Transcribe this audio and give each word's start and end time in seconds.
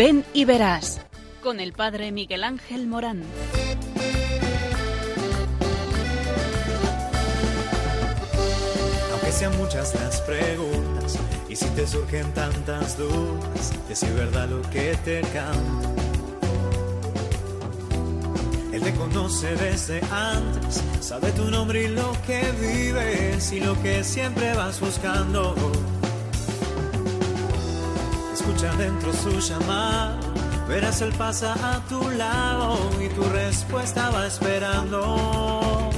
Ven 0.00 0.24
y 0.32 0.46
verás 0.46 0.98
con 1.42 1.60
el 1.60 1.74
Padre 1.74 2.10
Miguel 2.10 2.42
Ángel 2.42 2.86
Morán. 2.86 3.22
Aunque 9.12 9.30
sean 9.30 9.54
muchas 9.58 9.94
las 9.96 10.22
preguntas 10.22 11.18
y 11.50 11.54
si 11.54 11.66
te 11.76 11.86
surgen 11.86 12.32
tantas 12.32 12.96
dudas, 12.96 13.74
decir 13.90 14.08
verdad 14.14 14.48
lo 14.48 14.62
que 14.70 14.96
te 15.04 15.20
canto. 15.20 15.90
Él 18.72 18.80
te 18.80 18.94
conoce 18.94 19.54
desde 19.54 20.00
antes, 20.10 20.82
sabe 21.00 21.30
tu 21.32 21.50
nombre 21.50 21.84
y 21.84 21.88
lo 21.88 22.10
que 22.26 22.40
vives 22.52 23.52
y 23.52 23.60
lo 23.60 23.78
que 23.82 24.02
siempre 24.02 24.54
vas 24.54 24.80
buscando. 24.80 25.54
Dentro 28.50 29.12
su 29.12 29.38
llamada, 29.38 30.18
verás 30.68 31.02
pasa 31.16 31.54
a 31.54 31.80
tu 31.86 32.10
lado 32.10 32.78
y 33.00 33.08
tu 33.14 33.22
respuesta 33.22 34.10
va 34.10 34.26
esperando. 34.26 35.88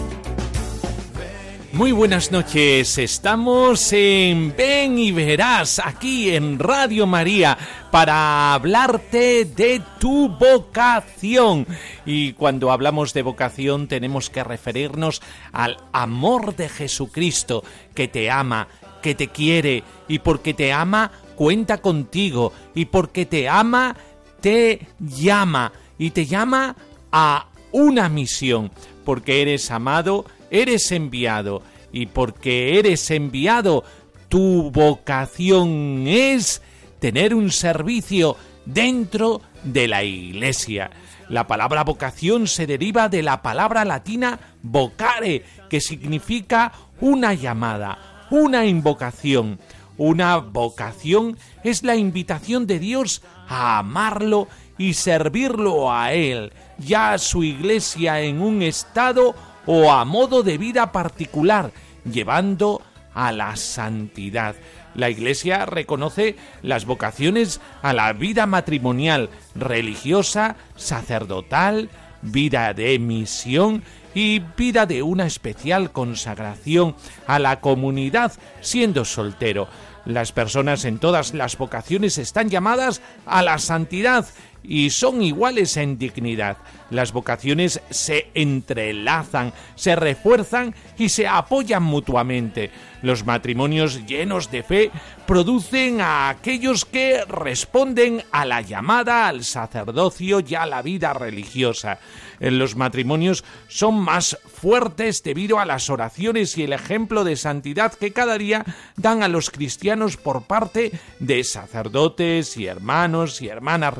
Muy 1.72 1.92
buenas 1.92 2.30
noches, 2.30 2.98
estamos 2.98 3.92
en 3.94 4.54
Ven 4.54 4.98
y 4.98 5.12
Verás, 5.12 5.80
aquí 5.82 6.30
en 6.36 6.58
Radio 6.58 7.06
María, 7.06 7.56
para 7.90 8.52
hablarte 8.52 9.46
de 9.46 9.82
tu 9.98 10.28
vocación. 10.28 11.66
Y 12.04 12.34
cuando 12.34 12.70
hablamos 12.70 13.14
de 13.14 13.22
vocación 13.22 13.88
tenemos 13.88 14.28
que 14.28 14.44
referirnos 14.44 15.22
al 15.52 15.78
amor 15.92 16.54
de 16.54 16.68
Jesucristo, 16.68 17.64
que 17.94 18.08
te 18.08 18.30
ama, 18.30 18.68
que 19.00 19.14
te 19.14 19.28
quiere, 19.28 19.82
y 20.06 20.18
porque 20.18 20.52
te 20.52 20.72
ama, 20.72 21.10
cuenta 21.34 21.78
contigo, 21.78 22.52
y 22.74 22.86
porque 22.86 23.26
te 23.26 23.48
ama, 23.48 23.96
te 24.40 24.86
llama, 24.98 25.72
y 25.98 26.10
te 26.10 26.26
llama 26.26 26.76
a 27.10 27.48
una 27.72 28.08
misión, 28.08 28.70
porque 29.04 29.42
eres 29.42 29.70
amado, 29.70 30.24
eres 30.50 30.92
enviado 30.92 31.62
y 31.92 32.06
porque 32.06 32.78
eres 32.78 33.10
enviado, 33.10 33.84
tu 34.28 34.70
vocación 34.70 36.06
es 36.06 36.62
tener 36.98 37.34
un 37.34 37.50
servicio 37.50 38.36
dentro 38.64 39.42
de 39.62 39.88
la 39.88 40.04
iglesia. 40.04 40.90
La 41.28 41.46
palabra 41.46 41.84
vocación 41.84 42.46
se 42.46 42.66
deriva 42.66 43.08
de 43.08 43.22
la 43.22 43.42
palabra 43.42 43.84
latina 43.84 44.38
vocare, 44.62 45.44
que 45.68 45.80
significa 45.80 46.72
una 47.00 47.34
llamada, 47.34 48.26
una 48.30 48.66
invocación. 48.66 49.58
Una 50.04 50.38
vocación 50.38 51.38
es 51.62 51.84
la 51.84 51.94
invitación 51.94 52.66
de 52.66 52.80
Dios 52.80 53.22
a 53.46 53.78
amarlo 53.78 54.48
y 54.76 54.94
servirlo 54.94 55.92
a 55.92 56.12
Él, 56.12 56.52
ya 56.76 57.12
a 57.12 57.18
su 57.18 57.44
iglesia 57.44 58.20
en 58.20 58.40
un 58.40 58.62
estado 58.62 59.36
o 59.64 59.92
a 59.92 60.04
modo 60.04 60.42
de 60.42 60.58
vida 60.58 60.90
particular, 60.90 61.70
llevando 62.04 62.82
a 63.14 63.30
la 63.30 63.54
santidad. 63.54 64.56
La 64.96 65.08
Iglesia 65.08 65.66
reconoce 65.66 66.34
las 66.62 66.84
vocaciones 66.84 67.60
a 67.80 67.92
la 67.92 68.12
vida 68.12 68.46
matrimonial, 68.46 69.30
religiosa, 69.54 70.56
sacerdotal, 70.74 71.90
vida 72.22 72.74
de 72.74 72.98
misión 72.98 73.84
y 74.14 74.40
vida 74.40 74.86
de 74.86 75.02
una 75.02 75.26
especial 75.26 75.90
consagración 75.92 76.96
a 77.26 77.38
la 77.38 77.60
comunidad 77.60 78.32
siendo 78.60 79.04
soltero. 79.04 79.68
Las 80.04 80.32
personas 80.32 80.84
en 80.84 80.98
todas 80.98 81.32
las 81.34 81.56
vocaciones 81.56 82.18
están 82.18 82.50
llamadas 82.50 83.00
a 83.24 83.42
la 83.42 83.58
santidad 83.58 84.26
y 84.62 84.90
son 84.90 85.22
iguales 85.22 85.76
en 85.76 85.98
dignidad. 85.98 86.56
Las 86.90 87.12
vocaciones 87.12 87.80
se 87.90 88.28
entrelazan, 88.34 89.52
se 89.74 89.96
refuerzan 89.96 90.74
y 90.98 91.08
se 91.08 91.26
apoyan 91.26 91.82
mutuamente. 91.82 92.70
Los 93.02 93.26
matrimonios 93.26 94.06
llenos 94.06 94.50
de 94.50 94.62
fe 94.62 94.90
producen 95.26 96.00
a 96.00 96.28
aquellos 96.28 96.84
que 96.84 97.24
responden 97.24 98.22
a 98.30 98.44
la 98.44 98.60
llamada 98.60 99.26
al 99.26 99.42
sacerdocio 99.42 100.40
y 100.46 100.54
a 100.54 100.66
la 100.66 100.82
vida 100.82 101.12
religiosa. 101.12 101.98
Los 102.38 102.76
matrimonios 102.76 103.44
son 103.68 103.98
más 103.98 104.36
fuertes 104.46 105.22
debido 105.22 105.58
a 105.58 105.64
las 105.64 105.90
oraciones 105.90 106.58
y 106.58 106.64
el 106.64 106.72
ejemplo 106.72 107.24
de 107.24 107.36
santidad 107.36 107.92
que 107.94 108.12
cada 108.12 108.36
día 108.36 108.64
dan 108.96 109.22
a 109.22 109.28
los 109.28 109.50
cristianos 109.50 110.16
por 110.16 110.42
parte 110.44 110.92
de 111.18 111.42
sacerdotes 111.44 112.56
y 112.56 112.66
hermanos 112.66 113.42
y 113.42 113.48
hermanas 113.48 113.94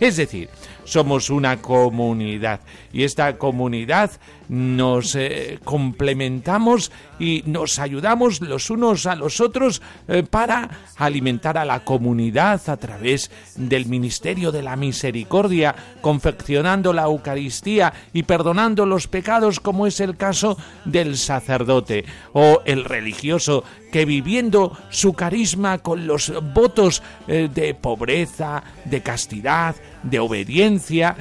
es 0.00 0.16
decir, 0.16 0.48
somos 0.84 1.30
una 1.30 1.60
comunidad. 1.60 2.60
Y 2.92 3.04
esta 3.04 3.36
comunidad 3.36 4.10
nos 4.48 5.14
eh, 5.14 5.58
complementamos 5.64 6.90
y 7.18 7.42
nos 7.46 7.78
ayudamos 7.78 8.40
los 8.40 8.70
unos 8.70 9.06
a 9.06 9.14
los 9.14 9.40
otros 9.40 9.82
eh, 10.06 10.22
para 10.28 10.70
alimentar 10.96 11.58
a 11.58 11.64
la 11.64 11.84
comunidad 11.84 12.60
a 12.68 12.76
través 12.76 13.30
del 13.56 13.86
ministerio 13.86 14.52
de 14.52 14.62
la 14.62 14.76
misericordia, 14.76 15.74
confeccionando 16.00 16.92
la 16.92 17.04
Eucaristía 17.04 17.92
y 18.12 18.22
perdonando 18.22 18.86
los 18.86 19.06
pecados 19.06 19.60
como 19.60 19.86
es 19.86 20.00
el 20.00 20.16
caso 20.16 20.56
del 20.84 21.16
sacerdote 21.16 22.04
o 22.32 22.62
el 22.64 22.84
religioso 22.84 23.64
que 23.92 24.04
viviendo 24.04 24.76
su 24.90 25.14
carisma 25.14 25.78
con 25.78 26.06
los 26.06 26.32
votos 26.54 27.02
eh, 27.26 27.48
de 27.52 27.74
pobreza, 27.74 28.62
de 28.84 29.02
castidad, 29.02 29.76
de 30.02 30.20
obediencia, 30.20 31.16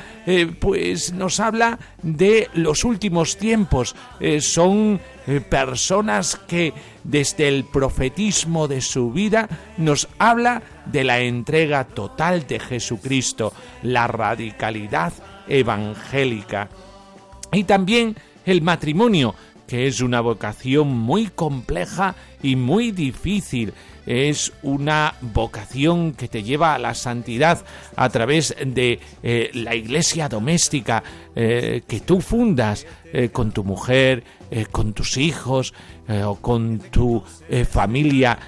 pues 0.59 1.11
nos 1.11 1.39
habla 1.39 1.79
de 2.03 2.47
los 2.53 2.83
últimos 2.83 3.16
tiempos. 3.25 3.95
Eh, 4.19 4.41
son 4.41 4.99
personas 5.49 6.37
que 6.37 6.73
desde 7.03 7.49
el 7.49 7.65
profetismo 7.65 8.69
de 8.69 8.79
su 8.79 9.11
vida 9.11 9.49
nos 9.77 10.07
habla 10.19 10.61
de 10.85 11.03
la 11.03 11.19
entrega 11.19 11.83
total 11.83 12.47
de 12.47 12.59
Jesucristo, 12.59 13.51
la 13.83 14.07
radicalidad 14.07 15.11
evangélica. 15.49 16.69
Y 17.51 17.63
también 17.63 18.15
el 18.45 18.61
matrimonio, 18.61 19.35
que 19.67 19.87
es 19.87 20.01
una 20.01 20.21
vocación 20.21 20.97
muy 20.97 21.27
compleja 21.27 22.15
y 22.41 22.55
muy 22.55 22.91
difícil. 22.91 23.73
Es 24.07 24.53
una 24.63 25.15
vocación 25.19 26.13
que 26.13 26.29
te 26.29 26.41
lleva 26.41 26.73
a 26.73 26.79
la 26.79 26.93
santidad 26.93 27.63
a 27.97 28.09
través 28.09 28.55
de 28.65 29.01
eh, 29.21 29.51
la 29.53 29.75
iglesia 29.75 30.29
doméstica 30.29 31.03
eh, 31.35 31.83
que 31.85 31.99
tú 31.99 32.21
fundas 32.21 32.87
eh, 33.11 33.29
con 33.29 33.51
tu 33.51 33.65
mujer, 33.65 34.23
con 34.71 34.93
tus 34.93 35.17
hijos 35.17 35.73
o 36.07 36.35
con 36.35 36.79
tu 36.79 37.21
familia 37.69 38.39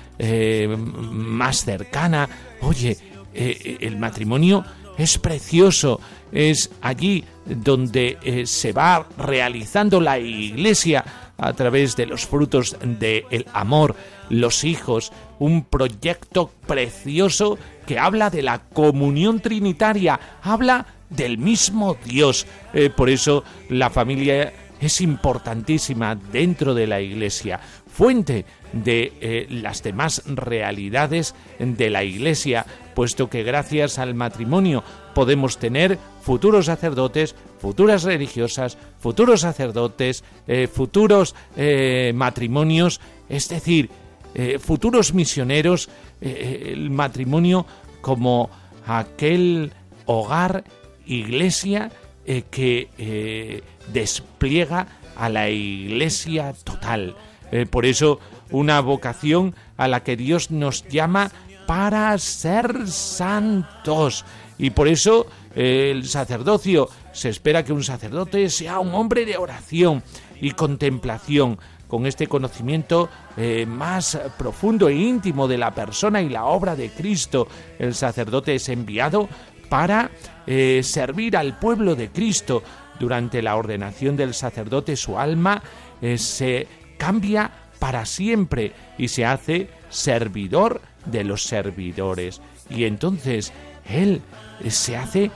más 1.12 1.66
cercana. 1.66 2.30
Oye, 2.62 2.98
el 3.34 3.98
matrimonio 3.98 4.64
es 4.98 5.18
precioso, 5.18 6.00
es 6.32 6.72
allí 6.82 7.26
donde 7.46 8.46
se 8.46 8.72
va 8.72 9.06
realizando 9.18 10.00
la 10.00 10.18
iglesia 10.20 11.04
a 11.40 11.54
través 11.54 11.96
de 11.96 12.06
los 12.06 12.26
frutos 12.26 12.78
del 12.82 13.46
amor, 13.54 13.96
los 14.30 14.64
hijos, 14.64 15.12
un 15.40 15.64
proyecto 15.64 16.52
precioso 16.68 17.58
que 17.86 18.00
habla 18.00 18.30
de 18.30 18.44
la 18.44 18.60
comunión 18.60 19.40
trinitaria, 19.40 20.20
habla 20.44 20.86
del 21.10 21.38
mismo 21.38 21.98
Dios. 22.06 22.46
Eh, 22.74 22.90
por 22.90 23.10
eso 23.10 23.44
la 23.70 23.90
familia 23.90 24.54
es 24.80 25.02
importantísima 25.02 26.16
dentro 26.16 26.74
de 26.74 26.88
la 26.88 27.02
iglesia, 27.02 27.60
fuente 27.92 28.46
de 28.72 29.14
eh, 29.20 29.48
las 29.50 29.84
demás 29.84 30.22
realidades 30.26 31.36
de 31.58 31.90
la 31.90 32.04
iglesia, 32.04 32.66
puesto 32.94 33.30
que 33.30 33.44
gracias 33.44 34.00
al 34.00 34.14
matrimonio 34.14 34.84
podemos 35.16 35.58
tener 35.58 35.98
futuros 36.22 36.68
sacerdotes, 36.68 37.36
futuras 37.60 38.04
religiosas, 38.04 38.78
futuros 39.00 39.42
sacerdotes, 39.42 40.24
eh, 40.48 40.68
futuros 40.72 41.36
matrimonios, 42.14 43.02
es 43.28 43.50
decir, 43.50 43.90
eh, 44.34 44.60
futuros 44.60 45.14
misioneros, 45.14 45.90
el 46.22 46.90
matrimonio 46.90 47.66
como 48.02 48.50
aquel 48.86 49.72
hogar, 50.06 50.64
iglesia 51.06 51.92
que 52.52 53.64
despliega 53.94 54.88
a 55.16 55.30
la 55.30 55.50
iglesia 55.50 56.54
total. 56.64 57.16
por 57.72 57.86
eso, 57.86 58.20
una 58.52 58.82
vocación 58.82 59.56
a 59.78 59.88
la 59.88 60.04
que 60.04 60.18
Dios 60.18 60.52
nos 60.52 60.88
llama 60.88 61.32
para 61.70 62.18
ser 62.18 62.88
santos. 62.88 64.26
Y 64.58 64.72
por 64.72 64.88
eso 64.88 65.28
eh, 65.56 65.92
el 65.92 66.08
sacerdocio 66.08 66.90
se 67.14 67.30
espera 67.30 67.64
que 67.64 67.74
un 67.74 67.84
sacerdote 67.84 68.50
sea 68.50 68.80
un 68.80 68.94
hombre 68.96 69.24
de 69.24 69.38
oración 69.38 70.04
y 70.42 70.52
contemplación, 70.52 71.60
con 71.90 72.06
este 72.06 72.28
conocimiento 72.28 73.10
eh, 73.36 73.66
más 73.66 74.18
profundo 74.38 74.88
e 74.88 74.94
íntimo 74.94 75.48
de 75.48 75.58
la 75.58 75.72
persona 75.72 76.22
y 76.22 76.30
la 76.30 76.46
obra 76.46 76.76
de 76.76 76.92
Cristo. 76.92 77.48
El 77.80 77.96
sacerdote 77.96 78.56
es 78.56 78.70
enviado 78.70 79.28
para 79.70 80.12
eh, 80.46 80.82
servir 80.84 81.36
al 81.36 81.58
pueblo 81.58 81.96
de 81.96 82.10
Cristo. 82.10 82.64
Durante 83.00 83.42
la 83.42 83.56
ordenación 83.56 84.16
del 84.16 84.36
sacerdote 84.36 84.96
su 84.96 85.18
alma 85.18 85.64
eh, 86.02 86.18
se 86.20 86.68
cambia 86.98 87.50
para 87.80 88.06
siempre 88.06 88.74
y 88.98 89.08
se 89.08 89.26
hace 89.26 89.70
servidor 89.90 90.82
de 91.06 91.24
los 91.24 91.44
servidores. 91.44 92.40
Y 92.70 92.84
entonces 92.84 93.52
él 93.90 94.22
se 94.68 94.96
hace 94.96 95.32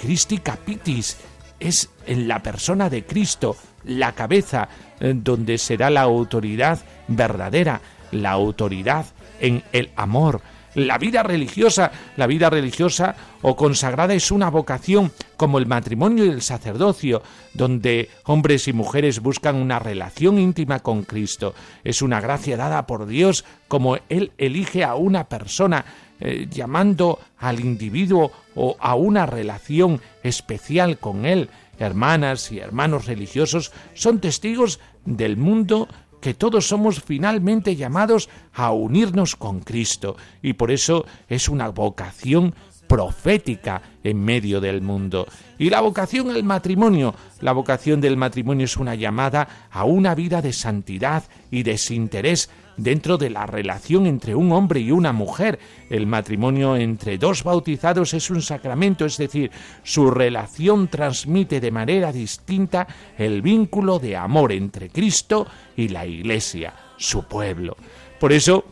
Christi 0.00 0.38
Capitis, 0.38 1.18
es 1.58 1.88
en 2.06 2.28
la 2.28 2.42
persona 2.42 2.90
de 2.90 3.04
Cristo, 3.04 3.56
la 3.86 4.12
cabeza, 4.12 4.68
eh, 5.00 5.14
donde 5.16 5.58
será 5.58 5.90
la 5.90 6.02
autoridad 6.02 6.80
verdadera, 7.08 7.80
la 8.12 8.32
autoridad 8.32 9.06
en 9.40 9.62
el 9.72 9.90
amor. 9.96 10.40
La 10.74 10.98
vida 10.98 11.22
religiosa, 11.22 11.90
la 12.18 12.26
vida 12.26 12.50
religiosa 12.50 13.16
o 13.40 13.56
consagrada 13.56 14.12
es 14.12 14.30
una 14.30 14.50
vocación 14.50 15.10
como 15.38 15.56
el 15.56 15.66
matrimonio 15.66 16.26
y 16.26 16.28
el 16.28 16.42
sacerdocio, 16.42 17.22
donde 17.54 18.10
hombres 18.24 18.68
y 18.68 18.74
mujeres 18.74 19.20
buscan 19.20 19.56
una 19.56 19.78
relación 19.78 20.38
íntima 20.38 20.80
con 20.80 21.04
Cristo. 21.04 21.54
Es 21.82 22.02
una 22.02 22.20
gracia 22.20 22.58
dada 22.58 22.86
por 22.86 23.06
Dios 23.06 23.46
como 23.68 23.96
Él 24.10 24.32
elige 24.36 24.84
a 24.84 24.96
una 24.96 25.24
persona, 25.30 25.82
eh, 26.20 26.46
llamando 26.50 27.20
al 27.38 27.60
individuo 27.60 28.30
o 28.54 28.76
a 28.78 28.96
una 28.96 29.24
relación 29.24 30.02
especial 30.22 30.98
con 30.98 31.24
Él 31.24 31.48
hermanas 31.78 32.52
y 32.52 32.58
hermanos 32.58 33.06
religiosos 33.06 33.72
son 33.94 34.20
testigos 34.20 34.80
del 35.04 35.36
mundo 35.36 35.88
que 36.20 36.34
todos 36.34 36.66
somos 36.66 37.02
finalmente 37.02 37.76
llamados 37.76 38.28
a 38.54 38.72
unirnos 38.72 39.36
con 39.36 39.60
Cristo 39.60 40.16
y 40.42 40.54
por 40.54 40.70
eso 40.70 41.04
es 41.28 41.48
una 41.48 41.68
vocación 41.68 42.54
profética 42.86 43.82
en 44.02 44.24
medio 44.24 44.60
del 44.60 44.80
mundo. 44.80 45.26
Y 45.58 45.70
la 45.70 45.80
vocación 45.80 46.30
al 46.30 46.44
matrimonio, 46.44 47.14
la 47.40 47.52
vocación 47.52 48.00
del 48.00 48.16
matrimonio 48.16 48.64
es 48.64 48.76
una 48.76 48.94
llamada 48.94 49.68
a 49.70 49.84
una 49.84 50.14
vida 50.14 50.42
de 50.42 50.52
santidad 50.52 51.24
y 51.50 51.62
desinterés 51.62 52.50
dentro 52.76 53.18
de 53.18 53.30
la 53.30 53.46
relación 53.46 54.06
entre 54.06 54.34
un 54.34 54.52
hombre 54.52 54.80
y 54.80 54.90
una 54.90 55.12
mujer. 55.12 55.58
El 55.90 56.06
matrimonio 56.06 56.76
entre 56.76 57.18
dos 57.18 57.42
bautizados 57.42 58.14
es 58.14 58.30
un 58.30 58.42
sacramento, 58.42 59.04
es 59.04 59.16
decir, 59.16 59.50
su 59.82 60.10
relación 60.10 60.88
transmite 60.88 61.60
de 61.60 61.70
manera 61.70 62.12
distinta 62.12 62.86
el 63.18 63.42
vínculo 63.42 63.98
de 63.98 64.16
amor 64.16 64.52
entre 64.52 64.90
Cristo 64.90 65.46
y 65.76 65.88
la 65.88 66.06
Iglesia, 66.06 66.74
su 66.96 67.24
pueblo. 67.24 67.76
Por 68.18 68.32
eso, 68.32 68.64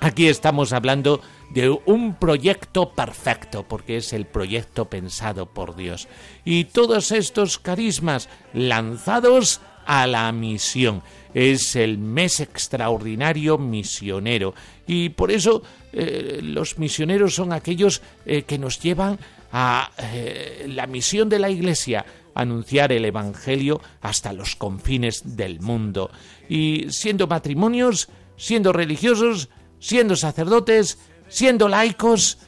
aquí 0.00 0.28
estamos 0.28 0.72
hablando 0.72 1.20
de 1.50 1.70
un 1.70 2.14
proyecto 2.14 2.92
perfecto, 2.92 3.64
porque 3.66 3.96
es 3.96 4.12
el 4.12 4.26
proyecto 4.26 4.84
pensado 4.84 5.46
por 5.46 5.76
Dios. 5.76 6.08
Y 6.44 6.64
todos 6.64 7.10
estos 7.10 7.58
carismas 7.58 8.28
lanzados 8.52 9.60
a 9.86 10.06
la 10.06 10.30
misión. 10.32 11.02
Es 11.34 11.76
el 11.76 11.98
mes 11.98 12.40
extraordinario 12.40 13.58
misionero 13.58 14.54
y 14.86 15.10
por 15.10 15.30
eso 15.30 15.62
eh, 15.92 16.40
los 16.42 16.78
misioneros 16.78 17.34
son 17.34 17.52
aquellos 17.52 18.02
eh, 18.24 18.42
que 18.42 18.58
nos 18.58 18.80
llevan 18.80 19.18
a 19.52 19.90
eh, 19.98 20.66
la 20.68 20.86
misión 20.86 21.28
de 21.28 21.38
la 21.38 21.50
Iglesia, 21.50 22.04
anunciar 22.34 22.92
el 22.92 23.04
Evangelio 23.04 23.80
hasta 24.00 24.32
los 24.32 24.56
confines 24.56 25.36
del 25.36 25.60
mundo. 25.60 26.10
Y 26.48 26.86
siendo 26.90 27.26
matrimonios, 27.26 28.08
siendo 28.36 28.72
religiosos, 28.72 29.48
siendo 29.78 30.16
sacerdotes, 30.16 30.98
siendo 31.28 31.68
laicos, 31.68 32.38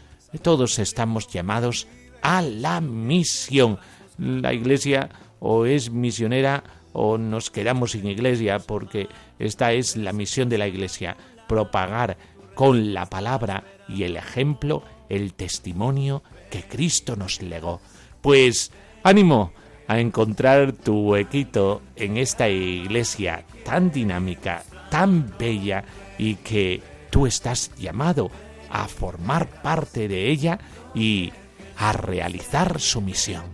todos 0.43 0.79
estamos 0.79 1.29
llamados 1.29 1.87
a 2.23 2.43
la 2.43 2.81
misión. 2.81 3.79
La 4.19 4.53
Iglesia 4.53 5.09
o 5.41 5.65
es 5.65 5.91
misionera 5.91 6.62
o 6.92 7.19
nos 7.19 7.50
quedamos 7.50 7.92
sin 7.92 8.06
iglesia, 8.06 8.58
porque 8.58 9.08
esta 9.38 9.72
es 9.72 9.96
la 9.96 10.12
misión 10.12 10.48
de 10.48 10.58
la 10.58 10.69
iglesia, 10.69 11.16
propagar 11.48 12.16
con 12.54 12.92
la 12.94 13.06
palabra 13.06 13.64
y 13.88 14.04
el 14.04 14.16
ejemplo 14.16 14.82
el 15.08 15.34
testimonio 15.34 16.22
que 16.50 16.62
Cristo 16.62 17.16
nos 17.16 17.42
legó. 17.42 17.81
Pues 18.22 18.70
ánimo 19.02 19.52
a 19.87 19.98
encontrar 19.98 20.72
tu 20.72 21.00
huequito 21.00 21.82
en 21.96 22.16
esta 22.16 22.48
iglesia 22.48 23.44
tan 23.64 23.90
dinámica, 23.90 24.62
tan 24.88 25.34
bella 25.36 25.84
y 26.16 26.36
que 26.36 26.81
tú 27.10 27.26
estás 27.26 27.72
llamado 27.76 28.31
a 28.70 28.86
formar 28.86 29.48
parte 29.62 30.06
de 30.06 30.31
ella 30.31 30.58
y 30.94 31.32
a 31.76 31.93
realizar 31.93 32.81
su 32.81 33.00
misión. 33.00 33.44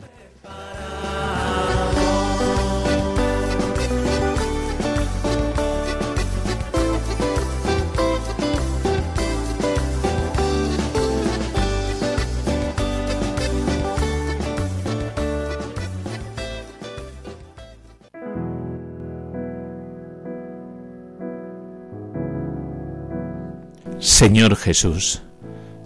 Señor 24.16 24.56
Jesús, 24.56 25.22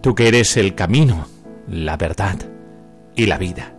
tú 0.03 0.15
que 0.15 0.29
eres 0.29 0.57
el 0.57 0.77
camino, 0.77 1.27
la 1.67 1.97
verdad 1.97 2.37
y 3.17 3.27
la 3.27 3.39
vida, 3.39 3.75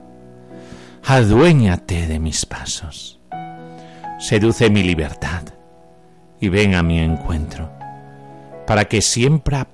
aduéñate 1.05 2.05
de 2.05 2.19
mis 2.19 2.45
pasos, 2.45 3.21
seduce 4.19 4.69
mi 4.69 4.83
libertad 4.83 5.43
y 6.41 6.49
ven 6.49 6.75
a 6.75 6.83
mi 6.83 6.99
encuentro, 6.99 7.71
para 8.67 8.89
que 8.89 9.01
siempre 9.01 9.67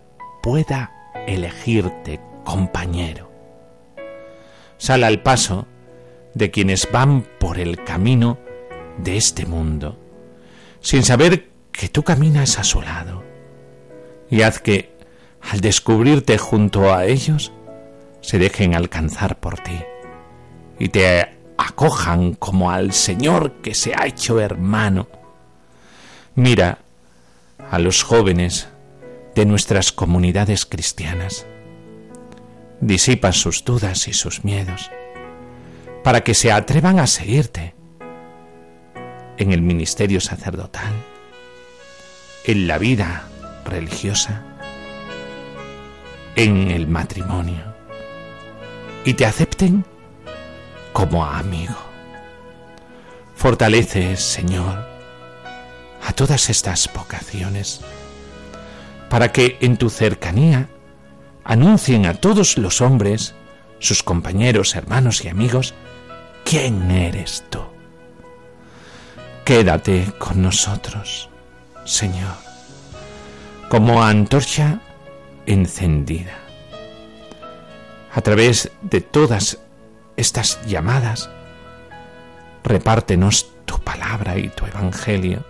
pueda 0.44 0.92
elegirte 1.26 2.22
compañero. 2.46 3.32
Sal 4.78 5.04
al 5.04 5.24
paso 5.24 5.66
de 6.36 6.52
quienes 6.52 6.88
van 6.92 7.26
por 7.40 7.58
el 7.58 7.84
camino 7.84 8.38
de 9.00 9.18
este 9.18 9.48
mundo, 9.48 9.98
sin 10.82 11.02
saber 11.02 11.50
que 11.72 11.90
tú 11.90 12.04
caminas 12.04 12.60
a 12.60 12.64
su 12.64 12.80
lado 12.80 13.27
y 14.30 14.42
haz 14.42 14.60
que, 14.60 14.96
al 15.42 15.62
descubrirte 15.62 16.38
junto 16.38 16.94
a 16.94 17.06
ellos, 17.06 17.52
se 18.22 18.40
dejen 18.40 18.76
alcanzar 18.76 19.40
por 19.40 19.60
ti 19.60 19.80
y 20.80 20.90
te 20.90 21.38
acojan 21.58 22.34
como 22.34 22.72
al 22.72 22.94
Señor 22.94 23.54
que 23.62 23.74
se 23.74 23.94
ha 23.96 24.06
hecho 24.06 24.40
hermano. 24.40 25.08
Mira 26.36 26.80
a 27.72 27.80
los 27.80 28.04
jóvenes 28.04 28.68
de 29.36 29.46
nuestras 29.46 29.92
comunidades 29.92 30.66
cristianas. 30.66 31.46
Disipa 32.82 33.32
sus 33.32 33.64
dudas 33.64 34.08
y 34.08 34.14
sus 34.14 34.44
miedos 34.44 34.92
para 36.04 36.22
que 36.22 36.34
se 36.34 36.52
atrevan 36.52 37.00
a 37.00 37.08
seguirte 37.08 37.74
en 39.38 39.52
el 39.52 39.62
ministerio 39.62 40.22
sacerdotal, 40.22 40.94
en 42.46 42.68
la 42.68 42.78
vida 42.78 43.28
religiosa, 43.68 44.44
en 46.36 46.72
el 46.72 46.88
matrimonio, 46.88 47.64
y 49.06 49.14
te 49.14 49.26
acepten 49.26 49.86
como 50.94 51.26
amigo. 51.26 51.76
Fortalece, 53.36 54.18
Señor, 54.18 54.88
a 56.06 56.14
todas 56.14 56.50
estas 56.50 56.90
vocaciones, 56.94 57.82
para 59.10 59.32
que 59.32 59.58
en 59.62 59.78
tu 59.78 59.90
cercanía 59.90 60.70
anuncien 61.44 62.06
a 62.06 62.16
todos 62.16 62.58
los 62.58 62.82
hombres, 62.82 63.36
sus 63.80 64.02
compañeros, 64.04 64.76
hermanos 64.76 65.24
y 65.24 65.30
amigos, 65.30 65.74
quién 66.44 66.90
eres 66.90 67.44
tú. 67.50 67.60
Quédate 69.46 70.12
con 70.18 70.42
nosotros, 70.42 71.30
Señor 71.86 72.47
como 73.70 74.02
antorcha 74.02 74.80
encendida. 75.46 76.38
A 78.14 78.22
través 78.22 78.72
de 78.82 79.02
todas 79.02 79.60
estas 80.16 80.60
llamadas, 80.66 81.30
repártenos 82.64 83.52
tu 83.66 83.80
palabra 83.80 84.38
y 84.38 84.50
tu 84.50 84.66
evangelio 84.66 85.46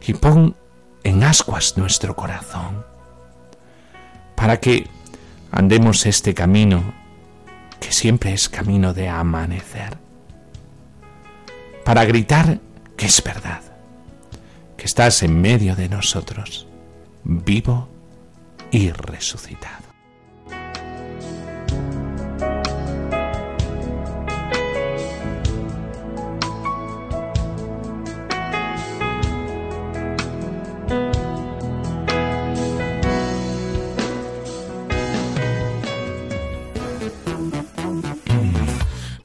y 0.00 0.14
pon 0.14 0.56
en 1.04 1.22
ascuas 1.24 1.76
nuestro 1.76 2.16
corazón 2.16 2.84
para 4.34 4.58
que 4.58 4.88
andemos 5.50 6.06
este 6.06 6.34
camino 6.34 6.94
que 7.80 7.92
siempre 7.92 8.32
es 8.32 8.48
camino 8.48 8.92
de 8.94 9.08
amanecer, 9.08 9.98
para 11.84 12.04
gritar 12.04 12.58
que 12.96 13.06
es 13.06 13.22
verdad 13.22 13.69
que 14.80 14.86
estás 14.86 15.22
en 15.22 15.38
medio 15.38 15.76
de 15.76 15.90
nosotros, 15.90 16.66
vivo 17.22 17.86
y 18.70 18.90
resucitado. 18.92 19.90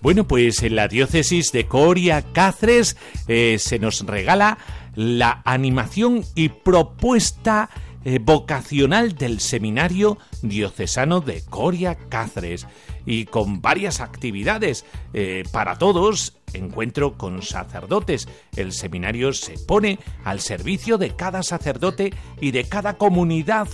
Bueno, 0.01 0.27
pues 0.27 0.62
en 0.63 0.75
la 0.75 0.88
diócesis 0.88 1.51
de 1.51 1.65
Coria 1.65 2.21
Cáceres 2.33 2.95
eh, 3.27 3.55
se 3.57 3.79
nos 3.79 4.05
regala 4.05 4.57
la 4.95 5.41
animación 5.45 6.23
y 6.35 6.49
propuesta 6.49 7.69
eh, 8.03 8.19
vocacional 8.21 9.15
del 9.15 9.39
Seminario 9.39 10.17
Diocesano 10.41 11.21
de 11.21 11.43
Coria 11.43 11.95
Cáceres 11.95 12.67
y 13.05 13.25
con 13.25 13.61
varias 13.61 13.99
actividades 13.99 14.85
eh, 15.13 15.43
para 15.51 15.77
todos. 15.77 16.37
Encuentro 16.53 17.17
con 17.17 17.41
sacerdotes. 17.41 18.27
El 18.55 18.71
seminario 18.71 19.33
se 19.33 19.57
pone 19.57 19.99
al 20.23 20.39
servicio 20.39 20.97
de 20.97 21.15
cada 21.15 21.43
sacerdote 21.43 22.13
y 22.39 22.51
de 22.51 22.63
cada 22.63 22.93
comunidad 22.93 23.67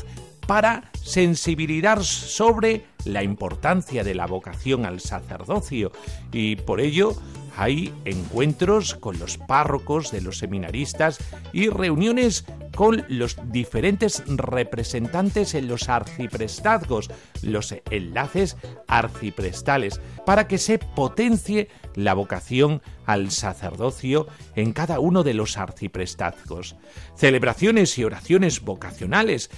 para 0.48 0.92
sensibilizar 1.04 2.04
sobre 2.04 2.86
la 3.06 3.24
importancia 3.24 4.04
de 4.04 4.16
la 4.16 4.28
vocación 4.28 4.86
al 4.86 5.00
sacerdocio 5.00 5.92
y 6.32 6.56
por 6.56 6.82
ello 6.82 7.16
hay 7.58 7.94
encuentros 8.06 8.96
con 8.96 9.20
los 9.20 9.38
párrocos 9.38 10.12
de 10.12 10.22
los 10.22 10.38
seminaristas 10.38 11.20
y 11.54 11.70
reuniones 11.70 12.46
con 12.76 13.04
los 13.10 13.38
diferentes 13.52 14.24
representantes 14.28 15.54
en 15.56 15.68
los 15.68 15.90
arciprestazgos, 15.90 17.12
los 17.42 17.76
enlaces 17.90 18.58
arciprestales, 18.88 20.00
para 20.26 20.48
que 20.48 20.58
se 20.58 20.80
potencie 20.80 21.68
la 21.96 22.14
vocación 22.14 22.82
al 23.06 23.32
sacerdocio 23.32 24.28
en 24.56 24.72
cada 24.72 25.00
uno 25.00 25.24
de 25.24 25.34
los 25.34 25.58
arciprestazgos. 25.58 26.78
Celebraciones 27.16 27.98
y 27.98 28.06
oraciones 28.06 28.62
vocacionales 28.62 29.50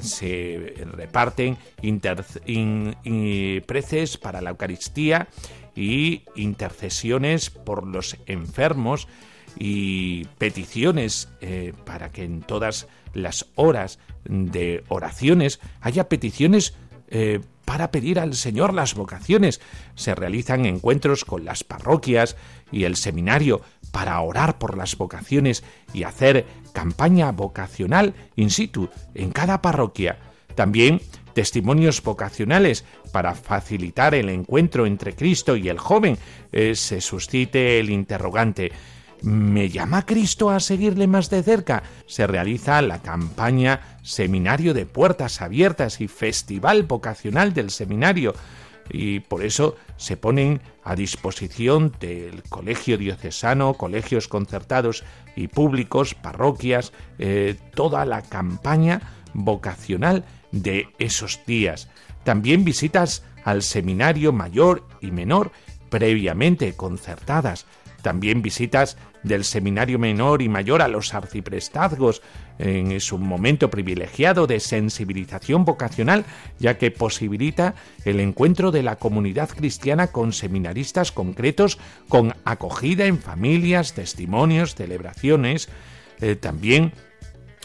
se 0.00 0.74
reparten 0.92 1.58
preces 3.66 4.16
para 4.16 4.40
la 4.40 4.50
Eucaristía 4.50 5.28
y 5.74 6.22
intercesiones 6.34 7.50
por 7.50 7.86
los 7.86 8.16
enfermos 8.26 9.08
y 9.58 10.24
peticiones 10.38 11.28
eh, 11.40 11.72
para 11.84 12.10
que 12.10 12.24
en 12.24 12.42
todas 12.42 12.86
las 13.14 13.46
horas 13.54 13.98
de 14.24 14.84
oraciones 14.88 15.60
haya 15.80 16.08
peticiones 16.08 16.74
eh, 17.08 17.40
para 17.64 17.90
pedir 17.92 18.18
al 18.18 18.34
Señor 18.34 18.74
las 18.74 18.94
vocaciones. 18.94 19.60
Se 19.94 20.14
realizan 20.14 20.66
encuentros 20.66 21.24
con 21.24 21.44
las 21.44 21.62
parroquias 21.62 22.36
y 22.72 22.84
el 22.84 22.96
seminario 22.96 23.60
para 23.92 24.20
orar 24.20 24.58
por 24.58 24.76
las 24.76 24.96
vocaciones 24.96 25.62
y 25.92 26.02
hacer 26.02 26.46
campaña 26.72 27.30
vocacional 27.32 28.14
in 28.36 28.50
situ 28.50 28.88
en 29.14 29.30
cada 29.30 29.62
parroquia. 29.62 30.18
También 30.54 31.00
testimonios 31.34 32.02
vocacionales 32.02 32.84
para 33.12 33.34
facilitar 33.34 34.14
el 34.14 34.28
encuentro 34.28 34.86
entre 34.86 35.14
Cristo 35.14 35.56
y 35.56 35.68
el 35.68 35.78
joven, 35.78 36.18
eh, 36.52 36.74
se 36.74 37.00
suscite 37.00 37.78
el 37.78 37.90
interrogante 37.90 38.72
¿Me 39.22 39.68
llama 39.68 40.06
Cristo 40.06 40.48
a 40.48 40.60
seguirle 40.60 41.06
más 41.06 41.28
de 41.28 41.42
cerca? 41.42 41.82
Se 42.06 42.26
realiza 42.26 42.80
la 42.80 43.02
campaña 43.02 43.98
Seminario 44.02 44.72
de 44.72 44.86
Puertas 44.86 45.42
Abiertas 45.42 46.00
y 46.00 46.08
Festival 46.08 46.84
Vocacional 46.84 47.52
del 47.52 47.70
Seminario 47.70 48.34
y 48.90 49.20
por 49.20 49.44
eso 49.44 49.76
se 49.98 50.16
ponen 50.16 50.60
a 50.82 50.96
disposición 50.96 51.92
del 52.00 52.42
Colegio 52.44 52.96
Diocesano, 52.96 53.74
colegios 53.74 54.26
concertados 54.26 55.04
y 55.36 55.48
públicos, 55.48 56.14
parroquias, 56.14 56.92
eh, 57.18 57.56
toda 57.74 58.06
la 58.06 58.22
campaña 58.22 59.02
vocacional 59.34 60.24
de 60.52 60.88
esos 60.98 61.40
días. 61.46 61.88
También 62.24 62.64
visitas 62.64 63.22
al 63.44 63.62
seminario 63.62 64.32
mayor 64.32 64.86
y 65.00 65.10
menor 65.10 65.52
previamente 65.88 66.74
concertadas. 66.74 67.66
También 68.02 68.42
visitas 68.42 68.96
del 69.22 69.44
seminario 69.44 69.98
menor 69.98 70.40
y 70.40 70.48
mayor 70.48 70.80
a 70.80 70.88
los 70.88 71.12
arciprestazgos 71.12 72.22
es 72.58 73.12
un 73.12 73.26
momento 73.26 73.70
privilegiado 73.70 74.46
de 74.46 74.60
sensibilización 74.60 75.64
vocacional, 75.64 76.24
ya 76.58 76.76
que 76.76 76.90
posibilita 76.90 77.74
el 78.04 78.20
encuentro 78.20 78.70
de 78.70 78.82
la 78.82 78.96
comunidad 78.96 79.48
cristiana 79.48 80.08
con 80.08 80.32
seminaristas 80.32 81.10
concretos, 81.12 81.78
con 82.08 82.34
acogida 82.44 83.06
en 83.06 83.18
familias, 83.18 83.94
testimonios, 83.94 84.74
celebraciones, 84.74 85.68
eh, 86.20 86.36
también 86.36 86.92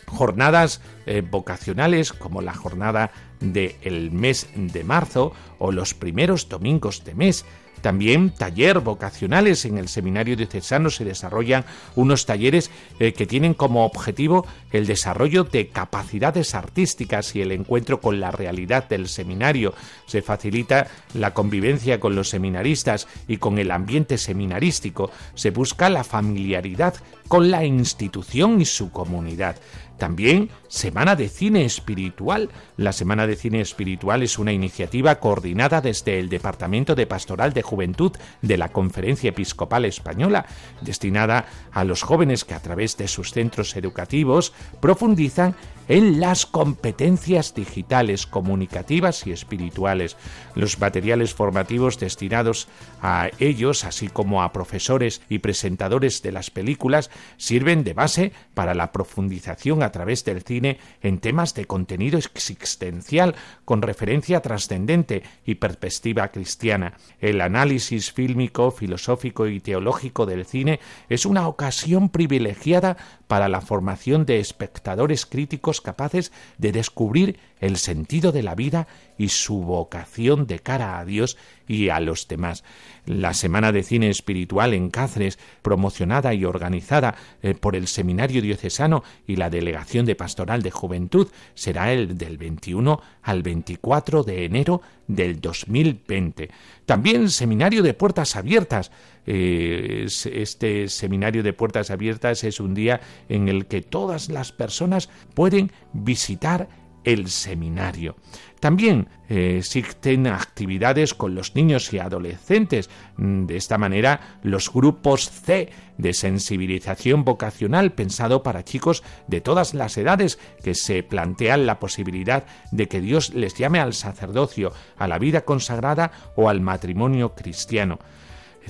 jornadas 0.07 0.81
eh, 1.05 1.21
vocacionales 1.21 2.13
como 2.13 2.41
la 2.41 2.53
jornada 2.53 3.11
del 3.39 4.11
mes 4.11 4.47
de 4.55 4.83
marzo 4.83 5.33
o 5.59 5.71
los 5.71 5.93
primeros 5.93 6.49
domingos 6.49 7.03
de 7.03 7.15
mes. 7.15 7.45
También 7.85 8.31
taller 8.31 8.79
vocacionales 8.79 9.63
en 9.65 9.77
el 9.77 9.89
seminario 9.89 10.35
diocesano 10.35 10.89
se 10.89 11.05
desarrollan 11.05 11.65
unos 11.93 12.25
talleres 12.25 12.71
eh, 12.99 13.13
que 13.13 13.27
tienen 13.27 13.53
como 13.53 13.85
objetivo 13.85 14.47
el 14.71 14.87
desarrollo 14.87 15.43
de 15.43 15.67
capacidades 15.67 16.55
artísticas 16.55 17.35
y 17.35 17.43
el 17.43 17.51
encuentro 17.51 18.01
con 18.01 18.19
la 18.19 18.31
realidad 18.31 18.89
del 18.89 19.07
seminario. 19.07 19.75
Se 20.07 20.23
facilita 20.23 20.87
la 21.13 21.35
convivencia 21.35 21.99
con 21.99 22.15
los 22.15 22.29
seminaristas 22.29 23.07
y 23.27 23.37
con 23.37 23.59
el 23.59 23.69
ambiente 23.69 24.17
seminarístico. 24.17 25.11
Se 25.35 25.51
busca 25.51 25.87
la 25.87 26.03
familiaridad 26.03 26.95
con 27.27 27.51
la 27.51 27.65
institución 27.65 28.61
y 28.61 28.65
su 28.65 28.89
comunidad. 28.89 29.57
También 29.97 30.49
Semana 30.67 31.15
de 31.15 31.29
Cine 31.29 31.63
Espiritual. 31.63 32.49
La 32.77 32.91
Semana 32.91 33.27
de 33.27 33.35
Cine 33.35 33.61
Espiritual 33.61 34.23
es 34.23 34.37
una 34.37 34.51
iniciativa 34.51 35.15
coordinada 35.19 35.81
desde 35.81 36.19
el 36.19 36.29
Departamento 36.29 36.95
de 36.95 37.07
Pastoral 37.07 37.53
de 37.53 37.61
Juventud 37.61 38.11
de 38.41 38.57
la 38.57 38.69
Conferencia 38.69 39.29
Episcopal 39.29 39.85
Española, 39.85 40.45
destinada 40.81 41.45
a 41.71 41.83
los 41.83 42.01
jóvenes 42.01 42.43
que 42.43 42.53
a 42.53 42.61
través 42.61 42.97
de 42.97 43.07
sus 43.07 43.31
centros 43.31 43.75
educativos 43.75 44.53
profundizan 44.81 45.55
en 45.87 46.19
las 46.19 46.45
competencias 46.45 47.53
digitales, 47.53 48.25
comunicativas 48.25 49.27
y 49.27 49.31
espirituales. 49.31 50.17
Los 50.55 50.79
materiales 50.79 51.33
formativos 51.33 51.99
destinados 51.99 52.67
a 53.01 53.29
ellos, 53.39 53.85
así 53.85 54.07
como 54.07 54.41
a 54.41 54.51
profesores 54.51 55.21
y 55.29 55.39
presentadores 55.39 56.21
de 56.21 56.31
las 56.31 56.49
películas, 56.49 57.11
sirven 57.37 57.83
de 57.83 57.93
base 57.93 58.31
para 58.53 58.73
la 58.73 58.91
profundización 58.91 59.83
a 59.85 59.91
través 59.91 60.25
del 60.25 60.43
cine 60.43 60.77
en 61.01 61.19
temas 61.19 61.53
de 61.53 61.65
contenido 61.65 62.17
existencial 62.17 63.35
con 63.63 63.81
referencia 63.81 64.41
trascendente 64.41 65.23
y 65.45 65.55
perspectiva 65.55 66.27
cristiana. 66.29 66.97
El 67.19 67.41
análisis 67.41 68.11
fílmico, 68.11 68.71
filosófico 68.71 69.47
y 69.47 69.59
teológico 69.59 70.25
del 70.25 70.45
cine 70.45 70.79
es 71.09 71.25
una 71.25 71.47
ocasión 71.47 72.09
privilegiada 72.09 72.97
para 73.27 73.49
la 73.49 73.61
formación 73.61 74.25
de 74.25 74.39
espectadores 74.39 75.25
críticos 75.25 75.81
capaces 75.81 76.31
de 76.57 76.71
descubrir 76.71 77.39
el 77.65 77.77
sentido 77.77 78.31
de 78.31 78.43
la 78.43 78.55
vida 78.55 78.87
y 79.17 79.29
su 79.29 79.61
vocación 79.61 80.45
de 80.45 80.59
cara 80.59 80.99
a 80.99 81.05
Dios 81.05 81.37
y 81.67 81.89
a 81.89 81.99
los 81.99 82.27
demás. 82.27 82.63
La 83.05 83.33
Semana 83.33 83.71
de 83.71 83.83
Cine 83.83 84.09
Espiritual 84.09 84.73
en 84.73 84.89
Cáceres, 84.89 85.39
promocionada 85.61 86.33
y 86.33 86.45
organizada 86.45 87.15
eh, 87.41 87.53
por 87.55 87.75
el 87.75 87.87
Seminario 87.87 88.41
Diocesano 88.41 89.03
y 89.27 89.35
la 89.35 89.49
Delegación 89.49 90.05
de 90.05 90.15
Pastoral 90.15 90.61
de 90.61 90.71
Juventud, 90.71 91.27
será 91.53 91.91
el 91.93 92.17
del 92.17 92.37
21 92.37 93.01
al 93.23 93.41
24 93.41 94.23
de 94.23 94.45
enero 94.45 94.81
del 95.07 95.39
2020. 95.39 96.49
También 96.85 97.29
Seminario 97.29 97.83
de 97.83 97.93
Puertas 97.93 98.35
Abiertas. 98.35 98.91
Eh, 99.27 100.05
este 100.05 100.87
Seminario 100.87 101.41
de 101.41 101.53
Puertas 101.53 101.89
Abiertas 101.89 102.43
es 102.43 102.59
un 102.59 102.73
día 102.73 103.01
en 103.29 103.47
el 103.47 103.65
que 103.65 103.81
todas 103.81 104.29
las 104.29 104.51
personas 104.51 105.09
pueden 105.33 105.71
visitar 105.93 106.84
el 107.05 107.29
seminario. 107.29 108.15
También 108.59 109.09
eh, 109.29 109.57
existen 109.59 110.27
actividades 110.27 111.13
con 111.13 111.35
los 111.35 111.55
niños 111.55 111.93
y 111.93 111.99
adolescentes. 111.99 112.89
Mm, 113.15 113.45
de 113.45 113.57
esta 113.57 113.77
manera, 113.77 114.39
los 114.41 114.73
grupos 114.73 115.29
C 115.29 115.69
de 115.97 116.13
sensibilización 116.13 117.23
vocacional 117.23 117.93
pensado 117.93 118.43
para 118.43 118.63
chicos 118.63 119.03
de 119.27 119.41
todas 119.41 119.73
las 119.73 119.97
edades 119.97 120.39
que 120.63 120.73
se 120.73 121.03
plantean 121.03 121.65
la 121.65 121.79
posibilidad 121.79 122.45
de 122.71 122.87
que 122.87 123.01
Dios 123.01 123.33
les 123.33 123.53
llame 123.53 123.79
al 123.79 123.93
sacerdocio, 123.93 124.73
a 124.97 125.07
la 125.07 125.19
vida 125.19 125.41
consagrada 125.41 126.11
o 126.35 126.49
al 126.49 126.61
matrimonio 126.61 127.35
cristiano. 127.35 127.99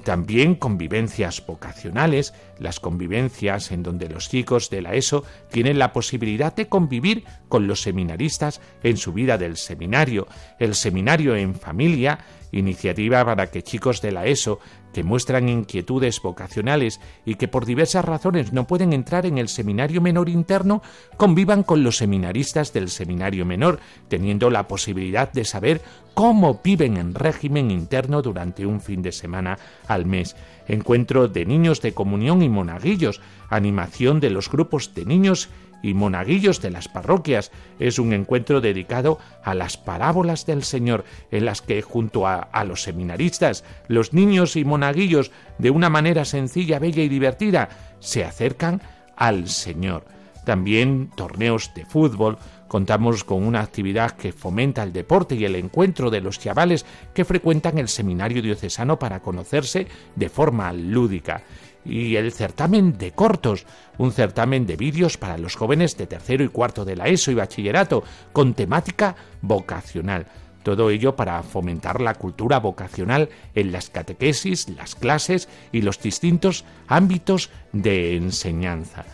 También 0.03 0.55
convivencias 0.55 1.45
vocacionales, 1.45 2.33
las 2.59 2.79
convivencias 2.79 3.71
en 3.71 3.83
donde 3.83 4.09
los 4.09 4.29
chicos 4.29 4.69
de 4.69 4.81
la 4.81 4.93
ESO 4.93 5.23
tienen 5.49 5.79
la 5.79 5.93
posibilidad 5.93 6.55
de 6.55 6.67
convivir 6.67 7.23
con 7.49 7.67
los 7.67 7.81
seminaristas 7.81 8.61
en 8.83 8.97
su 8.97 9.13
vida 9.13 9.37
del 9.37 9.57
seminario, 9.57 10.27
el 10.59 10.75
seminario 10.75 11.35
en 11.35 11.55
familia, 11.55 12.19
iniciativa 12.51 13.25
para 13.25 13.47
que 13.47 13.63
chicos 13.63 14.01
de 14.01 14.11
la 14.11 14.25
ESO 14.25 14.59
que 14.95 15.03
muestran 15.03 15.49
inquietudes 15.49 16.21
vocacionales 16.21 17.01
y 17.25 17.35
que 17.35 17.49
por 17.49 17.65
diversas 17.65 18.05
razones 18.05 18.53
no 18.53 18.65
pueden 18.65 18.93
entrar 18.93 19.25
en 19.25 19.37
el 19.37 19.49
seminario 19.49 19.99
menor 19.99 20.29
interno, 20.29 20.81
convivan 21.17 21.63
con 21.63 21.83
los 21.83 21.97
seminaristas 21.97 22.71
del 22.71 22.87
seminario 22.87 23.45
menor, 23.45 23.81
teniendo 24.07 24.49
la 24.49 24.69
posibilidad 24.69 25.29
de 25.33 25.43
saber 25.43 25.81
cómo 26.13 26.61
viven 26.63 26.95
en 26.95 27.13
régimen 27.13 27.71
interno 27.71 28.21
durante 28.21 28.65
un 28.65 28.79
fin 28.79 29.01
de 29.01 29.11
semana 29.11 29.59
al 29.85 30.05
mes. 30.05 30.37
Encuentro 30.65 31.27
de 31.27 31.45
niños 31.45 31.81
de 31.81 31.93
comunión 31.93 32.41
y 32.41 32.47
monaguillos, 32.47 33.19
animación 33.49 34.21
de 34.21 34.29
los 34.29 34.49
grupos 34.49 34.93
de 34.93 35.03
niños 35.03 35.49
y 35.85 35.93
monaguillos 35.93 36.61
de 36.61 36.71
las 36.71 36.87
parroquias. 36.87 37.51
Es 37.77 37.99
un 37.99 38.11
encuentro 38.11 38.59
dedicado 38.59 39.19
a 39.43 39.53
las 39.53 39.77
parábolas 39.77 40.47
del 40.47 40.63
Señor, 40.63 41.05
en 41.29 41.45
las 41.45 41.61
que 41.61 41.83
junto 41.83 42.27
a, 42.27 42.49
los 42.65 42.81
seminaristas, 42.81 43.63
los 43.87 44.11
niños 44.11 44.55
y 44.55 44.65
monaguillos, 44.65 45.31
de 45.59 45.69
una 45.69 45.91
manera 45.91 46.25
sencilla, 46.25 46.79
bella 46.79 47.03
y 47.03 47.09
divertida, 47.09 47.69
se 47.99 48.23
acercan 48.23 48.81
al 49.15 49.47
Señor. 49.47 50.05
También 50.43 51.11
torneos 51.15 51.71
de 51.75 51.85
fútbol, 51.85 52.39
Contamos 52.67 53.23
con 53.23 53.43
una 53.43 53.61
actividad 53.61 54.13
que 54.13 54.33
fomenta 54.33 54.81
el 54.81 54.91
deporte 54.91 55.35
y 55.35 55.45
el 55.45 55.55
encuentro 55.55 56.09
de 56.09 56.19
los 56.19 56.39
chavales 56.39 56.83
que 57.13 57.23
frecuentan 57.23 57.77
el 57.77 57.87
seminario 57.87 58.41
diocesano 58.41 58.97
para 58.97 59.21
conocerse 59.21 59.85
de 60.15 60.29
forma 60.29 60.73
lúdica 60.73 61.43
y 61.85 62.15
el 62.15 62.31
certamen 62.31 62.97
de 62.97 63.11
cortos, 63.11 63.65
un 63.97 64.11
certamen 64.11 64.65
de 64.65 64.75
vídeos 64.75 65.17
para 65.17 65.37
los 65.37 65.55
jóvenes 65.55 65.97
de 65.97 66.07
tercero 66.07 66.43
y 66.43 66.49
cuarto 66.49 66.83
de 66.83 66.95
la 66.95 67.07
ESO 67.07 67.31
y 67.31 67.35
bachillerato, 67.35 68.03
con 68.33 68.53
temática 68.53 69.15
vocacional. 69.41 70.25
Todo 70.63 70.89
ello 70.89 71.15
para 71.15 71.43
fomentar 71.43 72.01
la 72.01 72.15
cultura 72.15 72.59
vocacional 72.59 73.29
en 73.53 73.71
las 73.71 73.91
catequesis, 73.91 74.67
las 74.69 74.95
clases 74.95 75.47
y 75.71 75.83
los 75.83 76.01
distintos 76.01 76.65
ámbitos 76.87 77.51
de 77.71 78.15
enseñanza. 78.15 79.05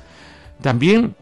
También 0.61 1.15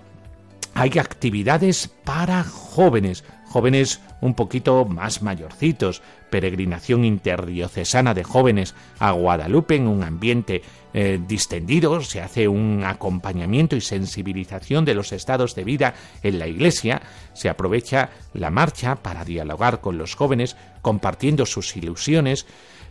hay 0.76 1.00
actividades 1.00 1.88
para 2.04 2.44
jóvenes, 2.44 3.24
jóvenes 3.50 4.00
un 4.22 4.36
poquito 4.36 4.86
más 4.86 5.22
mayorcitos, 5.22 6.02
peregrinación 6.30 7.04
interdiocesana 7.04 8.14
de 8.14 8.24
jóvenes 8.24 8.76
a 9.00 9.12
Guadalupe 9.12 9.76
en 9.76 9.88
un 9.88 10.04
ambiente 10.04 10.62
eh, 10.94 11.20
distendido, 11.28 12.02
se 12.02 12.22
hace 12.22 12.48
un 12.48 12.84
acompañamiento 12.86 13.76
y 13.76 13.82
sensibilización 13.82 14.86
de 14.86 14.94
los 14.94 15.12
estados 15.12 15.56
de 15.56 15.64
vida 15.64 15.96
en 16.24 16.40
la 16.40 16.48
iglesia, 16.48 17.02
se 17.34 17.50
aprovecha 17.50 18.12
la 18.34 18.52
marcha 18.52 18.96
para 18.96 19.26
dialogar 19.26 19.82
con 19.82 19.98
los 19.98 20.16
jóvenes, 20.16 20.56
compartiendo 20.82 21.46
sus 21.46 21.76
ilusiones, 21.76 22.46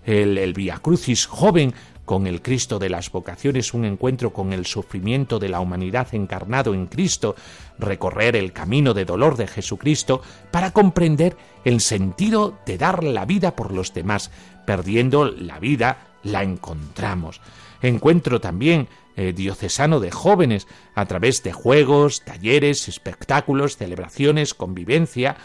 el, 0.07 0.39
el 0.39 0.55
Via 0.55 0.79
Crucis 0.79 1.27
joven 1.27 1.75
con 2.09 2.27
el 2.27 2.41
Cristo 2.41 2.79
de 2.79 2.89
las 2.89 3.13
vocaciones, 3.13 3.75
un 3.75 3.85
encuentro 3.85 4.33
con 4.33 4.55
el 4.55 4.65
sufrimiento 4.65 5.39
de 5.39 5.51
la 5.51 5.61
humanidad 5.61 6.09
encarnado 6.15 6.73
en 6.73 6.87
Cristo, 6.87 7.37
recorrer 7.79 8.35
el 8.35 8.55
camino 8.55 8.95
de 8.95 9.05
dolor 9.05 9.37
de 9.37 9.47
Jesucristo 9.47 10.23
para 10.51 10.71
comprender 10.71 11.37
el 11.67 11.83
sentido 11.83 12.57
de 12.65 12.79
dar 12.79 13.05
la 13.05 13.27
vida 13.27 13.55
por 13.55 13.75
los 13.75 13.93
demás. 13.93 14.31
Perdiendo 14.65 15.27
la 15.27 15.59
vida, 15.59 16.15
la 16.23 16.43
encontramos. 16.43 17.43
Encuentro 17.83 18.41
también 18.41 18.89
eh, 19.15 19.35
diocesano 19.35 20.01
de 20.01 20.11
jóvenes 20.11 20.67
a 20.95 21.05
través 21.05 21.43
de 21.43 21.53
juegos, 21.53 22.25
talleres, 22.25 22.89
espectáculos, 22.89 23.77
celebraciones, 23.77 24.55
convivencia, 24.55 25.37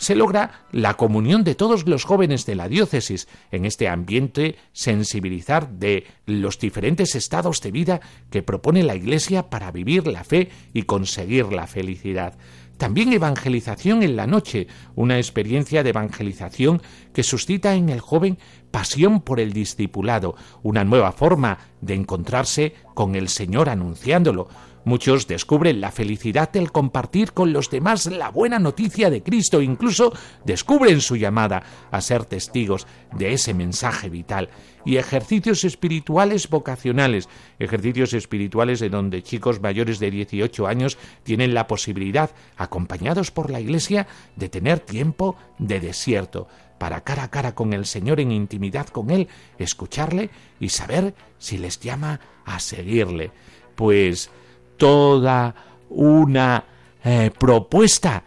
se 0.00 0.14
logra 0.14 0.64
la 0.72 0.94
comunión 0.94 1.44
de 1.44 1.54
todos 1.54 1.86
los 1.86 2.04
jóvenes 2.04 2.46
de 2.46 2.54
la 2.54 2.68
diócesis 2.68 3.28
en 3.50 3.66
este 3.66 3.86
ambiente 3.86 4.56
sensibilizar 4.72 5.68
de 5.68 6.06
los 6.24 6.58
diferentes 6.58 7.14
estados 7.14 7.60
de 7.60 7.70
vida 7.70 8.00
que 8.30 8.42
propone 8.42 8.82
la 8.82 8.96
Iglesia 8.96 9.50
para 9.50 9.70
vivir 9.70 10.06
la 10.06 10.24
fe 10.24 10.48
y 10.72 10.84
conseguir 10.84 11.52
la 11.52 11.66
felicidad. 11.66 12.38
También 12.78 13.12
evangelización 13.12 14.02
en 14.02 14.16
la 14.16 14.26
noche, 14.26 14.68
una 14.94 15.18
experiencia 15.18 15.82
de 15.82 15.90
evangelización 15.90 16.80
que 17.12 17.22
suscita 17.22 17.74
en 17.74 17.90
el 17.90 18.00
joven 18.00 18.38
pasión 18.70 19.20
por 19.20 19.38
el 19.38 19.52
discipulado, 19.52 20.34
una 20.62 20.82
nueva 20.82 21.12
forma 21.12 21.58
de 21.82 21.92
encontrarse 21.92 22.72
con 22.94 23.16
el 23.16 23.28
Señor 23.28 23.68
anunciándolo, 23.68 24.48
Muchos 24.84 25.26
descubren 25.26 25.80
la 25.82 25.92
felicidad 25.92 26.50
del 26.50 26.72
compartir 26.72 27.32
con 27.32 27.52
los 27.52 27.68
demás 27.68 28.06
la 28.06 28.30
buena 28.30 28.58
noticia 28.58 29.10
de 29.10 29.22
Cristo, 29.22 29.60
incluso 29.60 30.12
descubren 30.46 31.02
su 31.02 31.16
llamada 31.16 31.62
a 31.90 32.00
ser 32.00 32.24
testigos 32.24 32.86
de 33.12 33.34
ese 33.34 33.52
mensaje 33.52 34.08
vital. 34.08 34.48
Y 34.86 34.96
ejercicios 34.96 35.64
espirituales 35.64 36.48
vocacionales, 36.48 37.28
ejercicios 37.58 38.14
espirituales 38.14 38.80
en 38.80 38.92
donde 38.92 39.22
chicos 39.22 39.60
mayores 39.60 39.98
de 39.98 40.10
18 40.10 40.66
años 40.66 40.96
tienen 41.24 41.52
la 41.52 41.66
posibilidad, 41.66 42.30
acompañados 42.56 43.30
por 43.30 43.50
la 43.50 43.60
Iglesia, 43.60 44.06
de 44.36 44.48
tener 44.48 44.80
tiempo 44.80 45.36
de 45.58 45.80
desierto, 45.80 46.48
para 46.78 47.02
cara 47.02 47.24
a 47.24 47.30
cara 47.30 47.54
con 47.54 47.74
el 47.74 47.84
Señor 47.84 48.20
en 48.20 48.32
intimidad 48.32 48.88
con 48.88 49.10
Él, 49.10 49.28
escucharle 49.58 50.30
y 50.58 50.70
saber 50.70 51.14
si 51.36 51.58
les 51.58 51.78
llama 51.78 52.20
a 52.46 52.58
seguirle. 52.58 53.32
Pues 53.74 54.30
toda 54.80 55.54
una 55.90 56.64
eh, 57.04 57.30
propuesta 57.38 58.24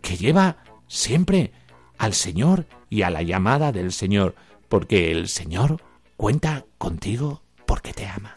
que 0.00 0.16
lleva 0.16 0.56
siempre 0.86 1.50
al 1.98 2.14
Señor 2.14 2.64
y 2.88 3.02
a 3.02 3.10
la 3.10 3.22
llamada 3.22 3.72
del 3.72 3.92
Señor, 3.92 4.36
porque 4.68 5.10
el 5.10 5.28
Señor 5.28 5.82
cuenta 6.16 6.64
contigo 6.78 7.42
porque 7.66 7.92
te 7.92 8.06
ama. 8.06 8.36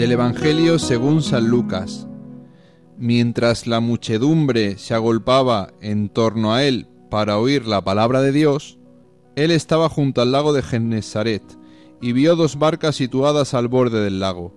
Del 0.00 0.12
Evangelio 0.12 0.78
según 0.78 1.22
San 1.22 1.48
Lucas. 1.48 2.08
Mientras 2.96 3.66
la 3.66 3.80
muchedumbre 3.80 4.78
se 4.78 4.94
agolpaba 4.94 5.74
en 5.82 6.08
torno 6.08 6.54
a 6.54 6.64
él 6.64 6.88
para 7.10 7.36
oír 7.36 7.66
la 7.66 7.84
palabra 7.84 8.22
de 8.22 8.32
Dios, 8.32 8.78
él 9.36 9.50
estaba 9.50 9.90
junto 9.90 10.22
al 10.22 10.32
lago 10.32 10.54
de 10.54 10.62
Genesaret 10.62 11.42
y 12.00 12.12
vio 12.12 12.34
dos 12.34 12.58
barcas 12.58 12.96
situadas 12.96 13.52
al 13.52 13.68
borde 13.68 14.02
del 14.02 14.20
lago. 14.20 14.54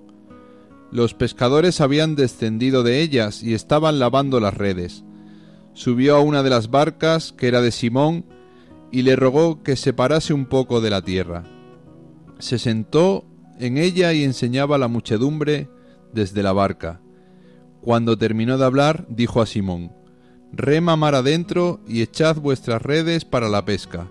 Los 0.94 1.14
pescadores 1.14 1.82
habían 1.82 2.16
descendido 2.16 2.82
de 2.82 3.02
ellas 3.02 3.44
y 3.44 3.54
estaban 3.54 4.00
lavando 4.00 4.40
las 4.40 4.54
redes. 4.54 5.04
Subió 5.74 6.16
a 6.16 6.22
una 6.22 6.42
de 6.42 6.52
las 6.52 6.72
barcas, 6.72 7.34
que 7.34 7.50
era 7.50 7.60
de 7.60 7.72
Simón, 7.72 8.24
y 8.94 9.02
le 9.02 9.18
rogó 9.18 9.62
que 9.62 9.76
se 9.76 9.92
parase 9.92 10.34
un 10.34 10.46
poco 10.46 10.80
de 10.80 10.90
la 10.90 11.02
tierra. 11.02 11.44
Se 12.40 12.58
sentó 12.58 13.26
en 13.60 13.78
ella 13.78 14.14
y 14.14 14.24
enseñaba 14.24 14.76
a 14.76 14.80
la 14.80 14.88
muchedumbre 14.88 15.70
desde 16.12 16.44
la 16.44 16.54
barca. 16.54 17.02
Cuando 17.82 18.18
terminó 18.18 18.58
de 18.58 18.66
hablar, 18.66 19.06
dijo 19.10 19.42
a 19.42 19.46
Simón, 19.46 19.92
Rema 20.52 20.96
mar 20.96 21.16
adentro 21.16 21.82
y 21.88 22.02
echad 22.02 22.38
vuestras 22.38 22.82
redes 22.82 23.26
para 23.26 23.50
la 23.50 23.66
pesca. 23.66 24.08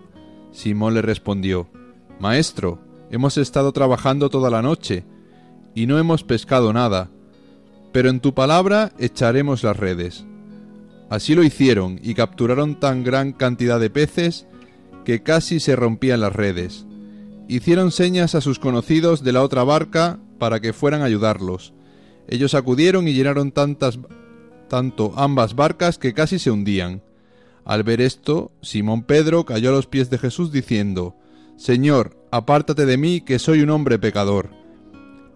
Simón 0.50 0.94
le 0.94 1.02
respondió, 1.02 1.68
Maestro, 2.18 2.80
hemos 3.10 3.38
estado 3.38 3.72
trabajando 3.72 4.28
toda 4.28 4.50
la 4.50 4.60
noche 4.60 5.04
y 5.74 5.86
no 5.86 5.98
hemos 5.98 6.24
pescado 6.24 6.72
nada, 6.72 7.10
pero 7.92 8.10
en 8.10 8.20
tu 8.20 8.34
palabra 8.34 8.92
echaremos 8.98 9.62
las 9.62 9.76
redes. 9.76 10.24
Así 11.10 11.34
lo 11.34 11.44
hicieron 11.44 12.00
y 12.02 12.14
capturaron 12.14 12.80
tan 12.80 13.04
gran 13.04 13.32
cantidad 13.32 13.78
de 13.78 13.90
peces 13.90 14.46
que 15.04 15.22
casi 15.22 15.60
se 15.60 15.76
rompían 15.76 16.20
las 16.20 16.32
redes 16.32 16.86
hicieron 17.48 17.90
señas 17.90 18.34
a 18.34 18.40
sus 18.40 18.58
conocidos 18.58 19.22
de 19.22 19.32
la 19.32 19.42
otra 19.42 19.64
barca 19.64 20.20
para 20.38 20.60
que 20.60 20.72
fueran 20.72 21.02
a 21.02 21.06
ayudarlos. 21.06 21.74
Ellos 22.28 22.54
acudieron 22.54 23.08
y 23.08 23.12
llenaron 23.12 23.52
tantas 23.52 23.98
tanto 24.68 25.12
ambas 25.16 25.54
barcas 25.54 25.98
que 25.98 26.14
casi 26.14 26.38
se 26.38 26.50
hundían. 26.50 27.02
Al 27.64 27.82
ver 27.82 28.00
esto, 28.00 28.52
Simón 28.62 29.02
Pedro 29.02 29.44
cayó 29.44 29.68
a 29.68 29.72
los 29.72 29.86
pies 29.86 30.08
de 30.08 30.18
Jesús 30.18 30.50
diciendo, 30.50 31.14
Señor, 31.56 32.16
apártate 32.30 32.86
de 32.86 32.96
mí, 32.96 33.20
que 33.20 33.38
soy 33.38 33.60
un 33.60 33.70
hombre 33.70 33.98
pecador. 33.98 34.50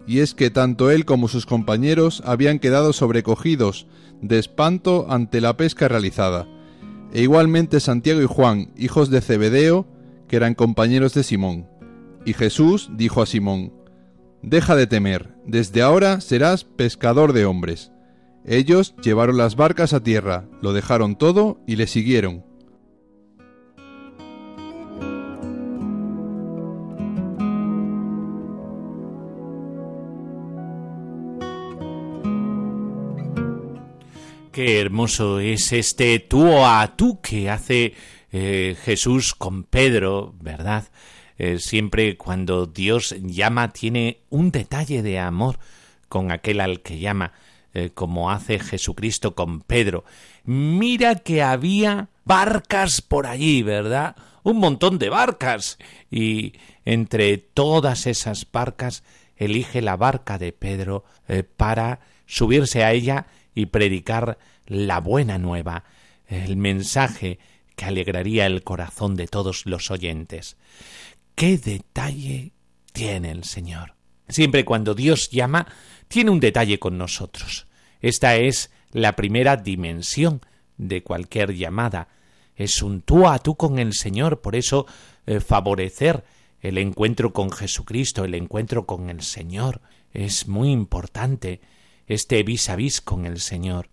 y 0.07 0.19
es 0.19 0.33
que 0.33 0.49
tanto 0.49 0.89
él 0.89 1.03
como 1.03 1.27
sus 1.27 1.45
compañeros 1.45 2.23
habían 2.25 2.59
quedado 2.59 2.93
sobrecogidos 2.93 3.87
de 4.21 4.39
espanto 4.39 5.05
ante 5.09 5.41
la 5.41 5.57
pesca 5.57 5.89
realizada, 5.89 6.47
e 7.13 7.21
igualmente 7.21 7.79
Santiago 7.79 8.21
y 8.21 8.25
Juan, 8.25 8.71
hijos 8.77 9.09
de 9.09 9.21
Zebedeo, 9.21 9.85
que 10.29 10.37
eran 10.37 10.55
compañeros 10.55 11.13
de 11.13 11.23
Simón. 11.23 11.67
Y 12.25 12.33
Jesús 12.33 12.89
dijo 12.93 13.21
a 13.21 13.25
Simón, 13.25 13.73
Deja 14.41 14.75
de 14.75 14.87
temer, 14.87 15.35
desde 15.45 15.81
ahora 15.81 16.21
serás 16.21 16.63
pescador 16.63 17.33
de 17.33 17.45
hombres. 17.45 17.91
Ellos 18.45 18.95
llevaron 19.03 19.37
las 19.37 19.55
barcas 19.55 19.93
a 19.93 20.03
tierra, 20.03 20.45
lo 20.61 20.73
dejaron 20.73 21.17
todo 21.17 21.59
y 21.67 21.75
le 21.75 21.87
siguieron. 21.87 22.45
Qué 34.57 34.79
hermoso 34.79 35.39
es 35.39 35.71
este 35.71 36.17
tú 36.19 36.47
a 36.65 36.95
tú 36.97 37.21
que 37.21 37.47
hace 37.49 37.93
eh, 38.31 38.75
Jesús 38.83 39.35
con 39.35 39.63
Pedro, 39.63 40.33
¿verdad? 40.41 40.85
Eh, 41.37 41.59
siempre 41.59 42.17
cuando 42.17 42.65
Dios 42.65 43.15
llama 43.21 43.71
tiene 43.73 44.21
un 44.29 44.51
detalle 44.51 45.01
de 45.01 45.19
amor 45.19 45.59
con 46.09 46.31
aquel 46.31 46.61
al 46.61 46.81
que 46.81 46.99
llama, 46.99 47.33
eh, 47.73 47.91
como 47.93 48.31
hace 48.31 48.59
Jesucristo 48.59 49.35
con 49.35 49.61
Pedro. 49.61 50.03
Mira 50.45 51.15
que 51.15 51.43
había 51.43 52.09
barcas 52.25 53.01
por 53.01 53.27
allí, 53.27 53.61
¿verdad? 53.61 54.15
Un 54.43 54.57
montón 54.57 54.97
de 54.97 55.09
barcas. 55.09 55.77
Y 56.09 56.53
entre 56.85 57.37
todas 57.37 58.07
esas 58.07 58.47
barcas 58.51 59.03
elige 59.35 59.81
la 59.81 59.97
barca 59.97 60.37
de 60.37 60.53
Pedro 60.53 61.03
para 61.57 61.99
subirse 62.25 62.83
a 62.83 62.91
ella 62.93 63.27
y 63.53 63.67
predicar 63.67 64.37
la 64.65 64.99
buena 64.99 65.37
nueva, 65.37 65.83
el 66.27 66.57
mensaje 66.57 67.39
que 67.75 67.85
alegraría 67.85 68.45
el 68.45 68.63
corazón 68.63 69.15
de 69.15 69.27
todos 69.27 69.65
los 69.65 69.91
oyentes. 69.91 70.57
¿Qué 71.37 71.59
detalle 71.59 72.51
tiene 72.93 73.29
el 73.29 73.43
Señor? 73.43 73.93
Siempre 74.27 74.65
cuando 74.65 74.95
Dios 74.95 75.29
llama, 75.29 75.67
tiene 76.07 76.31
un 76.31 76.39
detalle 76.39 76.79
con 76.79 76.97
nosotros. 76.97 77.67
Esta 78.01 78.37
es 78.37 78.71
la 78.91 79.15
primera 79.15 79.55
dimensión 79.55 80.41
de 80.77 81.03
cualquier 81.03 81.53
llamada. 81.53 82.07
Es 82.55 82.81
un 82.81 83.03
tú 83.03 83.27
a 83.27 83.37
tú 83.37 83.55
con 83.55 83.77
el 83.77 83.93
Señor, 83.93 84.41
por 84.41 84.55
eso 84.55 84.87
eh, 85.27 85.39
favorecer 85.39 86.23
el 86.59 86.79
encuentro 86.79 87.33
con 87.33 87.51
Jesucristo, 87.51 88.25
el 88.25 88.33
encuentro 88.33 88.87
con 88.87 89.11
el 89.11 89.21
Señor, 89.21 89.81
es 90.13 90.47
muy 90.47 90.71
importante 90.71 91.61
este 92.07 92.41
vis 92.41 92.67
a 92.67 92.75
vis 92.75 92.99
con 92.99 93.27
el 93.27 93.39
Señor. 93.41 93.91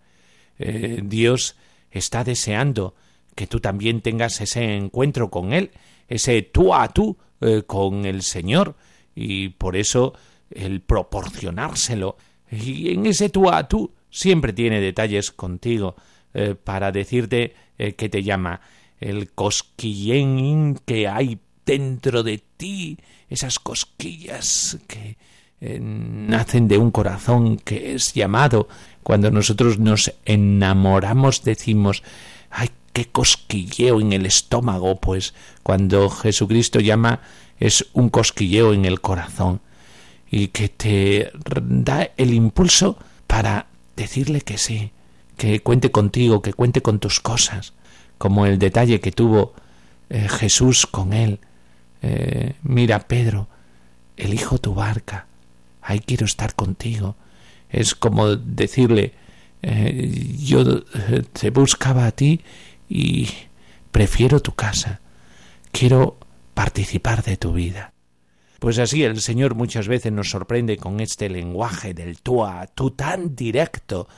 Eh, 0.58 1.02
Dios 1.04 1.56
está 1.90 2.24
deseando 2.24 2.94
que 3.34 3.46
tú 3.46 3.60
también 3.60 4.00
tengas 4.00 4.40
ese 4.40 4.76
encuentro 4.76 5.30
con 5.30 5.52
Él, 5.52 5.72
ese 6.08 6.42
tú 6.42 6.74
a 6.74 6.88
tú 6.88 7.16
eh, 7.40 7.62
con 7.66 8.04
el 8.04 8.22
Señor, 8.22 8.74
y 9.14 9.50
por 9.50 9.76
eso 9.76 10.14
el 10.50 10.80
proporcionárselo. 10.80 12.16
Y 12.50 12.92
en 12.92 13.06
ese 13.06 13.28
tú 13.28 13.50
a 13.50 13.66
tú 13.68 13.92
siempre 14.10 14.52
tiene 14.52 14.80
detalles 14.80 15.30
contigo 15.30 15.96
eh, 16.32 16.54
para 16.54 16.92
decirte 16.92 17.54
que 17.76 18.08
te 18.08 18.22
llama 18.22 18.60
el 19.00 19.32
cosquillén 19.32 20.78
que 20.84 21.08
hay 21.08 21.40
dentro 21.66 22.22
de 22.22 22.40
ti, 22.56 22.96
esas 23.28 23.58
cosquillas 23.58 24.78
que 24.86 25.16
nacen 25.80 26.68
de 26.68 26.78
un 26.78 26.92
corazón 26.92 27.56
que 27.56 27.94
es 27.94 28.12
llamado. 28.12 28.68
Cuando 29.02 29.32
nosotros 29.32 29.78
nos 29.80 30.14
enamoramos 30.24 31.42
decimos, 31.42 32.04
ay, 32.50 32.70
qué 32.94 33.06
cosquilleo 33.06 34.00
en 34.00 34.12
el 34.12 34.24
estómago, 34.24 34.96
pues 34.96 35.34
cuando 35.62 36.08
Jesucristo 36.08 36.80
llama 36.80 37.20
es 37.58 37.86
un 37.92 38.08
cosquilleo 38.08 38.72
en 38.72 38.84
el 38.84 39.00
corazón 39.00 39.60
y 40.30 40.48
que 40.48 40.68
te 40.68 41.30
da 41.42 42.10
el 42.16 42.32
impulso 42.32 42.96
para 43.26 43.66
decirle 43.96 44.40
que 44.40 44.58
sí, 44.58 44.92
que 45.36 45.60
cuente 45.60 45.90
contigo, 45.90 46.40
que 46.40 46.52
cuente 46.52 46.82
con 46.82 47.00
tus 47.00 47.18
cosas, 47.18 47.72
como 48.16 48.46
el 48.46 48.58
detalle 48.58 49.00
que 49.00 49.12
tuvo 49.12 49.54
eh, 50.08 50.28
Jesús 50.28 50.86
con 50.86 51.12
él. 51.12 51.40
Eh, 52.00 52.54
mira, 52.62 53.00
Pedro, 53.00 53.48
elijo 54.16 54.58
tu 54.58 54.72
barca, 54.72 55.26
ahí 55.82 55.98
quiero 55.98 56.26
estar 56.26 56.54
contigo. 56.54 57.16
Es 57.70 57.96
como 57.96 58.36
decirle, 58.36 59.14
eh, 59.62 60.36
yo 60.38 60.84
te 61.32 61.50
buscaba 61.50 62.06
a 62.06 62.12
ti 62.12 62.40
y 62.94 63.28
prefiero 63.90 64.38
tu 64.38 64.54
casa, 64.54 65.00
quiero 65.72 66.16
participar 66.54 67.24
de 67.24 67.36
tu 67.36 67.52
vida. 67.52 67.92
Pues 68.60 68.78
así 68.78 69.02
el 69.02 69.20
Señor 69.20 69.56
muchas 69.56 69.88
veces 69.88 70.12
nos 70.12 70.30
sorprende 70.30 70.76
con 70.76 71.00
este 71.00 71.28
lenguaje 71.28 71.92
del 71.92 72.22
tú 72.22 72.44
a 72.44 72.68
tú 72.68 72.92
tan 72.92 73.34
directo. 73.34 74.08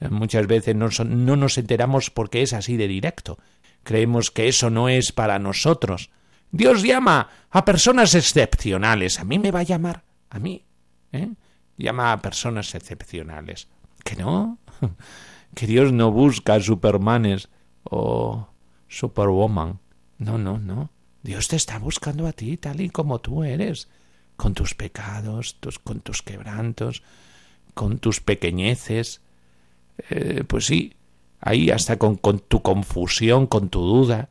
Eh, 0.00 0.08
muchas 0.08 0.46
veces 0.46 0.74
no, 0.74 0.88
no 1.04 1.36
nos 1.36 1.58
enteramos 1.58 2.08
porque 2.08 2.40
es 2.40 2.54
así 2.54 2.78
de 2.78 2.88
directo. 2.88 3.38
Creemos 3.82 4.30
que 4.30 4.48
eso 4.48 4.70
no 4.70 4.88
es 4.88 5.12
para 5.12 5.38
nosotros. 5.38 6.08
Dios 6.50 6.82
llama 6.82 7.28
a 7.50 7.64
personas 7.66 8.14
excepcionales. 8.14 9.20
A 9.20 9.24
mí 9.24 9.38
me 9.38 9.50
va 9.50 9.60
a 9.60 9.64
llamar. 9.64 10.02
A 10.30 10.38
mí. 10.38 10.64
¿eh? 11.12 11.28
Llama 11.76 12.12
a 12.12 12.22
personas 12.22 12.74
excepcionales. 12.74 13.68
¿Que 14.02 14.16
no? 14.16 14.58
que 15.54 15.66
Dios 15.66 15.92
no 15.92 16.10
busca 16.10 16.58
supermanes 16.60 17.50
o 17.84 18.48
superwoman. 18.88 19.78
No, 20.18 20.38
no, 20.38 20.58
no. 20.58 20.90
Dios 21.22 21.48
te 21.48 21.56
está 21.56 21.78
buscando 21.78 22.26
a 22.26 22.32
ti 22.32 22.56
tal 22.56 22.80
y 22.80 22.90
como 22.90 23.20
tú 23.20 23.44
eres, 23.44 23.88
con 24.36 24.54
tus 24.54 24.74
pecados, 24.74 25.56
tus, 25.60 25.78
con 25.78 26.00
tus 26.00 26.22
quebrantos, 26.22 27.02
con 27.74 27.98
tus 27.98 28.20
pequeñeces. 28.20 29.20
Eh, 30.10 30.44
pues 30.46 30.66
sí, 30.66 30.94
ahí 31.40 31.70
hasta 31.70 31.98
con, 31.98 32.16
con 32.16 32.40
tu 32.40 32.62
confusión, 32.62 33.46
con 33.46 33.68
tu 33.68 33.80
duda. 33.80 34.28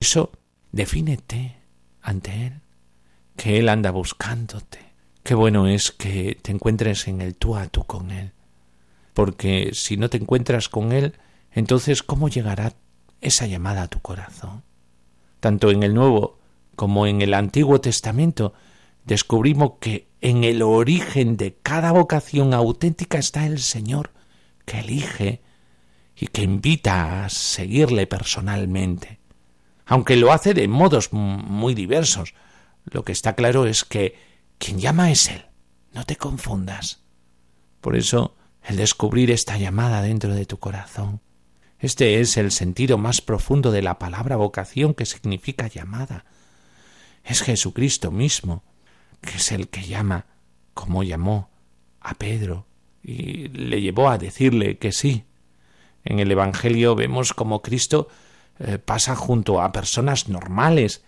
Eso, 0.00 0.32
defínete 0.72 1.56
ante 2.02 2.46
Él, 2.46 2.60
que 3.36 3.58
Él 3.58 3.68
anda 3.68 3.90
buscándote 3.90 4.92
Qué 5.22 5.36
bueno 5.36 5.68
es 5.68 5.92
que 5.92 6.36
te 6.42 6.50
encuentres 6.50 7.06
en 7.06 7.20
el 7.20 7.36
tú 7.36 7.54
a 7.54 7.68
tú 7.68 7.84
con 7.84 8.10
Él. 8.10 8.32
Porque 9.14 9.70
si 9.72 9.96
no 9.96 10.10
te 10.10 10.16
encuentras 10.16 10.68
con 10.68 10.90
Él, 10.90 11.14
entonces 11.52 12.02
¿cómo 12.02 12.28
llegará 12.28 12.72
esa 13.22 13.46
llamada 13.46 13.82
a 13.82 13.88
tu 13.88 14.00
corazón? 14.00 14.62
Tanto 15.40 15.70
en 15.70 15.82
el 15.82 15.94
Nuevo 15.94 16.38
como 16.76 17.06
en 17.06 17.22
el 17.22 17.34
Antiguo 17.34 17.80
Testamento 17.80 18.52
descubrimos 19.04 19.72
que 19.80 20.08
en 20.20 20.44
el 20.44 20.62
origen 20.62 21.36
de 21.36 21.56
cada 21.62 21.92
vocación 21.92 22.54
auténtica 22.54 23.18
está 23.18 23.46
el 23.46 23.58
Señor, 23.58 24.12
que 24.64 24.80
elige 24.80 25.42
y 26.16 26.28
que 26.28 26.42
invita 26.42 27.24
a 27.24 27.28
seguirle 27.28 28.06
personalmente. 28.06 29.18
Aunque 29.86 30.16
lo 30.16 30.32
hace 30.32 30.54
de 30.54 30.68
modos 30.68 31.12
muy 31.12 31.74
diversos, 31.74 32.34
lo 32.84 33.04
que 33.04 33.12
está 33.12 33.34
claro 33.34 33.66
es 33.66 33.84
que 33.84 34.16
quien 34.58 34.78
llama 34.78 35.10
es 35.10 35.28
Él. 35.28 35.44
No 35.92 36.04
te 36.04 36.16
confundas. 36.16 37.02
Por 37.80 37.96
eso, 37.96 38.36
el 38.62 38.76
descubrir 38.76 39.30
esta 39.30 39.58
llamada 39.58 40.00
dentro 40.02 40.34
de 40.34 40.46
tu 40.46 40.58
corazón. 40.58 41.20
Este 41.82 42.20
es 42.20 42.36
el 42.36 42.52
sentido 42.52 42.96
más 42.96 43.20
profundo 43.20 43.72
de 43.72 43.82
la 43.82 43.98
palabra 43.98 44.36
vocación 44.36 44.94
que 44.94 45.04
significa 45.04 45.66
llamada. 45.66 46.24
Es 47.24 47.42
Jesucristo 47.42 48.12
mismo, 48.12 48.62
que 49.20 49.38
es 49.38 49.50
el 49.50 49.66
que 49.66 49.82
llama, 49.82 50.26
como 50.74 51.02
llamó 51.02 51.50
a 52.00 52.14
Pedro, 52.14 52.66
y 53.02 53.48
le 53.48 53.80
llevó 53.80 54.10
a 54.10 54.18
decirle 54.18 54.78
que 54.78 54.92
sí. 54.92 55.24
En 56.04 56.20
el 56.20 56.30
Evangelio 56.30 56.94
vemos 56.94 57.34
como 57.34 57.62
Cristo 57.62 58.06
eh, 58.60 58.78
pasa 58.78 59.16
junto 59.16 59.60
a 59.60 59.72
personas 59.72 60.28
normales 60.28 61.02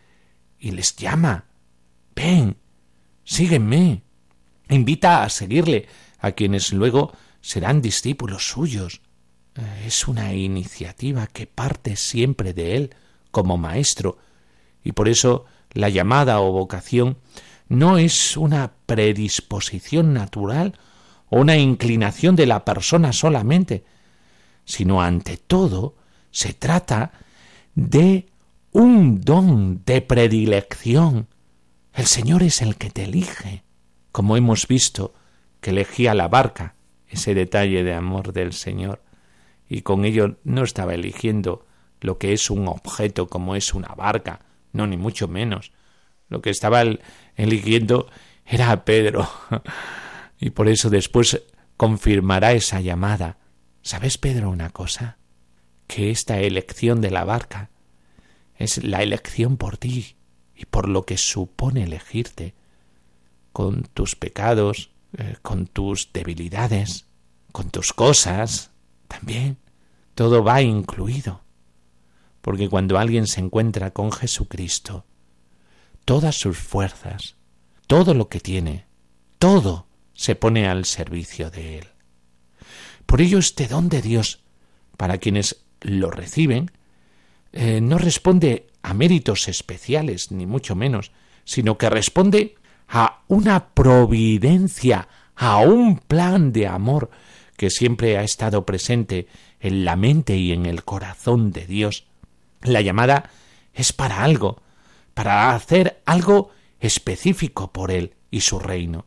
y 0.58 0.72
les 0.72 0.96
llama. 0.96 1.44
Ven, 2.16 2.56
sígueme. 3.22 4.02
Invita 4.68 5.22
a 5.22 5.30
seguirle 5.30 5.86
a 6.18 6.32
quienes 6.32 6.72
luego 6.72 7.12
serán 7.40 7.80
discípulos 7.80 8.48
suyos. 8.48 9.02
Eh, 9.56 9.84
es 9.86 10.08
una 10.08 10.34
iniciativa 10.34 11.26
que 11.26 11.46
parte 11.46 11.96
siempre 11.96 12.52
de 12.52 12.76
él 12.76 12.94
como 13.30 13.56
maestro, 13.56 14.18
y 14.82 14.92
por 14.92 15.08
eso 15.08 15.44
la 15.72 15.88
llamada 15.88 16.40
o 16.40 16.52
vocación 16.52 17.18
no 17.68 17.98
es 17.98 18.36
una 18.36 18.72
predisposición 18.86 20.12
natural 20.12 20.78
o 21.30 21.40
una 21.40 21.56
inclinación 21.56 22.36
de 22.36 22.46
la 22.46 22.64
persona 22.64 23.12
solamente, 23.12 23.84
sino 24.64 25.02
ante 25.02 25.36
todo 25.36 25.96
se 26.30 26.52
trata 26.52 27.12
de 27.74 28.26
un 28.72 29.20
don 29.20 29.82
de 29.84 30.00
predilección. 30.02 31.28
El 31.92 32.06
Señor 32.06 32.42
es 32.42 32.60
el 32.60 32.76
que 32.76 32.90
te 32.90 33.04
elige, 33.04 33.62
como 34.12 34.36
hemos 34.36 34.66
visto 34.66 35.14
que 35.60 35.70
elegía 35.70 36.14
la 36.14 36.28
barca, 36.28 36.74
ese 37.08 37.34
detalle 37.34 37.84
de 37.84 37.94
amor 37.94 38.32
del 38.32 38.52
Señor, 38.52 39.03
y 39.68 39.82
con 39.82 40.04
ello 40.04 40.36
no 40.44 40.62
estaba 40.62 40.94
eligiendo 40.94 41.66
lo 42.00 42.18
que 42.18 42.32
es 42.32 42.50
un 42.50 42.68
objeto 42.68 43.28
como 43.28 43.56
es 43.56 43.74
una 43.74 43.88
barca, 43.88 44.40
no 44.72 44.86
ni 44.86 44.96
mucho 44.96 45.28
menos. 45.28 45.72
Lo 46.28 46.42
que 46.42 46.50
estaba 46.50 46.82
eligiendo 47.36 48.08
era 48.44 48.70
a 48.70 48.84
Pedro. 48.84 49.28
y 50.38 50.50
por 50.50 50.68
eso 50.68 50.90
después 50.90 51.42
confirmará 51.76 52.52
esa 52.52 52.80
llamada. 52.80 53.38
¿Sabes, 53.82 54.18
Pedro, 54.18 54.50
una 54.50 54.70
cosa? 54.70 55.18
Que 55.86 56.10
esta 56.10 56.40
elección 56.40 57.00
de 57.00 57.10
la 57.10 57.24
barca 57.24 57.70
es 58.56 58.82
la 58.84 59.02
elección 59.02 59.56
por 59.56 59.76
ti 59.76 60.16
y 60.54 60.66
por 60.66 60.88
lo 60.88 61.04
que 61.04 61.16
supone 61.16 61.84
elegirte, 61.84 62.54
con 63.52 63.82
tus 63.82 64.16
pecados, 64.16 64.90
eh, 65.16 65.36
con 65.42 65.66
tus 65.66 66.12
debilidades, 66.12 67.06
con 67.52 67.70
tus 67.70 67.92
cosas, 67.92 68.72
también. 69.18 69.58
Todo 70.14 70.44
va 70.44 70.62
incluido. 70.62 71.42
Porque 72.40 72.68
cuando 72.68 72.98
alguien 72.98 73.26
se 73.26 73.40
encuentra 73.40 73.90
con 73.92 74.12
Jesucristo, 74.12 75.04
todas 76.04 76.36
sus 76.36 76.58
fuerzas, 76.58 77.36
todo 77.86 78.14
lo 78.14 78.28
que 78.28 78.40
tiene, 78.40 78.86
todo 79.38 79.86
se 80.12 80.34
pone 80.34 80.68
al 80.68 80.84
servicio 80.84 81.50
de 81.50 81.78
Él. 81.78 81.86
Por 83.06 83.20
ello 83.20 83.38
este 83.38 83.66
don 83.66 83.88
de 83.88 84.02
Dios, 84.02 84.40
para 84.96 85.18
quienes 85.18 85.64
lo 85.80 86.10
reciben, 86.10 86.70
eh, 87.52 87.80
no 87.80 87.98
responde 87.98 88.68
a 88.82 88.94
méritos 88.94 89.48
especiales, 89.48 90.30
ni 90.30 90.46
mucho 90.46 90.74
menos, 90.74 91.12
sino 91.44 91.78
que 91.78 91.90
responde 91.90 92.56
a 92.88 93.22
una 93.28 93.68
providencia, 93.68 95.08
a 95.36 95.58
un 95.58 95.98
plan 95.98 96.52
de 96.52 96.66
amor 96.66 97.10
que 97.56 97.70
siempre 97.70 98.18
ha 98.18 98.22
estado 98.22 98.66
presente 98.66 99.28
en 99.60 99.84
la 99.84 99.96
mente 99.96 100.36
y 100.36 100.52
en 100.52 100.66
el 100.66 100.84
corazón 100.84 101.52
de 101.52 101.66
Dios. 101.66 102.04
La 102.62 102.80
llamada 102.80 103.30
es 103.72 103.92
para 103.92 104.24
algo, 104.24 104.60
para 105.14 105.54
hacer 105.54 106.00
algo 106.04 106.50
específico 106.80 107.72
por 107.72 107.90
Él 107.90 108.14
y 108.30 108.40
su 108.40 108.58
reino. 108.58 109.04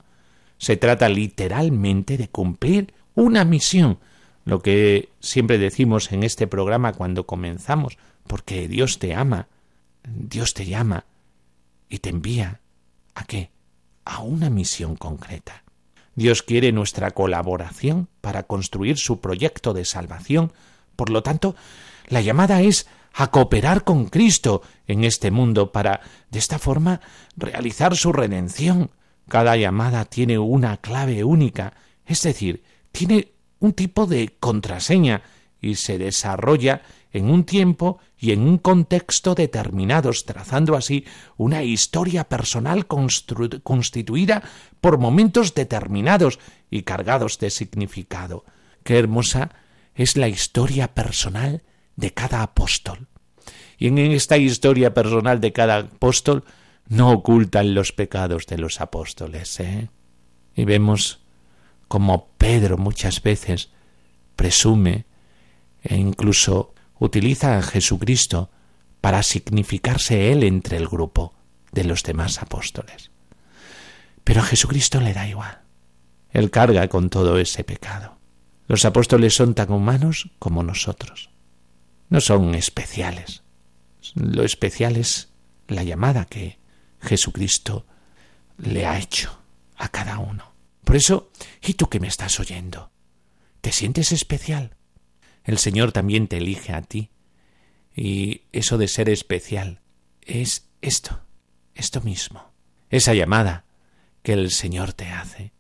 Se 0.58 0.78
trata 0.78 1.10
literalmente 1.10 2.18
de 2.18 2.30
cumplir 2.30 2.94
una 3.14 3.46
misión, 3.46 4.00
lo 4.46 4.62
que 4.62 5.10
siempre 5.20 5.58
decimos 5.58 6.12
en 6.12 6.24
este 6.24 6.48
programa 6.48 6.94
cuando 6.94 7.28
comenzamos, 7.28 7.98
porque 8.26 8.68
Dios 8.68 9.00
te 9.00 9.14
ama, 9.14 9.48
Dios 10.04 10.54
te 10.54 10.66
llama 10.66 11.06
y 11.90 12.00
te 12.00 12.10
envía 12.10 12.62
a 13.14 13.26
qué? 13.26 13.52
A 14.06 14.22
una 14.22 14.50
misión 14.50 14.96
concreta. 14.96 15.64
Dios 16.18 16.42
quiere 16.42 16.72
nuestra 16.72 17.12
colaboración 17.12 18.10
para 18.22 18.42
construir 18.42 18.98
su 18.98 19.22
proyecto 19.22 19.76
de 19.76 19.86
salvación. 19.86 20.52
Por 20.96 21.12
lo 21.12 21.22
tanto, 21.22 21.56
la 22.08 22.22
llamada 22.22 22.64
es 22.64 22.88
a 23.14 23.30
cooperar 23.30 23.84
con 23.84 24.08
Cristo 24.08 24.64
en 24.88 25.04
este 25.04 25.30
mundo 25.30 25.72
para, 25.72 26.02
de 26.32 26.40
esta 26.40 26.58
forma, 26.58 27.02
realizar 27.36 27.96
su 27.96 28.14
redención. 28.14 28.90
Cada 29.30 29.58
llamada 29.58 30.06
tiene 30.06 30.40
una 30.40 30.78
clave 30.78 31.24
única, 31.24 31.74
es 32.08 32.24
decir, 32.24 32.64
tiene 32.92 33.34
un 33.60 33.74
tipo 33.74 34.08
de 34.08 34.34
contraseña 34.40 35.22
y 35.62 35.76
se 35.76 36.00
desarrolla 36.00 36.82
en 37.12 37.30
un 37.30 37.44
tiempo 37.44 38.00
y 38.18 38.32
en 38.32 38.42
un 38.42 38.58
contexto 38.58 39.36
determinados, 39.36 40.26
trazando 40.26 40.76
así 40.76 41.06
una 41.38 41.64
historia 41.64 42.26
personal 42.26 42.88
constituida 42.88 44.44
por 44.82 44.98
momentos 44.98 45.54
determinados 45.54 46.40
y 46.70 46.84
cargados 46.84 47.40
de 47.40 47.50
significado. 47.50 48.44
Qué 48.84 48.98
hermosa 48.98 49.52
es 49.96 50.18
la 50.18 50.28
historia 50.28 50.94
personal 50.94 51.64
de 51.96 52.14
cada 52.14 52.44
apóstol. 52.44 53.08
Y 53.78 53.88
en 53.88 53.98
esta 53.98 54.38
historia 54.38 54.94
personal 54.94 55.40
de 55.40 55.54
cada 55.54 55.78
apóstol 55.78 56.44
no 56.88 57.12
ocultan 57.12 57.74
los 57.74 57.92
pecados 57.92 58.46
de 58.48 58.58
los 58.58 58.82
apóstoles. 58.82 59.60
¿eh? 59.60 59.90
Y 60.56 60.66
vemos 60.66 61.20
como 61.88 62.30
Pedro 62.38 62.78
muchas 62.78 63.22
veces 63.22 63.70
presume 64.36 65.06
e 65.84 65.96
incluso 65.96 66.74
utiliza 67.00 67.58
a 67.58 67.62
Jesucristo 67.62 68.50
para 69.02 69.24
significarse 69.24 70.32
él 70.32 70.44
entre 70.44 70.78
el 70.78 70.88
grupo 70.88 71.34
de 71.72 71.84
los 71.84 72.04
demás 72.04 72.42
apóstoles. 72.42 73.12
Pero 74.24 74.42
a 74.42 74.46
Jesucristo 74.46 75.00
le 75.00 75.14
da 75.14 75.28
igual. 75.28 75.62
Él 76.32 76.52
carga 76.52 76.88
con 76.88 77.10
todo 77.10 77.40
ese 77.40 77.64
pecado. 77.64 78.18
Los 78.68 78.84
apóstoles 78.84 79.34
son 79.36 79.54
tan 79.54 79.72
humanos 79.72 80.30
como 80.40 80.64
nosotros. 80.64 81.30
No 82.10 82.22
son 82.22 82.54
especiales. 82.56 83.44
Lo 84.16 84.44
especial 84.44 84.98
es 84.98 85.30
la 85.68 85.84
llamada 85.84 86.26
que 86.26 86.60
Jesucristo 87.02 87.86
le 88.58 88.86
ha 88.86 89.00
hecho 89.00 89.40
a 89.78 89.90
cada 89.90 90.20
uno. 90.20 90.54
Por 90.84 90.96
eso, 90.96 91.32
¿y 91.62 91.74
tú 91.74 91.88
que 91.90 92.00
me 92.00 92.08
estás 92.08 92.40
oyendo? 92.40 92.92
¿Te 93.62 93.72
sientes 93.72 94.12
especial? 94.12 94.77
El 95.48 95.58
Señor 95.58 95.94
también 95.94 96.28
te 96.28 96.38
elige 96.38 96.74
a 96.74 96.84
ti. 96.84 97.10
Y 97.96 98.42
eso 98.52 98.78
de 98.78 98.88
ser 98.88 99.10
especial 99.10 99.80
es 100.22 100.70
esto, 100.82 101.22
esto 101.74 102.02
mismo, 102.02 102.52
esa 102.92 103.16
llamada 103.16 103.66
que 104.22 104.34
el 104.34 104.52
Señor 104.52 104.94
te 104.94 105.08
hace. 105.08 105.54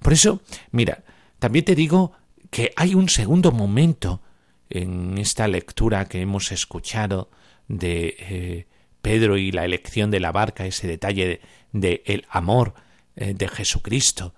Por 0.00 0.12
eso, 0.12 0.40
mira, 0.70 1.02
también 1.40 1.64
te 1.64 1.74
digo 1.74 2.12
que 2.50 2.72
hay 2.76 2.94
un 2.94 3.08
segundo 3.08 3.50
momento 3.50 4.20
en 4.68 5.18
esta 5.18 5.48
lectura 5.48 6.04
que 6.04 6.20
hemos 6.20 6.52
escuchado 6.52 7.30
de 7.66 8.16
eh, 8.18 8.66
Pedro 9.02 9.36
y 9.36 9.50
la 9.50 9.64
elección 9.64 10.10
de 10.10 10.20
la 10.20 10.32
barca, 10.32 10.66
ese 10.66 10.86
detalle 10.86 11.40
de, 11.72 12.02
el 12.04 12.26
amor 12.28 12.74
eh, 13.16 13.34
de 13.34 13.48
Jesucristo. 13.48 14.34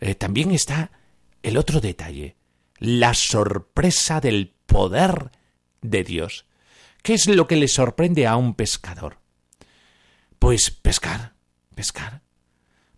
Eh, 0.00 0.14
también 0.14 0.50
está 0.50 0.92
el 1.42 1.56
otro 1.56 1.80
detalle, 1.80 2.36
la 2.78 3.14
sorpresa 3.14 4.20
del 4.20 4.54
poder 4.66 5.30
de 5.82 6.04
Dios. 6.04 6.46
¿Qué 7.02 7.14
es 7.14 7.26
lo 7.26 7.46
que 7.46 7.56
le 7.56 7.68
sorprende 7.68 8.26
a 8.26 8.36
un 8.36 8.54
pescador? 8.54 9.18
Pues 10.38 10.70
pescar, 10.70 11.34
pescar. 11.74 12.22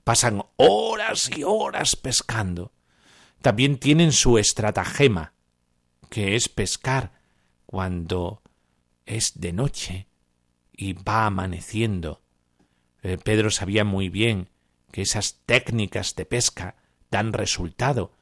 Pasan 0.04 0.44
horas 0.56 1.30
y 1.36 1.42
horas 1.42 1.96
pescando. 1.96 2.72
También 3.42 3.78
tienen 3.78 4.12
su 4.12 4.38
estratagema, 4.38 5.32
que 6.08 6.36
es 6.36 6.48
pescar 6.48 7.12
cuando 7.66 8.42
es 9.04 9.40
de 9.40 9.52
noche 9.52 10.08
y 10.72 10.92
va 10.92 11.26
amaneciendo. 11.26 12.22
Eh, 13.02 13.18
Pedro 13.18 13.50
sabía 13.50 13.84
muy 13.84 14.08
bien 14.08 14.48
que 14.92 15.02
esas 15.02 15.40
técnicas 15.46 16.14
de 16.14 16.26
pesca 16.26 16.76
dan 17.10 17.32
resultado 17.32 18.15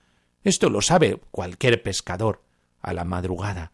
esto 0.44 0.70
lo 0.70 0.80
sabe 0.80 1.20
cualquier 1.30 1.82
pescador 1.82 2.42
a 2.80 2.92
la 2.92 3.04
madrugada, 3.04 3.72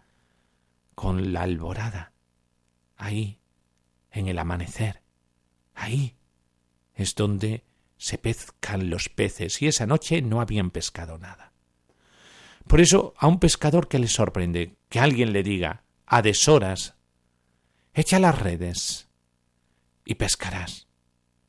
con 0.95 1.33
la 1.33 1.43
alborada, 1.43 2.13
ahí, 2.97 3.39
en 4.11 4.29
el 4.29 4.39
amanecer, 4.39 5.03
ahí 5.75 6.17
es 6.95 7.15
donde 7.15 7.65
se 7.97 8.19
pescan 8.19 8.91
los 8.91 9.09
peces 9.09 9.61
y 9.63 9.67
esa 9.67 9.87
noche 9.87 10.23
no 10.23 10.41
habían 10.41 10.71
pescado 10.71 11.19
nada. 11.19 11.53
Por 12.67 12.81
eso 12.81 13.15
a 13.19 13.27
un 13.27 13.41
pescador 13.41 13.89
que 13.89 13.99
le 13.99 14.09
sorprende 14.09 14.77
que 14.89 15.01
alguien 15.01 15.33
le 15.33 15.43
diga 15.43 15.85
a 16.07 16.23
deshoras 16.23 16.95
echa 17.95 18.19
las 18.19 18.39
redes 18.39 19.09
y 20.05 20.15
pescarás. 20.15 20.87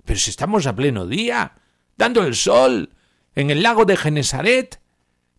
Pero 0.03 0.19
si 0.19 0.29
estamos 0.29 0.65
a 0.67 0.75
pleno 0.75 1.05
día, 1.05 1.57
dando 1.95 2.23
el 2.23 2.35
sol, 2.35 2.95
en 3.35 3.49
el 3.49 3.63
lago 3.63 3.85
de 3.85 3.97
Genesaret, 3.97 4.81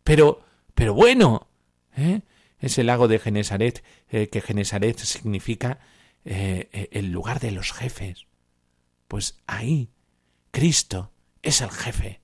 pero, 0.04 0.44
pero 0.74 0.94
bueno, 0.94 1.48
¿eh? 1.96 2.22
es 2.62 2.78
el 2.78 2.86
lago 2.86 3.08
de 3.08 3.18
Genesaret, 3.18 3.82
eh, 4.08 4.28
que 4.28 4.40
Genesaret 4.40 4.98
significa 4.98 5.80
eh, 6.24 6.68
eh, 6.72 6.88
el 6.92 7.10
lugar 7.10 7.40
de 7.40 7.50
los 7.50 7.72
jefes. 7.72 8.26
Pues 9.08 9.40
ahí, 9.46 9.90
Cristo 10.52 11.12
es 11.42 11.60
el 11.60 11.70
jefe. 11.70 12.20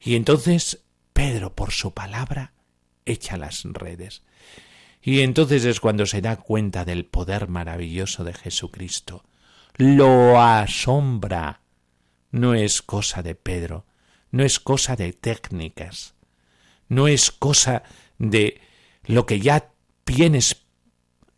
Y 0.00 0.16
entonces 0.16 0.84
Pedro, 1.12 1.54
por 1.54 1.70
su 1.70 1.94
palabra, 1.94 2.52
echa 3.06 3.36
las 3.36 3.62
redes. 3.64 4.22
Y 5.00 5.20
entonces 5.20 5.64
es 5.64 5.78
cuando 5.78 6.04
se 6.04 6.20
da 6.20 6.36
cuenta 6.36 6.84
del 6.84 7.06
poder 7.06 7.48
maravilloso 7.48 8.24
de 8.24 8.34
Jesucristo. 8.34 9.24
Lo 9.76 10.40
asombra. 10.40 11.62
No 12.32 12.54
es 12.54 12.82
cosa 12.82 13.22
de 13.22 13.36
Pedro, 13.36 13.86
no 14.32 14.42
es 14.42 14.58
cosa 14.58 14.96
de 14.96 15.12
técnicas, 15.12 16.15
no 16.88 17.08
es 17.08 17.30
cosa 17.30 17.82
de 18.18 18.60
lo 19.04 19.26
que 19.26 19.40
ya 19.40 19.72
tienes 20.04 20.66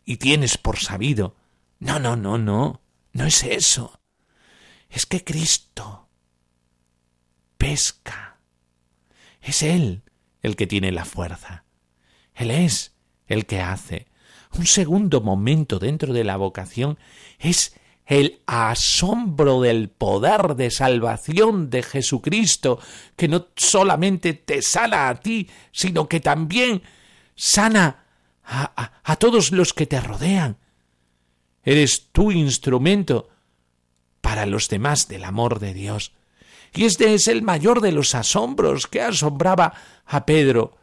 y 0.05 0.17
tienes 0.17 0.57
por 0.57 0.79
sabido. 0.79 1.35
No, 1.79 1.99
no, 1.99 2.15
no, 2.15 2.37
no, 2.37 2.81
no 3.13 3.25
es 3.25 3.43
eso. 3.43 3.99
Es 4.89 5.05
que 5.05 5.23
Cristo 5.23 6.09
pesca 7.57 8.39
Es 9.41 9.61
Él 9.61 10.03
el 10.41 10.55
que 10.55 10.67
tiene 10.67 10.91
la 10.91 11.05
fuerza. 11.05 11.65
Él 12.33 12.51
es 12.51 12.95
el 13.27 13.45
que 13.45 13.61
hace. 13.61 14.07
Un 14.57 14.65
segundo 14.65 15.21
momento 15.21 15.77
dentro 15.77 16.13
de 16.13 16.23
la 16.23 16.37
vocación 16.37 16.97
es 17.37 17.75
el 18.09 18.41
asombro 18.47 19.61
del 19.61 19.87
poder 19.89 20.55
de 20.55 20.71
salvación 20.71 21.69
de 21.69 21.83
Jesucristo, 21.83 22.79
que 23.15 23.27
no 23.27 23.49
solamente 23.55 24.33
te 24.33 24.63
sana 24.63 25.09
a 25.09 25.19
ti, 25.19 25.47
sino 25.71 26.09
que 26.09 26.19
también 26.19 26.81
sana 27.35 28.05
a, 28.43 29.15
todos 29.17 29.51
los 29.51 29.75
que 29.75 29.85
te 29.85 30.01
rodean. 30.01 30.57
Eres 31.63 32.07
tu 32.11 32.31
instrumento 32.31 33.29
para 34.21 34.47
los 34.47 34.69
demás 34.69 35.07
del 35.07 35.23
amor 35.23 35.59
de 35.59 35.75
Dios. 35.75 36.13
Y 36.73 36.85
este 36.85 37.13
es 37.13 37.27
el 37.27 37.43
mayor 37.43 37.79
de 37.79 37.91
los 37.91 38.15
asombros 38.15 38.87
que 38.87 39.03
asombraba 39.03 39.75
a 40.07 40.25
Pedro. 40.25 40.77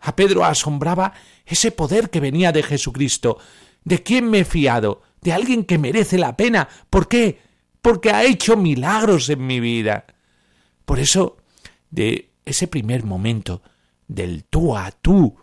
A 0.00 0.16
Pedro 0.16 0.46
asombraba 0.46 1.12
ese 1.44 1.70
poder 1.70 2.08
que 2.08 2.20
venía 2.20 2.50
de 2.50 2.62
Jesucristo. 2.62 3.36
¿De 3.84 4.02
quién 4.02 4.30
me 4.30 4.40
he 4.40 4.44
fiado? 4.44 5.02
De 5.20 5.32
alguien 5.32 5.64
que 5.64 5.78
merece 5.78 6.18
la 6.18 6.36
pena. 6.36 6.68
¿Por 6.90 7.08
qué? 7.08 7.40
Porque 7.80 8.10
ha 8.10 8.24
hecho 8.24 8.56
milagros 8.56 9.28
en 9.28 9.46
mi 9.46 9.60
vida. 9.60 10.06
Por 10.84 10.98
eso, 10.98 11.36
de 11.90 12.30
ese 12.44 12.68
primer 12.68 13.04
momento, 13.04 13.62
del 14.08 14.44
tú 14.44 14.76
a 14.76 14.90
tú 14.90 15.36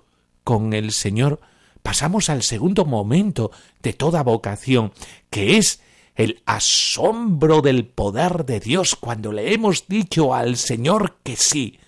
con 0.44 0.74
el 0.74 0.92
Señor, 0.92 1.40
pasamos 1.82 2.30
al 2.30 2.44
segundo 2.44 2.86
momento 2.86 3.52
de 3.82 3.94
toda 3.94 4.24
vocación, 4.24 4.94
que 5.30 5.58
es 5.58 5.82
el 6.16 6.42
asombro 6.46 7.62
del 7.62 7.86
poder 7.86 8.46
de 8.46 8.60
Dios 8.60 8.96
cuando 8.96 9.32
le 9.32 9.54
hemos 9.54 9.88
dicho 9.88 10.34
al 10.34 10.58
Señor 10.58 11.18
que 11.24 11.36
sí. 11.36 11.80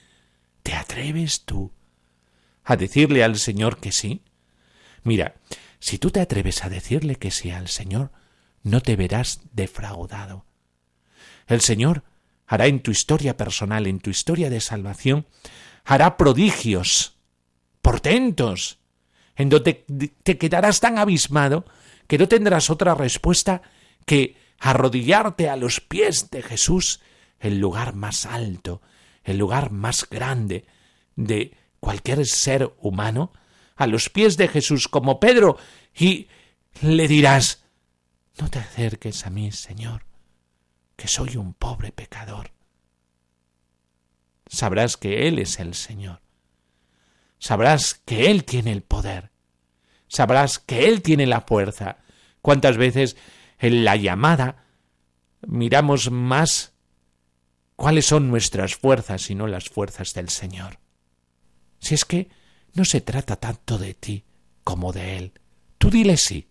¿Te 0.63 0.73
atreves 0.73 1.41
tú 1.43 1.71
a 2.63 2.77
decirle 2.77 3.23
al 3.23 3.37
Señor 3.37 3.77
que 3.77 3.91
sí? 3.91 4.21
Mira, 5.03 5.35
si 5.81 5.97
tú 5.97 6.11
te 6.11 6.21
atreves 6.21 6.63
a 6.63 6.69
decirle 6.69 7.15
que 7.17 7.31
sí 7.31 7.51
al 7.51 7.67
Señor, 7.67 8.11
no 8.63 8.81
te 8.81 8.95
verás 8.95 9.41
defraudado. 9.51 10.45
El 11.47 11.59
Señor 11.59 12.03
hará 12.45 12.67
en 12.67 12.81
tu 12.81 12.91
historia 12.91 13.35
personal, 13.35 13.87
en 13.87 13.99
tu 13.99 14.11
historia 14.11 14.49
de 14.49 14.61
salvación, 14.61 15.27
hará 15.83 16.17
prodigios, 16.17 17.17
portentos, 17.81 18.79
en 19.35 19.49
donde 19.49 19.85
te 20.23 20.37
quedarás 20.37 20.79
tan 20.79 20.99
abismado 20.99 21.65
que 22.07 22.19
no 22.19 22.27
tendrás 22.27 22.69
otra 22.69 22.93
respuesta 22.93 23.63
que 24.05 24.37
arrodillarte 24.59 25.49
a 25.49 25.55
los 25.55 25.81
pies 25.81 26.29
de 26.29 26.43
Jesús, 26.43 26.99
el 27.39 27.59
lugar 27.59 27.95
más 27.95 28.27
alto, 28.27 28.81
el 29.23 29.39
lugar 29.39 29.71
más 29.71 30.07
grande 30.07 30.65
de 31.15 31.57
cualquier 31.79 32.25
ser 32.27 32.71
humano, 32.79 33.33
a 33.81 33.87
los 33.87 34.09
pies 34.09 34.37
de 34.37 34.47
Jesús 34.47 34.87
como 34.87 35.19
Pedro, 35.19 35.57
y 35.95 36.27
le 36.81 37.07
dirás 37.07 37.63
No 38.39 38.49
te 38.49 38.59
acerques 38.59 39.25
a 39.25 39.29
mí, 39.29 39.51
Señor, 39.51 40.05
que 40.95 41.07
soy 41.07 41.37
un 41.37 41.53
pobre 41.53 41.91
pecador. 41.91 42.51
Sabrás 44.47 44.97
que 44.97 45.27
Él 45.27 45.39
es 45.39 45.59
el 45.59 45.73
Señor. 45.73 46.21
Sabrás 47.39 47.95
que 48.05 48.29
Él 48.29 48.43
tiene 48.43 48.71
el 48.71 48.83
poder 48.83 49.31
sabrás 50.11 50.59
que 50.59 50.87
Él 50.87 51.01
tiene 51.01 51.25
la 51.25 51.41
fuerza. 51.41 51.97
¿Cuántas 52.41 52.77
veces 52.77 53.15
en 53.59 53.85
la 53.85 53.95
llamada 53.95 54.65
miramos 55.47 56.11
más 56.11 56.73
cuáles 57.77 58.07
son 58.07 58.29
nuestras 58.29 58.75
fuerzas 58.75 59.29
y 59.29 59.35
no 59.35 59.47
las 59.47 59.69
fuerzas 59.69 60.13
del 60.13 60.29
Señor? 60.29 60.79
Si 61.79 61.95
es 61.95 62.03
que 62.03 62.29
no 62.73 62.85
se 62.85 63.01
trata 63.01 63.35
tanto 63.35 63.77
de 63.77 63.93
ti 63.93 64.23
como 64.63 64.93
de 64.93 65.17
Él. 65.17 65.33
Tú 65.77 65.89
dile 65.89 66.17
sí. 66.17 66.47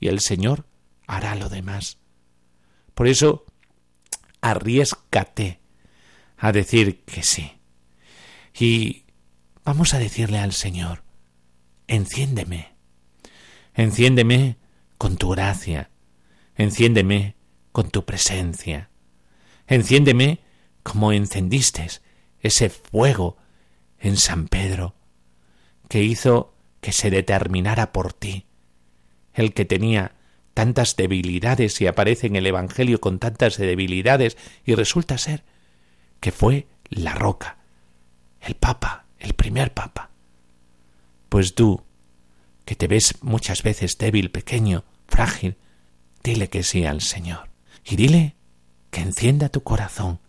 Y 0.00 0.08
el 0.08 0.20
Señor 0.20 0.66
hará 1.06 1.34
lo 1.34 1.48
demás. 1.48 1.98
Por 2.94 3.06
eso, 3.06 3.44
arriesgate 4.40 5.60
a 6.36 6.52
decir 6.52 7.04
que 7.04 7.22
sí. 7.22 7.52
Y 8.58 9.04
vamos 9.64 9.94
a 9.94 9.98
decirle 9.98 10.38
al 10.38 10.52
Señor, 10.52 11.02
enciéndeme. 11.86 12.72
Enciéndeme 13.74 14.56
con 14.98 15.16
tu 15.16 15.30
gracia. 15.30 15.90
Enciéndeme 16.56 17.36
con 17.70 17.90
tu 17.90 18.04
presencia. 18.04 18.90
Enciéndeme 19.66 20.40
como 20.82 21.12
encendiste 21.12 21.86
ese 22.40 22.68
fuego 22.68 23.36
en 23.98 24.16
San 24.16 24.48
Pedro, 24.48 24.94
que 25.92 26.02
hizo 26.02 26.54
que 26.80 26.90
se 26.90 27.10
determinara 27.10 27.92
por 27.92 28.14
ti, 28.14 28.46
el 29.34 29.52
que 29.52 29.66
tenía 29.66 30.12
tantas 30.54 30.96
debilidades 30.96 31.78
y 31.82 31.86
aparece 31.86 32.28
en 32.28 32.36
el 32.36 32.46
Evangelio 32.46 32.98
con 32.98 33.18
tantas 33.18 33.58
debilidades 33.58 34.38
y 34.64 34.74
resulta 34.74 35.18
ser 35.18 35.44
que 36.20 36.32
fue 36.32 36.66
la 36.88 37.12
roca, 37.12 37.58
el 38.40 38.54
Papa, 38.54 39.04
el 39.18 39.34
primer 39.34 39.74
Papa. 39.74 40.08
Pues 41.28 41.54
tú, 41.54 41.82
que 42.64 42.74
te 42.74 42.86
ves 42.86 43.22
muchas 43.22 43.62
veces 43.62 43.98
débil, 43.98 44.30
pequeño, 44.30 44.84
frágil, 45.08 45.58
dile 46.24 46.48
que 46.48 46.62
sí 46.62 46.86
al 46.86 47.02
Señor. 47.02 47.50
Y 47.84 47.96
dile 47.96 48.34
que 48.90 49.02
encienda 49.02 49.50
tu 49.50 49.62
corazón 49.62 50.20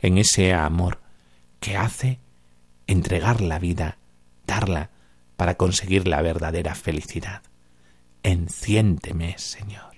en 0.00 0.18
ese 0.18 0.52
amor 0.52 1.00
que 1.60 1.78
hace 1.78 2.18
entregar 2.86 3.40
la 3.40 3.58
vida, 3.58 3.96
darla 4.46 4.90
para 5.38 5.54
conseguir 5.54 6.08
la 6.08 6.20
verdadera 6.20 6.74
felicidad. 6.74 7.42
Enciéndeme, 8.24 9.38
Señor. 9.38 9.97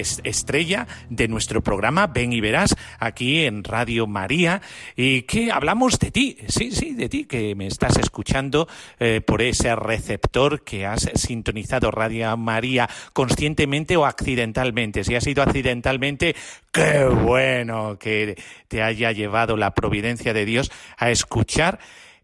Estrella 0.00 0.86
de 1.10 1.28
nuestro 1.28 1.62
programa 1.62 2.06
Ven 2.06 2.32
y 2.32 2.40
Verás, 2.40 2.74
aquí 2.98 3.44
en 3.44 3.64
Radio 3.64 4.06
María, 4.06 4.62
y 4.96 5.22
que 5.22 5.50
hablamos 5.50 5.98
de 5.98 6.10
ti, 6.10 6.38
sí, 6.48 6.70
sí, 6.70 6.94
de 6.94 7.08
ti, 7.08 7.24
que 7.24 7.54
me 7.54 7.66
estás 7.66 7.96
escuchando 7.96 8.68
eh, 8.98 9.20
por 9.20 9.42
ese 9.42 9.74
receptor 9.76 10.62
que 10.62 10.86
has 10.86 11.10
sintonizado 11.14 11.90
Radio 11.90 12.36
María 12.36 12.88
conscientemente 13.12 13.96
o 13.96 14.06
accidentalmente. 14.06 15.04
Si 15.04 15.14
ha 15.14 15.20
sido 15.20 15.42
accidentalmente, 15.42 16.34
qué 16.72 17.04
bueno 17.04 17.98
que 17.98 18.40
te 18.68 18.82
haya 18.82 19.12
llevado 19.12 19.56
la 19.56 19.74
providencia 19.74 20.32
de 20.32 20.44
Dios 20.44 20.70
a 20.96 21.10
escuchar 21.10 21.78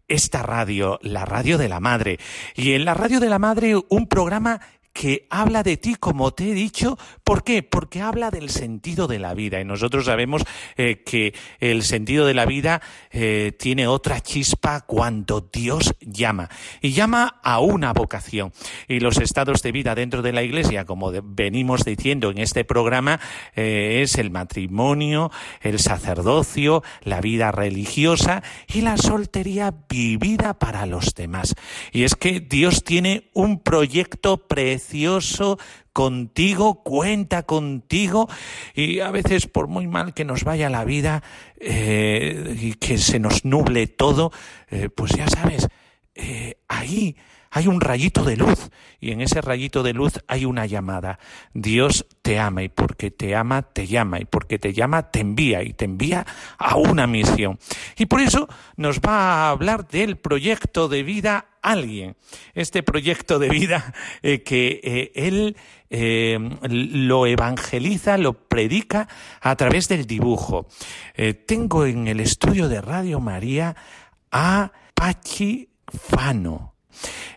esta 0.07 0.43
radio, 0.43 0.99
la 1.01 1.25
radio 1.25 1.57
de 1.57 1.69
la 1.69 1.79
madre. 1.79 2.19
Y 2.55 2.73
en 2.73 2.85
la 2.85 2.93
radio 2.93 3.19
de 3.19 3.29
la 3.29 3.39
madre, 3.39 3.75
un 3.89 4.07
programa 4.07 4.59
que 4.93 5.25
habla 5.29 5.63
de 5.63 5.77
ti, 5.77 5.95
como 5.95 6.31
te 6.31 6.51
he 6.51 6.53
dicho. 6.53 6.97
¿Por 7.23 7.43
qué? 7.43 7.63
Porque 7.63 8.01
habla 8.01 8.31
del 8.31 8.49
sentido 8.49 9.07
de 9.07 9.19
la 9.19 9.33
vida. 9.33 9.61
Y 9.61 9.65
nosotros 9.65 10.05
sabemos 10.05 10.43
eh, 10.77 11.03
que 11.05 11.33
el 11.59 11.83
sentido 11.83 12.25
de 12.25 12.33
la 12.33 12.45
vida 12.45 12.81
eh, 13.11 13.53
tiene 13.57 13.87
otra 13.87 14.21
chispa 14.21 14.81
cuando 14.81 15.49
Dios 15.51 15.95
llama. 16.01 16.49
Y 16.81 16.91
llama 16.91 17.39
a 17.43 17.59
una 17.59 17.93
vocación. 17.93 18.51
Y 18.87 18.99
los 18.99 19.17
estados 19.17 19.61
de 19.61 19.71
vida 19.71 19.95
dentro 19.95 20.21
de 20.21 20.33
la 20.33 20.43
Iglesia, 20.43 20.85
como 20.85 21.11
venimos 21.23 21.85
diciendo 21.85 22.31
en 22.31 22.39
este 22.39 22.65
programa, 22.65 23.19
eh, 23.55 24.01
es 24.03 24.17
el 24.17 24.31
matrimonio, 24.31 25.31
el 25.61 25.79
sacerdocio, 25.79 26.83
la 27.03 27.21
vida 27.21 27.51
religiosa 27.51 28.43
y 28.73 28.81
la 28.81 28.97
soltería 28.97 29.73
vivida 29.87 30.53
para 30.55 30.85
los 30.85 31.13
demás. 31.13 31.55
Y 31.91 32.03
es 32.03 32.15
que 32.15 32.39
Dios 32.39 32.83
tiene 32.83 33.29
un 33.33 33.59
proyecto 33.59 34.47
precioso 34.47 34.63
precioso 34.73 35.59
contigo, 35.93 36.83
cuenta 36.83 37.43
contigo 37.43 38.27
y 38.73 38.99
a 38.99 39.11
veces 39.11 39.47
por 39.47 39.67
muy 39.67 39.87
mal 39.87 40.13
que 40.13 40.25
nos 40.25 40.43
vaya 40.43 40.69
la 40.69 40.83
vida 40.83 41.23
eh, 41.59 42.57
y 42.59 42.73
que 42.73 42.97
se 42.97 43.19
nos 43.19 43.45
nuble 43.45 43.87
todo, 43.87 44.31
eh, 44.69 44.89
pues 44.93 45.11
ya 45.13 45.27
sabes, 45.27 45.69
eh, 46.15 46.57
ahí 46.67 47.15
hay 47.55 47.67
un 47.67 47.81
rayito 47.81 48.23
de 48.23 48.35
luz 48.35 48.71
y 48.99 49.11
en 49.11 49.21
ese 49.21 49.39
rayito 49.39 49.83
de 49.83 49.93
luz 49.93 50.13
hay 50.27 50.45
una 50.45 50.65
llamada. 50.65 51.19
Dios 51.53 52.07
te 52.23 52.39
ama 52.39 52.63
y 52.63 52.69
porque 52.69 53.11
te 53.11 53.35
ama 53.35 53.61
te 53.61 53.85
llama 53.85 54.19
y 54.19 54.25
porque 54.25 54.57
te 54.57 54.73
llama 54.73 55.11
te 55.11 55.19
envía 55.19 55.61
y 55.61 55.73
te 55.73 55.85
envía 55.85 56.25
a 56.57 56.75
una 56.77 57.05
misión. 57.05 57.59
Y 57.95 58.07
por 58.07 58.21
eso 58.21 58.49
nos 58.75 59.01
va 59.01 59.19
a 59.19 59.49
hablar 59.51 59.87
del 59.87 60.17
proyecto 60.17 60.87
de 60.87 61.03
vida 61.03 61.45
alguien. 61.61 62.15
Este 62.55 62.81
proyecto 62.81 63.37
de 63.37 63.49
vida 63.49 63.93
que 64.21 65.11
él 65.13 65.55
eh, 65.93 66.39
lo 66.69 67.27
evangeliza, 67.27 68.17
lo 68.17 68.33
predica 68.33 69.07
a 69.39 69.55
través 69.55 69.87
del 69.87 70.05
dibujo. 70.05 70.67
tengo 71.45 71.85
en 71.85 72.07
el 72.07 72.19
estudio 72.19 72.67
de 72.67 72.81
Radio 72.81 73.19
María 73.19 73.75
a 74.31 74.71
Pachi 74.95 75.69
Fano. 75.87 76.73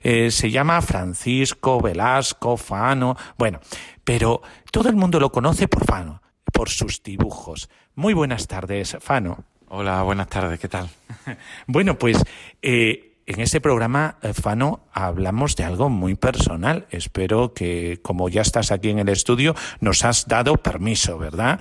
Eh, 0.02 0.30
se 0.30 0.50
llama 0.50 0.80
Francisco 0.82 1.80
Velasco 1.80 2.56
Fano, 2.56 3.16
bueno, 3.36 3.60
pero 4.04 4.42
todo 4.70 4.88
el 4.88 4.96
mundo 4.96 5.18
lo 5.18 5.32
conoce 5.32 5.68
por 5.68 5.84
Fano, 5.84 6.22
por 6.52 6.68
sus 6.68 7.02
dibujos. 7.02 7.68
Muy 7.94 8.14
buenas 8.14 8.46
tardes, 8.46 8.96
Fano. 9.00 9.44
Hola, 9.68 10.02
buenas 10.02 10.28
tardes, 10.28 10.60
¿qué 10.60 10.68
tal? 10.68 10.88
bueno, 11.66 11.98
pues 11.98 12.22
eh, 12.62 13.05
en 13.26 13.40
este 13.40 13.60
programa, 13.60 14.18
eh, 14.22 14.32
Fano, 14.32 14.80
hablamos 14.92 15.56
de 15.56 15.64
algo 15.64 15.88
muy 15.88 16.14
personal. 16.14 16.86
Espero 16.90 17.52
que, 17.52 18.00
como 18.02 18.28
ya 18.28 18.42
estás 18.42 18.72
aquí 18.72 18.90
en 18.90 18.98
el 18.98 19.08
estudio, 19.08 19.54
nos 19.80 20.04
has 20.04 20.26
dado 20.26 20.56
permiso, 20.56 21.18
¿verdad? 21.18 21.60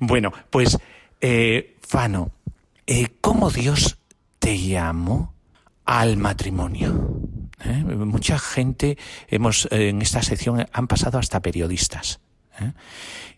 Bueno, 0.00 0.32
pues, 0.50 0.78
Fano, 1.80 2.30
¿cómo 3.20 3.50
Dios 3.50 3.98
te 4.38 4.58
llamó? 4.58 5.32
al 5.84 6.16
matrimonio. 6.16 7.20
¿eh? 7.64 7.84
Mucha 7.84 8.38
gente 8.38 8.98
hemos 9.28 9.68
en 9.70 10.02
esta 10.02 10.22
sección 10.22 10.66
han 10.72 10.86
pasado 10.86 11.18
hasta 11.18 11.40
periodistas 11.40 12.20
¿eh? 12.60 12.72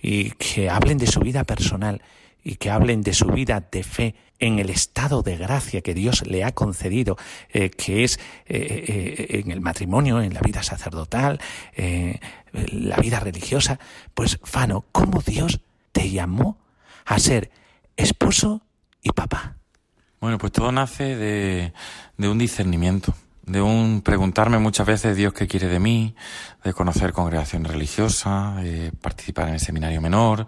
y 0.03 0.31
que 0.33 0.71
hablen 0.71 0.99
de 0.99 1.07
su 1.07 1.21
vida 1.21 1.45
personal 1.45 2.03
y 2.45 2.57
que 2.57 2.71
hablen 2.71 3.01
de 3.01 3.15
su 3.15 3.27
vida 3.27 3.67
de 3.73 3.83
fe 3.83 4.15
en 4.39 4.59
el 4.59 4.71
estado 4.71 5.23
de 5.23 5.37
gracia 5.37 5.81
que 5.81 5.95
Dios 5.95 6.27
le 6.27 6.45
ha 6.45 6.53
concedido, 6.53 7.17
eh, 7.49 7.71
que 7.71 8.05
es 8.05 8.21
en 8.47 9.51
el 9.51 9.61
matrimonio, 9.61 10.21
en 10.21 10.35
la 10.35 10.41
vida 10.41 10.63
sacerdotal, 10.63 11.41
la 12.53 12.97
vida 12.99 13.21
religiosa. 13.21 13.79
Pues, 14.13 14.39
Fano, 14.43 14.85
¿cómo 14.93 15.23
Dios 15.23 15.61
te 15.93 16.11
llamó 16.11 16.59
a 17.07 17.19
ser 17.19 17.51
esposo 17.97 18.61
y 19.03 19.11
papá? 19.11 19.57
Bueno, 20.21 20.39
pues 20.39 20.53
todo 20.53 20.73
nace 20.73 21.17
de, 21.17 21.73
de 22.17 22.29
un 22.29 22.39
discernimiento, 22.39 23.15
de 23.47 23.61
un 23.61 24.01
preguntarme 24.01 24.59
muchas 24.59 24.87
veces 24.87 25.17
Dios 25.17 25.35
qué 25.35 25.47
quiere 25.47 25.69
de 25.69 25.79
mí, 25.79 26.15
de 26.63 26.73
conocer 26.73 27.13
congregación 27.13 27.65
religiosa, 27.65 28.57
de 28.57 28.91
participar 28.93 29.49
en 29.49 29.55
el 29.55 29.61
seminario 29.61 30.01
menor 30.01 30.47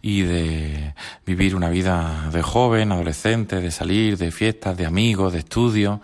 y 0.00 0.22
de 0.22 0.94
vivir 1.26 1.54
una 1.54 1.68
vida 1.68 2.30
de 2.32 2.42
joven, 2.42 2.92
adolescente, 2.92 3.60
de 3.60 3.70
salir, 3.70 4.16
de 4.16 4.30
fiestas, 4.30 4.76
de 4.76 4.86
amigos, 4.86 5.34
de 5.34 5.40
estudios. 5.40 6.00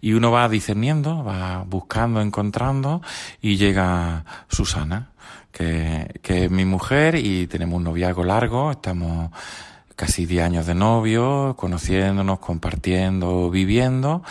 Y 0.00 0.14
uno 0.14 0.32
va 0.32 0.48
discerniendo, 0.48 1.22
va 1.22 1.62
buscando, 1.64 2.20
encontrando 2.20 3.00
y 3.40 3.56
llega 3.56 4.24
Susana, 4.48 5.10
que, 5.52 6.18
que 6.22 6.46
es 6.46 6.50
mi 6.50 6.64
mujer 6.64 7.14
y 7.14 7.46
tenemos 7.46 7.76
un 7.76 7.84
noviazgo 7.84 8.24
largo, 8.24 8.72
estamos 8.72 9.30
casi 9.98 10.26
10 10.26 10.44
años 10.44 10.66
de 10.66 10.76
novio, 10.76 11.56
conociéndonos, 11.58 12.38
compartiendo, 12.38 13.50
viviendo, 13.50 14.22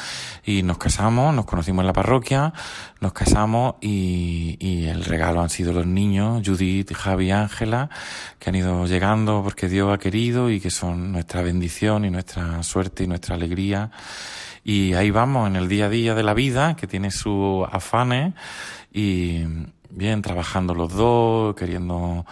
y 0.46 0.64
nos 0.64 0.78
casamos, 0.78 1.36
nos 1.36 1.44
conocimos 1.44 1.84
en 1.84 1.88
la 1.88 1.94
parroquia, 1.94 2.54
nos 3.02 3.12
casamos 3.12 3.76
y, 3.82 4.56
y 4.62 4.86
el 4.86 5.04
regalo 5.04 5.42
han 5.42 5.50
sido 5.50 5.74
los 5.74 5.86
niños, 5.86 6.42
Judith, 6.46 6.94
Javi 6.94 7.32
Ángela, 7.32 7.90
que 8.40 8.50
han 8.50 8.56
ido 8.56 8.86
llegando 8.86 9.42
porque 9.44 9.68
Dios 9.68 9.94
ha 9.94 9.98
querido 9.98 10.50
y 10.50 10.62
que 10.62 10.72
son 10.72 11.12
nuestra 11.12 11.42
bendición 11.42 12.06
y 12.06 12.12
nuestra 12.12 12.64
suerte 12.64 13.04
y 13.04 13.08
nuestra 13.08 13.36
alegría. 13.36 13.92
Y 14.64 14.94
ahí 14.94 15.12
vamos 15.12 15.48
en 15.50 15.58
el 15.58 15.68
día 15.68 15.88
a 15.88 15.90
día 15.90 16.16
de 16.16 16.24
la 16.24 16.34
vida, 16.34 16.78
que 16.78 16.88
tiene 16.88 17.12
sus 17.12 17.68
afanes 17.70 18.34
y, 18.94 19.44
bien, 19.90 20.22
trabajando 20.22 20.74
los 20.74 20.94
dos, 20.94 21.56
queriendo, 21.56 22.26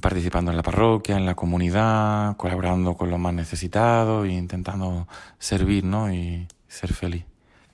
participando 0.00 0.50
en 0.50 0.56
la 0.56 0.62
parroquia, 0.62 1.16
en 1.16 1.26
la 1.26 1.34
comunidad, 1.34 2.36
colaborando 2.36 2.94
con 2.94 3.10
los 3.10 3.18
más 3.18 3.34
necesitados 3.34 4.26
e 4.26 4.32
intentando 4.32 5.08
servir, 5.38 5.84
¿no? 5.84 6.12
Y 6.12 6.46
ser 6.68 6.92
feliz. 6.92 7.24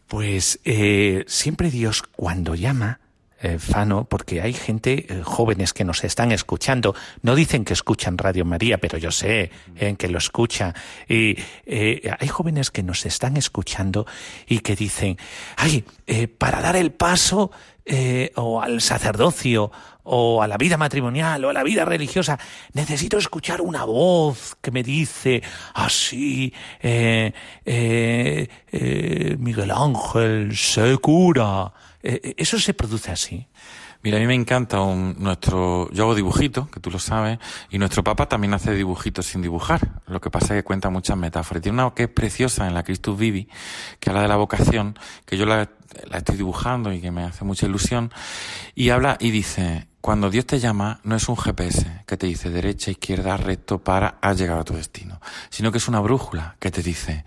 Pues 0.09 0.61
eh, 0.65 1.25
siempre 1.27 1.71
Dios 1.71 2.03
cuando 2.03 2.55
llama, 2.55 3.01
eh, 3.43 3.59
Fano, 3.59 4.05
porque 4.05 4.41
hay 4.41 4.53
gente, 4.53 5.07
eh, 5.09 5.23
jóvenes 5.25 5.73
que 5.73 5.85
nos 5.85 6.05
están 6.05 6.31
escuchando, 6.31 6.95
no 7.23 7.35
dicen 7.35 7.65
que 7.65 7.73
escuchan 7.73 8.17
Radio 8.17 8.45
María, 8.45 8.79
pero 8.79 8.99
yo 8.99 9.11
sé 9.11 9.51
eh, 9.75 9.97
que 9.99 10.07
lo 10.07 10.19
escucha, 10.19 10.75
y 11.09 11.37
hay 11.67 12.29
jóvenes 12.29 12.71
que 12.71 12.85
nos 12.85 13.05
están 13.05 13.37
escuchando 13.37 14.07
y 14.47 14.61
que 14.61 14.77
dicen, 14.77 15.19
ay, 15.57 15.85
para 16.39 16.61
dar 16.61 16.77
el 16.77 16.93
paso 16.93 17.51
o 18.37 18.63
al 18.63 18.81
sacerdocio 18.81 19.73
o 20.05 20.43
a 20.43 20.49
la 20.49 20.57
vida 20.57 20.77
matrimonial 20.77 21.45
o 21.45 21.51
a 21.51 21.53
la 21.53 21.63
vida 21.63 21.85
religiosa, 21.85 22.39
necesito 22.73 23.19
escuchar 23.19 23.61
una 23.61 23.85
voz 23.85 24.57
que 24.61 24.71
me 24.71 24.83
dice 24.83 25.43
así, 25.75 26.53
Miguel 29.39 29.71
Ángel, 29.71 30.57
se 30.57 30.97
cura. 30.99 31.73
Eh, 32.03 32.21
eh, 32.23 32.35
¿Eso 32.37 32.59
se 32.59 32.75
produce 32.75 33.11
así? 33.11 33.47
Mira, 34.03 34.17
a 34.17 34.21
mí 34.21 34.27
me 34.27 34.35
encanta 34.35 34.81
un, 34.81 35.15
nuestro, 35.19 35.89
yo 35.93 36.05
hago 36.05 36.17
dibujitos, 36.17 36.69
que 36.69 36.81
tú 36.81 36.91
lo 36.91 36.99
sabes, 36.99 37.39
y 37.71 37.79
nuestro 37.79 38.03
papá 38.03 38.29
también 38.29 38.53
hace 38.53 38.75
dibujitos 38.75 39.27
sin 39.27 39.43
dibujar. 39.43 40.03
Lo 40.07 40.21
que 40.21 40.29
pasa 40.29 40.55
es 40.55 40.63
que 40.63 40.65
cuenta 40.65 40.91
muchas 40.91 41.17
metáforas. 41.17 41.63
Tiene 41.63 41.81
una 41.81 41.95
que 41.95 42.05
es 42.05 42.09
preciosa 42.09 42.67
en 42.67 42.75
la 42.75 42.83
Christus 42.83 43.17
Vivi, 43.17 43.49
que 44.01 44.11
habla 44.11 44.23
de 44.23 44.29
la 44.29 44.37
vocación, 44.37 44.99
que 45.25 45.37
yo 45.37 45.47
la 45.47 45.69
estoy 46.13 46.37
dibujando 46.37 46.93
y 46.93 47.01
que 47.01 47.13
me 47.13 47.23
hace 47.23 47.45
mucha 47.45 47.67
ilusión, 47.67 48.11
y 48.75 48.91
habla 48.91 49.17
y 49.21 49.31
dice, 49.31 49.87
cuando 50.03 50.31
Dios 50.31 50.47
te 50.47 50.59
llama, 50.59 50.99
no 51.05 51.15
es 51.15 51.29
un 51.29 51.37
GPS 51.37 52.03
que 52.07 52.17
te 52.17 52.27
dice 52.27 52.51
derecha, 52.51 52.91
izquierda, 52.91 53.37
recto, 53.37 53.79
para, 53.79 54.19
has 54.21 54.37
llegado 54.37 54.61
a 54.61 54.65
tu 54.65 54.75
destino, 54.75 55.21
sino 55.49 55.71
que 55.71 55.79
es 55.79 55.87
una 55.87 56.01
brújula 56.01 56.57
que 56.59 56.73
te 56.73 56.83
dice, 56.83 57.25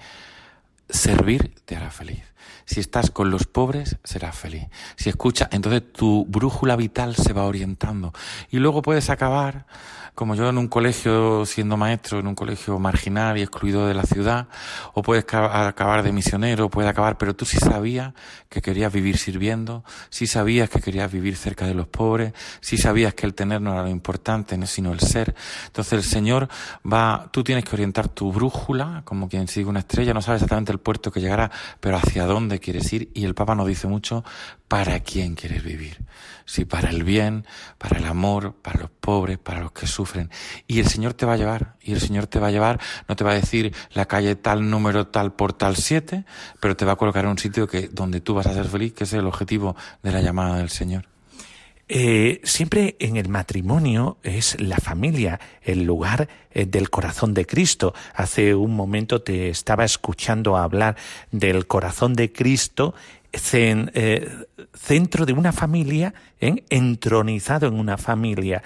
servir 0.89 1.55
te 1.63 1.77
hará 1.77 1.89
feliz. 1.89 2.21
Si 2.65 2.81
estás 2.81 3.11
con 3.11 3.31
los 3.31 3.45
pobres, 3.45 3.95
serás 4.03 4.37
feliz. 4.37 4.67
Si 4.97 5.07
escuchas, 5.07 5.47
entonces 5.53 5.93
tu 5.93 6.25
brújula 6.25 6.75
vital 6.75 7.15
se 7.15 7.31
va 7.31 7.45
orientando. 7.45 8.11
Y 8.49 8.57
luego 8.57 8.81
puedes 8.81 9.09
acabar 9.09 9.67
como 10.15 10.33
yo 10.35 10.49
en 10.49 10.57
un 10.57 10.67
colegio 10.67 11.45
siendo 11.45 11.77
maestro, 11.77 12.19
en 12.19 12.27
un 12.27 12.35
colegio 12.35 12.79
marginal 12.79 13.37
y 13.37 13.41
excluido 13.41 13.85
de 13.85 13.93
la 13.93 14.03
ciudad, 14.03 14.47
o 14.93 15.01
puedes 15.01 15.25
acabar 15.25 16.03
de 16.03 16.11
misionero, 16.13 16.69
puedes 16.69 16.89
acabar, 16.89 17.17
pero 17.17 17.35
tú 17.35 17.45
sí 17.45 17.57
sabías 17.57 18.13
que 18.49 18.61
querías 18.61 18.91
vivir 18.91 19.17
sirviendo, 19.17 19.83
sí 20.09 20.25
sabías 20.25 20.69
que 20.69 20.79
querías 20.79 21.11
vivir 21.11 21.35
cerca 21.35 21.67
de 21.67 21.73
los 21.73 21.87
pobres, 21.87 22.33
sí 22.61 22.77
sabías 22.77 23.13
que 23.13 23.25
el 23.25 23.33
tener 23.33 23.61
no 23.61 23.73
era 23.73 23.83
lo 23.83 23.89
importante, 23.89 24.57
sino 24.67 24.93
el 24.93 25.01
ser. 25.01 25.35
Entonces 25.67 25.93
el 25.93 26.03
Señor 26.03 26.47
va, 26.91 27.27
tú 27.31 27.43
tienes 27.43 27.65
que 27.65 27.75
orientar 27.75 28.07
tu 28.07 28.31
brújula, 28.31 29.01
como 29.03 29.27
quien 29.27 29.49
sigue 29.49 29.67
una 29.67 29.79
estrella, 29.79 30.13
no 30.13 30.21
sabes 30.21 30.41
exactamente 30.41 30.71
el 30.71 30.79
puerto 30.79 31.11
que 31.11 31.19
llegará, 31.19 31.51
pero 31.81 31.97
hacia 31.97 32.25
dónde 32.25 32.59
quieres 32.59 32.91
ir, 32.93 33.11
y 33.13 33.25
el 33.25 33.35
Papa 33.35 33.53
nos 33.53 33.67
dice 33.67 33.87
mucho, 33.87 34.23
¿para 34.67 34.99
quién 34.99 35.35
quieres 35.35 35.63
vivir? 35.63 35.97
Si 36.45 36.65
para 36.65 36.89
el 36.89 37.03
bien, 37.03 37.45
para 37.77 37.97
el 37.97 38.05
amor, 38.05 38.55
para 38.61 38.81
los 38.81 38.89
pobres, 38.89 39.37
para 39.37 39.61
los 39.61 39.71
que 39.71 39.87
sufren. 39.87 40.29
Y 40.67 40.79
el 40.79 40.87
Señor 40.87 41.13
te 41.13 41.25
va 41.25 41.33
a 41.33 41.37
llevar, 41.37 41.75
y 41.81 41.93
el 41.93 42.01
Señor 42.01 42.27
te 42.27 42.39
va 42.39 42.47
a 42.47 42.51
llevar, 42.51 42.79
no 43.07 43.15
te 43.15 43.23
va 43.23 43.31
a 43.31 43.35
decir 43.35 43.73
la 43.93 44.05
calle 44.05 44.35
tal 44.35 44.69
número 44.69 45.07
tal 45.07 45.33
por 45.33 45.53
tal 45.53 45.75
siete, 45.75 46.25
pero 46.59 46.75
te 46.75 46.85
va 46.85 46.93
a 46.93 46.97
colocar 46.97 47.25
en 47.25 47.31
un 47.31 47.37
sitio 47.37 47.67
que, 47.67 47.87
donde 47.87 48.21
tú 48.21 48.33
vas 48.33 48.47
a 48.47 48.53
ser 48.53 48.65
feliz, 48.65 48.93
que 48.93 49.05
es 49.05 49.13
el 49.13 49.25
objetivo 49.25 49.75
de 50.03 50.11
la 50.11 50.21
llamada 50.21 50.57
del 50.57 50.69
Señor. 50.69 51.07
Eh, 51.87 52.41
siempre 52.43 52.95
en 52.99 53.15
el 53.15 53.29
matrimonio 53.29 54.17
es 54.23 54.59
la 54.59 54.77
familia 54.77 55.39
el 55.61 55.83
lugar 55.83 56.27
eh, 56.49 56.65
del 56.65 56.89
corazón 56.89 57.35
de 57.35 57.45
Cristo. 57.45 57.93
Hace 58.15 58.55
un 58.55 58.75
momento 58.75 59.21
te 59.21 59.49
estaba 59.49 59.85
escuchando 59.85 60.57
hablar 60.57 60.95
del 61.31 61.67
corazón 61.67 62.15
de 62.15 62.31
Cristo 62.31 62.95
centro 63.39 65.25
de 65.25 65.33
una 65.33 65.51
familia, 65.51 66.13
entronizado 66.39 67.67
en 67.67 67.79
una 67.79 67.97
familia. 67.97 68.63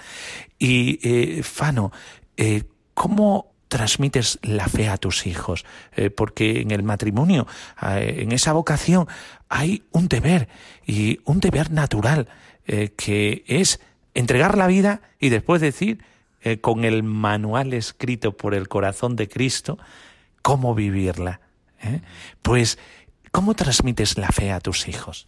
Y, 0.58 1.00
eh, 1.04 1.44
Fano, 1.44 1.92
eh, 2.38 2.64
¿cómo 2.94 3.54
transmites 3.68 4.40
la 4.42 4.68
fe 4.68 4.90
a 4.90 4.98
tus 4.98 5.28
hijos? 5.28 5.64
porque 6.16 6.62
en 6.62 6.72
el 6.72 6.82
matrimonio, 6.82 7.46
en 7.82 8.32
esa 8.32 8.52
vocación, 8.54 9.08
hay 9.48 9.84
un 9.92 10.08
deber, 10.08 10.48
y 10.88 11.20
un 11.26 11.40
deber 11.40 11.70
natural, 11.70 12.28
que 12.66 13.44
es 13.48 13.80
entregar 14.16 14.58
la 14.58 14.66
vida 14.66 15.02
y 15.20 15.30
después 15.30 15.62
decir, 15.62 16.04
con 16.62 16.84
el 16.84 17.04
manual 17.04 17.74
escrito 17.74 18.36
por 18.36 18.56
el 18.56 18.68
corazón 18.68 19.16
de 19.16 19.28
Cristo, 19.28 19.78
cómo 20.42 20.74
vivirla. 20.74 21.42
Pues 22.42 22.80
¿Cómo 23.32 23.54
transmites 23.54 24.18
la 24.18 24.30
fe 24.30 24.52
a 24.52 24.60
tus 24.60 24.88
hijos? 24.88 25.28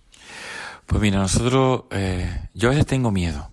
Pues 0.86 1.02
mira, 1.02 1.20
nosotros, 1.20 1.84
eh, 1.92 2.50
yo 2.54 2.70
a 2.70 2.72
veces 2.72 2.86
tengo 2.86 3.12
miedo. 3.12 3.50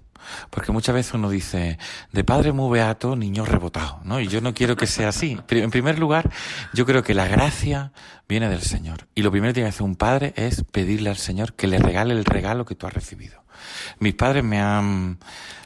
Porque 0.51 0.72
muchas 0.72 0.94
veces 0.94 1.14
uno 1.14 1.30
dice, 1.30 1.78
de 2.12 2.24
padre 2.24 2.53
muy 2.53 2.70
beato, 2.70 3.16
niño 3.16 3.44
rebotado, 3.44 4.01
¿no? 4.05 4.20
Y 4.20 4.28
yo 4.28 4.40
no 4.40 4.55
quiero 4.55 4.76
que 4.76 4.86
sea 4.86 5.09
así. 5.09 5.38
En 5.51 5.70
primer 5.70 5.99
lugar, 5.99 6.30
yo 6.74 6.86
creo 6.86 7.03
que 7.03 7.14
la 7.14 7.26
gracia 7.26 7.92
viene 8.28 8.49
del 8.49 8.62
Señor. 8.62 9.09
Y 9.14 9.22
lo 9.22 9.30
primero 9.30 9.51
que 9.51 9.55
tiene 9.55 9.70
que 9.70 9.74
hacer 9.74 9.86
un 9.86 9.96
padre 9.96 10.32
es 10.36 10.64
pedirle 10.64 11.11
al 11.11 11.16
Señor 11.16 11.55
que 11.55 11.66
le 11.66 11.78
regale 11.78 12.14
el 12.14 12.24
regalo 12.24 12.64
que 12.64 12.74
tú 12.74 12.86
has 12.86 12.92
recibido. 12.92 13.42
Mis 13.99 14.14
padres 14.14 14.44
me 14.44 14.61
han, 14.61 15.18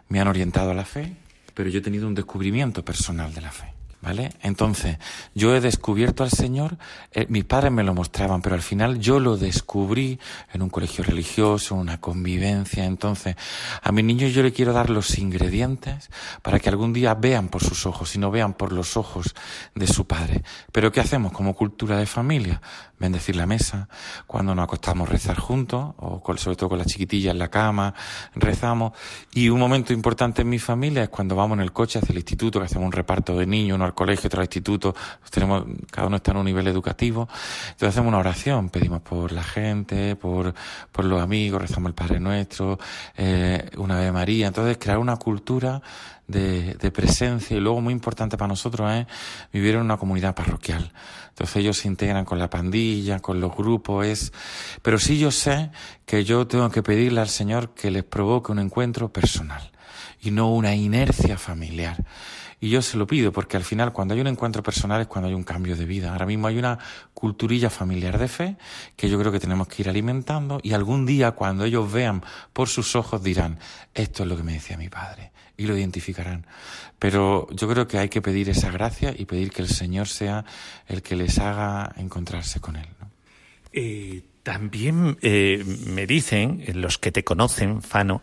me 0.09 0.21
han 0.21 0.29
orientado 0.29 0.71
a 0.71 0.75
la 0.75 0.85
fe, 0.85 1.17
pero 1.55 1.69
yo 1.69 1.79
he 1.79 1.83
tenido 1.83 2.07
un 2.07 2.15
descubrimiento 2.15 2.85
personal 2.85 3.35
de 3.35 3.41
la 3.41 3.51
fe. 3.51 3.72
¿Vale? 4.03 4.33
Entonces, 4.43 4.99
yo 5.33 5.55
he 5.55 5.61
descubierto 5.61 6.25
al 6.25 6.31
Señor, 6.31 6.77
eh, 7.13 7.27
mis 7.29 7.45
padres 7.45 7.71
me 7.71 7.85
lo 7.85 7.95
mostraban, 7.95 8.43
pero 8.43 8.57
al 8.57 8.61
final 8.61 8.99
yo 8.99 9.21
lo 9.21 9.37
descubrí 9.37 10.19
en 10.53 10.61
un 10.63 10.71
colegio 10.71 11.05
religioso, 11.05 11.77
en 11.77 11.83
una 11.83 12.01
convivencia. 12.01 12.85
Entonces, 12.85 13.37
a 13.81 13.93
mis 13.93 14.05
niños 14.05 14.33
yo 14.33 14.43
le 14.43 14.53
quiero 14.53 14.73
dar 14.73 14.91
los 14.91 15.17
ingredientes 15.19 16.11
para 16.43 16.59
que 16.59 16.69
algún 16.69 16.93
día 16.93 17.15
vean 17.15 17.49
por 17.49 17.63
sus 17.63 17.87
ojos 17.87 18.17
y 18.17 18.19
no 18.19 18.33
vean 18.33 18.55
por 18.55 18.73
los 18.73 18.97
ojos 18.97 19.37
de 19.77 19.87
su 19.87 20.05
padre. 20.05 20.43
Pero 20.73 20.91
¿qué 20.91 20.99
hacemos 20.99 21.31
como 21.31 21.55
cultura 21.55 21.97
de 21.97 22.07
familia? 22.07 22.61
Bendecir 23.03 23.35
la 23.35 23.47
mesa, 23.47 23.89
cuando 24.29 24.55
nos 24.55 24.63
acostamos 24.63 25.09
rezar 25.09 25.37
juntos, 25.37 25.93
o 25.99 26.23
sobre 26.37 26.55
todo 26.55 26.69
con 26.69 26.79
la 26.79 26.85
chiquitilla 26.85 27.33
en 27.33 27.39
la 27.41 27.49
cama, 27.49 27.95
rezamos. 28.37 28.93
Y 29.35 29.49
un 29.49 29.59
momento 29.59 29.93
importante 29.93 30.43
en 30.43 30.49
mi 30.49 30.61
familia 30.61 31.03
es 31.03 31.09
cuando 31.09 31.35
vamos 31.35 31.57
en 31.57 31.63
el 31.63 31.73
coche 31.73 31.99
hacia 31.99 32.13
el 32.13 32.19
instituto, 32.19 32.61
que 32.61 32.67
hacemos 32.67 32.87
un 32.87 32.93
reparto 32.93 33.37
de 33.37 33.45
niños, 33.45 33.75
uno 33.75 33.93
colegio, 33.93 34.29
otro 34.29 34.39
al 34.39 34.45
instituto, 34.45 34.95
tenemos, 35.33 35.65
cada 35.91 36.07
uno 36.07 36.19
está 36.19 36.31
en 36.31 36.37
un 36.37 36.45
nivel 36.45 36.69
educativo. 36.69 37.29
Entonces 37.71 37.89
hacemos 37.89 38.07
una 38.09 38.19
oración, 38.19 38.71
pedimos 38.71 39.01
por 39.03 39.33
la 39.33 39.43
gente, 39.43 40.15
por, 40.15 40.55
por 40.93 41.05
los 41.05 41.21
amigos, 41.21 41.61
rezamos 41.61 41.89
el 41.89 41.95
Padre 41.95 42.21
Nuestro, 42.21 42.79
eh, 43.17 43.69
una 43.79 43.99
Ave 43.99 44.13
María. 44.13 44.47
Entonces 44.47 44.79
crear 44.79 44.99
una 44.99 45.17
cultura 45.17 45.83
de, 46.29 46.75
de, 46.75 46.91
presencia 46.91 47.57
y 47.57 47.61
luego 47.61 47.81
muy 47.81 47.93
importante 47.93 48.37
para 48.37 48.49
nosotros 48.49 48.91
es 48.93 49.07
vivir 49.53 49.75
en 49.75 49.83
una 49.83 49.97
comunidad 49.97 50.35
parroquial. 50.35 50.93
Entonces 51.43 51.57
ellos 51.57 51.79
se 51.79 51.89
integran 51.89 52.25
con 52.25 52.39
la 52.39 52.49
pandilla, 52.49 53.19
con 53.19 53.41
los 53.41 53.57
grupos, 53.57 54.07
es, 54.07 54.33
pero 54.81 54.97
sí 55.01 55.19
yo 55.19 55.33
sé 55.33 55.73
que 56.07 56.23
yo 56.23 56.47
tengo 56.47 56.71
que 56.71 56.85
pedirle 56.85 57.21
al 57.21 57.29
Señor 57.29 57.75
que 57.75 57.91
les 57.91 58.05
provoque 58.05 58.53
un 58.53 58.61
encuentro 58.61 59.13
personal 59.13 59.73
y 60.23 60.31
no 60.31 60.53
una 60.53 60.75
inercia 60.75 61.37
familiar. 61.37 62.03
Y 62.61 62.71
yo 62.71 62.81
se 62.81 62.97
lo 62.97 63.09
pido 63.09 63.33
porque 63.33 63.57
al 63.57 63.65
final 63.65 63.93
cuando 63.93 64.15
hay 64.15 64.21
un 64.21 64.29
encuentro 64.29 64.63
personal 64.63 65.01
es 65.01 65.09
cuando 65.09 65.29
hay 65.29 65.35
un 65.35 65.43
cambio 65.43 65.77
de 65.77 65.85
vida. 65.85 66.13
Ahora 66.13 66.27
mismo 66.27 66.47
hay 66.47 66.59
una 66.59 66.79
culturilla 67.13 67.69
familiar 67.71 68.19
de 68.19 68.29
fe 68.29 68.57
que 68.95 69.11
yo 69.11 69.19
creo 69.19 69.33
que 69.33 69.41
tenemos 69.41 69.67
que 69.67 69.83
ir 69.83 69.89
alimentando 69.89 70.61
y 70.63 70.73
algún 70.73 71.05
día 71.05 71.33
cuando 71.33 71.65
ellos 71.65 71.91
vean 71.91 72.23
por 72.53 72.69
sus 72.69 72.95
ojos 72.95 73.21
dirán, 73.21 73.59
esto 73.95 74.23
es 74.23 74.29
lo 74.29 74.37
que 74.37 74.45
me 74.45 74.53
decía 74.53 74.77
mi 74.77 74.89
padre 74.89 75.33
y 75.57 75.67
lo 75.67 75.77
identificarán. 75.77 76.47
Pero 77.01 77.49
yo 77.51 77.69
creo 77.69 77.89
que 77.89 77.99
hay 77.99 78.09
que 78.09 78.23
pedir 78.23 78.49
esa 78.49 78.71
gracia 78.71 79.13
y 79.17 79.25
pedir 79.25 79.51
que 79.51 79.63
el 79.63 79.69
Señor 79.69 80.07
sea 80.07 80.45
el 80.87 81.03
que 81.03 81.17
les 81.17 81.41
haga 81.41 81.93
encontrarse 81.97 82.61
con 82.61 82.77
Él. 82.77 82.87
Eh, 83.73 84.23
también 84.45 85.19
eh, 85.23 85.65
me 85.87 86.07
dicen 86.07 86.63
los 86.75 86.99
que 86.99 87.11
te 87.11 87.25
conocen, 87.25 87.83
Fano, 87.83 88.23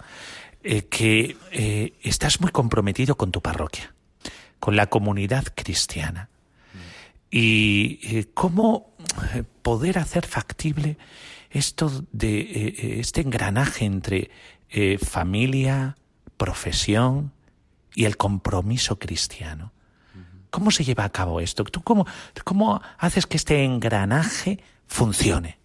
eh, 0.63 0.83
que 0.83 1.37
estás 2.03 2.41
muy 2.41 2.51
comprometido 2.51 3.15
con 3.15 3.31
tu 3.31 3.41
parroquia 3.41 3.93
con 4.59 4.75
la 4.75 4.87
comunidad 4.87 5.45
cristiana. 5.55 6.29
Y 7.31 7.99
eh, 8.03 8.29
cómo 8.33 8.95
eh, 9.33 9.43
poder 9.61 9.99
hacer 9.99 10.25
factible 10.25 10.97
esto 11.51 11.91
de 12.11 12.39
eh, 12.39 12.99
este 12.99 13.21
engranaje 13.21 13.85
entre 13.85 14.29
familia, 15.03 15.97
profesión 16.37 17.31
y 17.95 18.05
el 18.05 18.17
compromiso 18.17 18.99
cristiano. 18.99 19.71
¿Cómo 20.51 20.69
se 20.69 20.83
lleva 20.83 21.05
a 21.05 21.09
cabo 21.09 21.39
esto? 21.39 21.63
¿Tú 21.63 21.81
cómo, 21.81 22.81
haces 22.99 23.25
que 23.25 23.37
este 23.37 23.63
engranaje 23.63 24.59
funcione? 24.85 25.57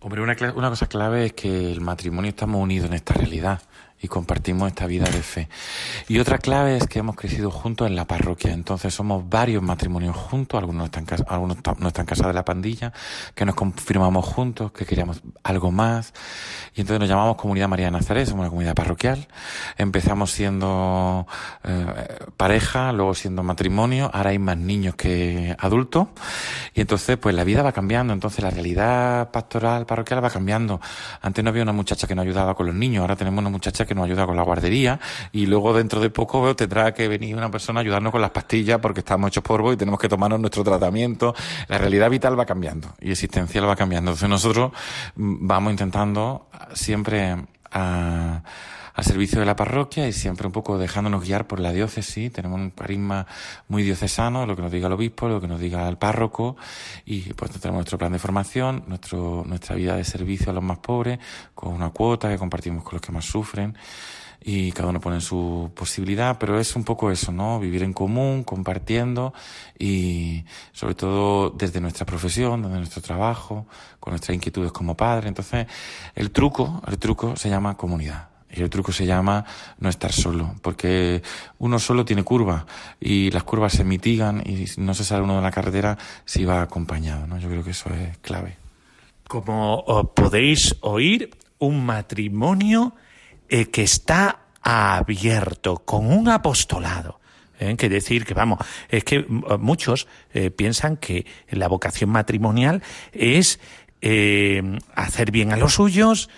Hombre, 0.00 0.20
una 0.20 0.36
cosa 0.68 0.86
clave 0.88 1.26
es 1.26 1.32
que 1.32 1.72
el 1.72 1.80
matrimonio 1.80 2.28
estamos 2.28 2.62
unidos 2.62 2.88
en 2.88 2.94
esta 2.94 3.14
realidad 3.14 3.62
y 4.00 4.08
compartimos 4.08 4.68
esta 4.68 4.86
vida 4.86 5.04
de 5.06 5.22
fe. 5.22 5.48
Y 6.08 6.18
otra 6.18 6.38
clave 6.38 6.76
es 6.76 6.86
que 6.86 7.00
hemos 7.00 7.16
crecido 7.16 7.50
juntos 7.50 7.86
en 7.86 7.96
la 7.96 8.06
parroquia, 8.06 8.52
entonces 8.52 8.94
somos 8.94 9.28
varios 9.28 9.62
matrimonios 9.62 10.16
juntos, 10.16 10.58
algunos, 10.58 10.86
están, 10.86 11.06
algunos 11.28 11.58
no 11.78 11.88
están 11.88 12.06
casados 12.06 12.30
de 12.30 12.34
la 12.34 12.44
pandilla, 12.44 12.92
que 13.34 13.44
nos 13.44 13.54
confirmamos 13.54 14.24
juntos, 14.24 14.72
que 14.72 14.84
queríamos 14.84 15.22
algo 15.42 15.70
más, 15.70 16.12
y 16.74 16.82
entonces 16.82 17.00
nos 17.00 17.08
llamamos 17.08 17.36
Comunidad 17.36 17.68
María 17.68 17.86
de 17.86 17.92
Nazaret, 17.92 18.26
somos 18.26 18.40
una 18.40 18.50
comunidad 18.50 18.74
parroquial, 18.74 19.26
empezamos 19.76 20.30
siendo 20.30 21.26
eh, 21.64 22.18
pareja, 22.36 22.92
luego 22.92 23.14
siendo 23.14 23.42
matrimonio, 23.42 24.10
ahora 24.12 24.30
hay 24.30 24.38
más 24.38 24.56
niños 24.56 24.94
que 24.94 25.56
adultos, 25.58 26.08
y 26.74 26.80
entonces 26.80 27.16
pues 27.16 27.34
la 27.34 27.44
vida 27.44 27.62
va 27.62 27.72
cambiando, 27.72 28.12
entonces 28.12 28.44
la 28.44 28.50
realidad 28.50 29.30
pastoral, 29.30 29.86
parroquial 29.86 30.22
va 30.22 30.30
cambiando. 30.30 30.80
Antes 31.20 31.42
no 31.42 31.50
había 31.50 31.62
una 31.62 31.72
muchacha 31.72 32.06
que 32.06 32.14
nos 32.14 32.24
ayudaba 32.24 32.54
con 32.54 32.66
los 32.66 32.74
niños, 32.74 33.00
ahora 33.00 33.16
tenemos 33.16 33.40
una 33.40 33.50
muchacha 33.50 33.87
que 33.88 33.94
nos 33.94 34.04
ayuda 34.04 34.26
con 34.26 34.36
la 34.36 34.42
guardería 34.42 35.00
y 35.32 35.46
luego 35.46 35.72
dentro 35.72 36.00
de 36.00 36.10
poco 36.10 36.54
tendrá 36.54 36.94
que 36.94 37.08
venir 37.08 37.34
una 37.34 37.50
persona 37.50 37.80
ayudarnos 37.80 38.12
con 38.12 38.20
las 38.20 38.30
pastillas 38.30 38.78
porque 38.78 39.00
estamos 39.00 39.28
hechos 39.28 39.42
polvo 39.42 39.72
y 39.72 39.76
tenemos 39.76 39.98
que 39.98 40.08
tomarnos 40.08 40.38
nuestro 40.38 40.62
tratamiento. 40.62 41.34
La 41.66 41.78
realidad 41.78 42.10
vital 42.10 42.38
va 42.38 42.46
cambiando 42.46 42.94
y 43.00 43.10
existencial 43.10 43.68
va 43.68 43.74
cambiando. 43.74 44.10
Entonces 44.10 44.28
nosotros 44.28 44.72
mm, 45.16 45.46
vamos 45.46 45.72
intentando 45.72 46.46
siempre 46.74 47.36
a 47.72 48.42
al 48.98 49.04
servicio 49.04 49.38
de 49.38 49.46
la 49.46 49.54
parroquia 49.54 50.08
y 50.08 50.12
siempre 50.12 50.48
un 50.48 50.52
poco 50.52 50.76
dejándonos 50.76 51.22
guiar 51.22 51.46
por 51.46 51.60
la 51.60 51.70
diócesis. 51.70 52.32
Tenemos 52.32 52.58
un 52.58 52.70
carisma 52.70 53.28
muy 53.68 53.84
diocesano, 53.84 54.44
lo 54.44 54.56
que 54.56 54.62
nos 54.62 54.72
diga 54.72 54.88
el 54.88 54.92
obispo, 54.92 55.28
lo 55.28 55.40
que 55.40 55.46
nos 55.46 55.60
diga 55.60 55.88
el 55.88 55.98
párroco 55.98 56.56
y 57.06 57.32
pues 57.34 57.52
tenemos 57.52 57.76
nuestro 57.76 57.96
plan 57.96 58.10
de 58.10 58.18
formación, 58.18 58.82
nuestro, 58.88 59.44
nuestra 59.46 59.76
vida 59.76 59.94
de 59.94 60.02
servicio 60.02 60.50
a 60.50 60.52
los 60.52 60.64
más 60.64 60.78
pobres, 60.78 61.20
con 61.54 61.74
una 61.74 61.90
cuota 61.90 62.28
que 62.28 62.38
compartimos 62.38 62.82
con 62.82 62.94
los 62.94 63.00
que 63.00 63.12
más 63.12 63.24
sufren 63.24 63.78
y 64.40 64.72
cada 64.72 64.88
uno 64.88 65.00
pone 65.00 65.20
su 65.20 65.70
posibilidad, 65.76 66.36
pero 66.36 66.58
es 66.58 66.74
un 66.74 66.82
poco 66.82 67.12
eso, 67.12 67.30
¿no? 67.30 67.60
Vivir 67.60 67.84
en 67.84 67.92
común, 67.92 68.42
compartiendo 68.42 69.32
y 69.78 70.44
sobre 70.72 70.96
todo 70.96 71.50
desde 71.50 71.80
nuestra 71.80 72.04
profesión, 72.04 72.62
desde 72.62 72.78
nuestro 72.78 73.00
trabajo, 73.00 73.68
con 74.00 74.10
nuestras 74.10 74.34
inquietudes 74.34 74.72
como 74.72 74.96
padre. 74.96 75.28
Entonces, 75.28 75.68
el 76.16 76.32
truco, 76.32 76.82
el 76.88 76.98
truco 76.98 77.36
se 77.36 77.48
llama 77.48 77.76
comunidad 77.76 78.27
Y 78.50 78.62
el 78.62 78.70
truco 78.70 78.92
se 78.92 79.04
llama 79.04 79.44
no 79.78 79.88
estar 79.88 80.12
solo, 80.12 80.54
porque 80.62 81.22
uno 81.58 81.78
solo 81.78 82.04
tiene 82.04 82.22
curvas 82.22 82.64
y 82.98 83.30
las 83.30 83.44
curvas 83.44 83.74
se 83.74 83.84
mitigan 83.84 84.42
y 84.46 84.64
no 84.78 84.94
se 84.94 85.04
sale 85.04 85.22
uno 85.22 85.36
de 85.36 85.42
la 85.42 85.50
carretera 85.50 85.98
si 86.24 86.44
va 86.44 86.62
acompañado, 86.62 87.26
¿no? 87.26 87.38
Yo 87.38 87.48
creo 87.48 87.62
que 87.62 87.72
eso 87.72 87.90
es 87.90 88.16
clave. 88.18 88.56
Como 89.28 89.84
podéis 90.14 90.76
oír, 90.80 91.30
un 91.58 91.84
matrimonio 91.84 92.94
eh, 93.48 93.66
que 93.66 93.82
está 93.82 94.40
abierto, 94.62 95.78
con 95.78 96.10
un 96.12 96.28
apostolado. 96.28 97.20
¿eh? 97.58 97.76
Que 97.76 97.88
decir 97.88 98.24
que, 98.24 98.34
vamos, 98.34 98.58
es 98.88 99.04
que 99.04 99.24
muchos 99.58 100.06
eh, 100.32 100.50
piensan 100.50 100.96
que 100.96 101.26
la 101.50 101.68
vocación 101.68 102.10
matrimonial 102.10 102.82
es 103.12 103.60
hacer 104.94 105.32
bien 105.32 105.52
a 105.52 105.56
los 105.56 105.74
suyos, 105.74 106.30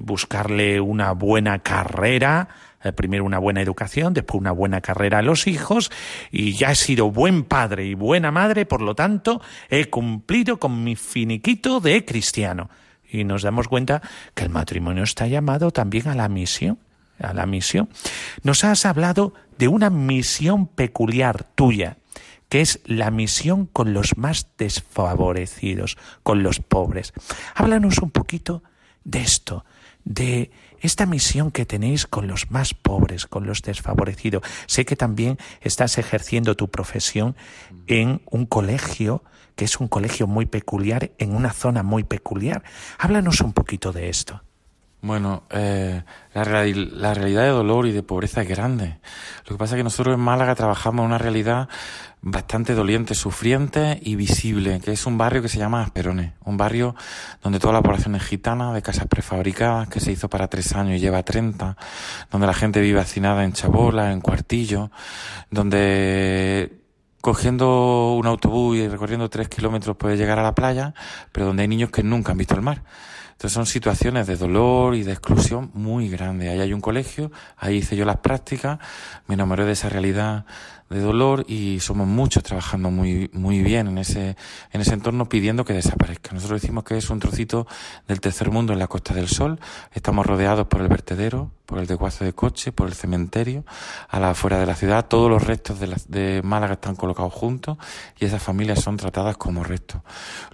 buscarle 0.00 0.80
una 0.80 1.12
buena 1.12 1.60
carrera, 1.60 2.48
primero 2.96 3.24
una 3.24 3.38
buena 3.38 3.62
educación, 3.62 4.12
después 4.12 4.40
una 4.40 4.52
buena 4.52 4.80
carrera 4.80 5.18
a 5.18 5.22
los 5.22 5.46
hijos 5.46 5.90
y 6.30 6.52
ya 6.52 6.72
he 6.72 6.74
sido 6.74 7.10
buen 7.10 7.44
padre 7.44 7.86
y 7.86 7.94
buena 7.94 8.30
madre, 8.30 8.66
por 8.66 8.82
lo 8.82 8.94
tanto 8.94 9.40
he 9.70 9.86
cumplido 9.86 10.58
con 10.58 10.84
mi 10.84 10.96
finiquito 10.96 11.80
de 11.80 12.04
cristiano 12.04 12.70
y 13.12 13.24
nos 13.24 13.42
damos 13.42 13.68
cuenta 13.68 14.02
que 14.34 14.44
el 14.44 14.50
matrimonio 14.50 15.04
está 15.04 15.26
llamado 15.26 15.70
también 15.70 16.08
a 16.08 16.14
la 16.14 16.28
misión, 16.28 16.78
a 17.18 17.34
la 17.34 17.46
misión. 17.46 17.88
Nos 18.42 18.64
has 18.64 18.86
hablado 18.86 19.34
de 19.58 19.68
una 19.68 19.90
misión 19.90 20.66
peculiar 20.66 21.44
tuya, 21.44 21.98
que 22.48 22.62
es 22.62 22.80
la 22.84 23.10
misión 23.10 23.66
con 23.66 23.92
los 23.92 24.16
más 24.16 24.48
desfavorecidos, 24.58 25.98
con 26.22 26.42
los 26.42 26.60
pobres. 26.60 27.12
Háblanos 27.54 27.98
un 27.98 28.10
poquito 28.10 28.62
de 29.04 29.20
esto, 29.20 29.64
de 30.04 30.50
esta 30.80 31.06
misión 31.06 31.50
que 31.50 31.66
tenéis 31.66 32.06
con 32.06 32.26
los 32.26 32.50
más 32.50 32.74
pobres, 32.74 33.26
con 33.26 33.46
los 33.46 33.62
desfavorecidos. 33.62 34.42
Sé 34.66 34.84
que 34.84 34.96
también 34.96 35.38
estás 35.60 35.98
ejerciendo 35.98 36.56
tu 36.56 36.68
profesión 36.68 37.36
en 37.86 38.20
un 38.30 38.46
colegio 38.46 39.22
que 39.54 39.64
es 39.64 39.78
un 39.78 39.88
colegio 39.88 40.26
muy 40.26 40.46
peculiar 40.46 41.12
en 41.18 41.34
una 41.34 41.52
zona 41.52 41.82
muy 41.82 42.04
peculiar. 42.04 42.64
Háblanos 42.98 43.40
un 43.40 43.52
poquito 43.52 43.92
de 43.92 44.08
esto. 44.08 44.42
Bueno, 45.02 45.42
eh, 45.50 46.04
la, 46.32 46.44
la, 46.44 47.14
realidad 47.14 47.42
de 47.42 47.48
dolor 47.48 47.88
y 47.88 47.92
de 47.92 48.04
pobreza 48.04 48.42
es 48.42 48.48
grande. 48.48 49.00
Lo 49.46 49.56
que 49.56 49.58
pasa 49.58 49.74
es 49.74 49.80
que 49.80 49.84
nosotros 49.84 50.14
en 50.14 50.20
Málaga 50.20 50.54
trabajamos 50.54 51.04
una 51.04 51.18
realidad 51.18 51.68
bastante 52.20 52.72
doliente, 52.74 53.16
sufriente 53.16 53.98
y 54.00 54.14
visible, 54.14 54.78
que 54.78 54.92
es 54.92 55.04
un 55.04 55.18
barrio 55.18 55.42
que 55.42 55.48
se 55.48 55.58
llama 55.58 55.82
Asperones, 55.82 56.34
un 56.44 56.56
barrio 56.56 56.94
donde 57.42 57.58
toda 57.58 57.72
la 57.72 57.82
población 57.82 58.14
es 58.14 58.22
gitana, 58.22 58.72
de 58.72 58.80
casas 58.80 59.08
prefabricadas, 59.08 59.88
que 59.88 59.98
se 59.98 60.12
hizo 60.12 60.30
para 60.30 60.46
tres 60.46 60.72
años 60.72 60.96
y 60.96 61.00
lleva 61.00 61.24
treinta, 61.24 61.76
donde 62.30 62.46
la 62.46 62.54
gente 62.54 62.80
vive 62.80 63.00
hacinada 63.00 63.42
en 63.42 63.54
chabola, 63.54 64.12
en 64.12 64.20
cuartillo, 64.20 64.92
donde 65.50 66.78
cogiendo 67.20 68.14
un 68.14 68.26
autobús 68.26 68.76
y 68.76 68.86
recorriendo 68.86 69.28
tres 69.28 69.48
kilómetros 69.48 69.96
puede 69.96 70.16
llegar 70.16 70.38
a 70.38 70.44
la 70.44 70.54
playa, 70.54 70.94
pero 71.32 71.46
donde 71.46 71.62
hay 71.62 71.68
niños 71.68 71.90
que 71.90 72.04
nunca 72.04 72.30
han 72.30 72.38
visto 72.38 72.54
el 72.54 72.62
mar. 72.62 72.84
Entonces 73.42 73.54
son 73.56 73.66
situaciones 73.66 74.28
de 74.28 74.36
dolor 74.36 74.94
y 74.94 75.02
de 75.02 75.10
exclusión 75.10 75.72
muy 75.74 76.08
grandes. 76.08 76.48
Ahí 76.48 76.60
hay 76.60 76.72
un 76.72 76.80
colegio, 76.80 77.32
ahí 77.56 77.78
hice 77.78 77.96
yo 77.96 78.04
las 78.04 78.18
prácticas, 78.18 78.78
me 79.26 79.34
enamoré 79.34 79.64
de 79.64 79.72
esa 79.72 79.88
realidad 79.88 80.46
de 80.92 81.00
dolor 81.00 81.44
y 81.48 81.80
somos 81.80 82.06
muchos 82.06 82.42
trabajando 82.42 82.90
muy, 82.90 83.30
muy 83.32 83.62
bien 83.62 83.88
en 83.88 83.98
ese, 83.98 84.36
en 84.70 84.80
ese 84.80 84.94
entorno 84.94 85.28
pidiendo 85.28 85.64
que 85.64 85.72
desaparezca. 85.72 86.32
Nosotros 86.32 86.60
decimos 86.60 86.84
que 86.84 86.96
es 86.96 87.10
un 87.10 87.18
trocito 87.18 87.66
del 88.06 88.20
tercer 88.20 88.50
mundo 88.50 88.72
en 88.72 88.78
la 88.78 88.86
Costa 88.86 89.14
del 89.14 89.28
Sol. 89.28 89.58
Estamos 89.92 90.26
rodeados 90.26 90.66
por 90.66 90.80
el 90.80 90.88
vertedero, 90.88 91.50
por 91.66 91.78
el 91.78 91.86
desguace 91.86 92.24
de 92.24 92.32
coche, 92.32 92.72
por 92.72 92.88
el 92.88 92.94
cementerio, 92.94 93.64
a 94.08 94.20
la 94.20 94.30
afuera 94.30 94.58
de 94.58 94.66
la 94.66 94.74
ciudad. 94.74 95.06
Todos 95.06 95.30
los 95.30 95.46
restos 95.46 95.80
de, 95.80 95.94
de 96.08 96.42
Málaga 96.42 96.74
están 96.74 96.96
colocados 96.96 97.32
juntos 97.32 97.78
y 98.18 98.24
esas 98.24 98.42
familias 98.42 98.80
son 98.80 98.96
tratadas 98.96 99.36
como 99.36 99.64
restos. 99.64 100.02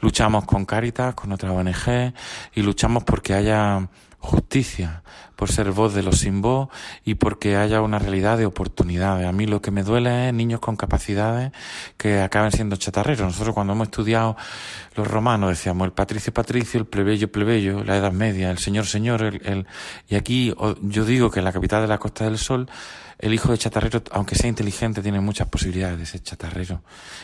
Luchamos 0.01 0.45
con 0.45 0.65
Cáritas, 0.65 1.15
con 1.15 1.33
otras 1.33 1.53
ONG 1.53 2.15
y 2.55 2.63
luchamos 2.63 3.05
porque 3.05 3.35
haya 3.35 3.89
justicia, 4.21 5.03
por 5.37 5.51
ser 5.51 5.71
voz 5.71 5.95
de 5.95 6.03
los 6.03 6.19
sin 6.19 6.43
voz 6.43 6.69
y 7.05 7.15
porque 7.15 7.57
haya 7.57 7.81
una 7.81 7.99
realidad 7.99 8.37
de 8.37 8.47
oportunidades. 8.47 9.27
A 9.27 9.33
mí 9.33 9.47
lo 9.47 9.63
que 9.63 9.71
me 9.71 9.85
duele 9.85 10.29
es 10.29 10.35
niños 10.35 10.61
con 10.61 10.77
capacidades 10.77 11.53
que 11.97 12.21
acaben 12.21 12.51
siendo 12.51 12.77
chatarreros. 12.77 13.27
Nosotros 13.27 13.55
cuando 13.55 13.75
hemos 13.75 13.87
estudiado 13.87 14.37
los 14.97 15.07
romanos 15.07 15.51
decíamos 15.51 15.87
el 15.87 15.93
patricio 15.93 16.33
patricio, 16.33 16.81
el 16.81 16.87
plebeyo 16.87 17.31
plebeyo, 17.31 17.85
la 17.85 17.97
Edad 17.97 18.13
Media, 18.13 18.51
el 18.51 18.59
señor 18.59 18.87
señor, 18.87 19.23
el, 19.23 19.41
el... 19.45 19.67
y 20.09 20.17
aquí 20.17 20.53
yo 20.83 21.05
digo 21.05 21.31
que 21.31 21.39
en 21.39 21.45
la 21.45 21.53
capital 21.53 21.83
de 21.83 21.89
la 21.89 21.99
Costa 21.99 22.25
del 22.25 22.39
Sol 22.39 22.69
el 23.19 23.35
hijo 23.35 23.51
de 23.51 23.59
chatarrero, 23.59 24.03
aunque 24.13 24.37
sea 24.37 24.49
inteligente, 24.49 25.03
tiene 25.03 25.21
muchas 25.21 25.49
posibilidades 25.49 25.99
de 25.99 26.07
ser 26.07 26.23
chatarrero. 26.23 26.83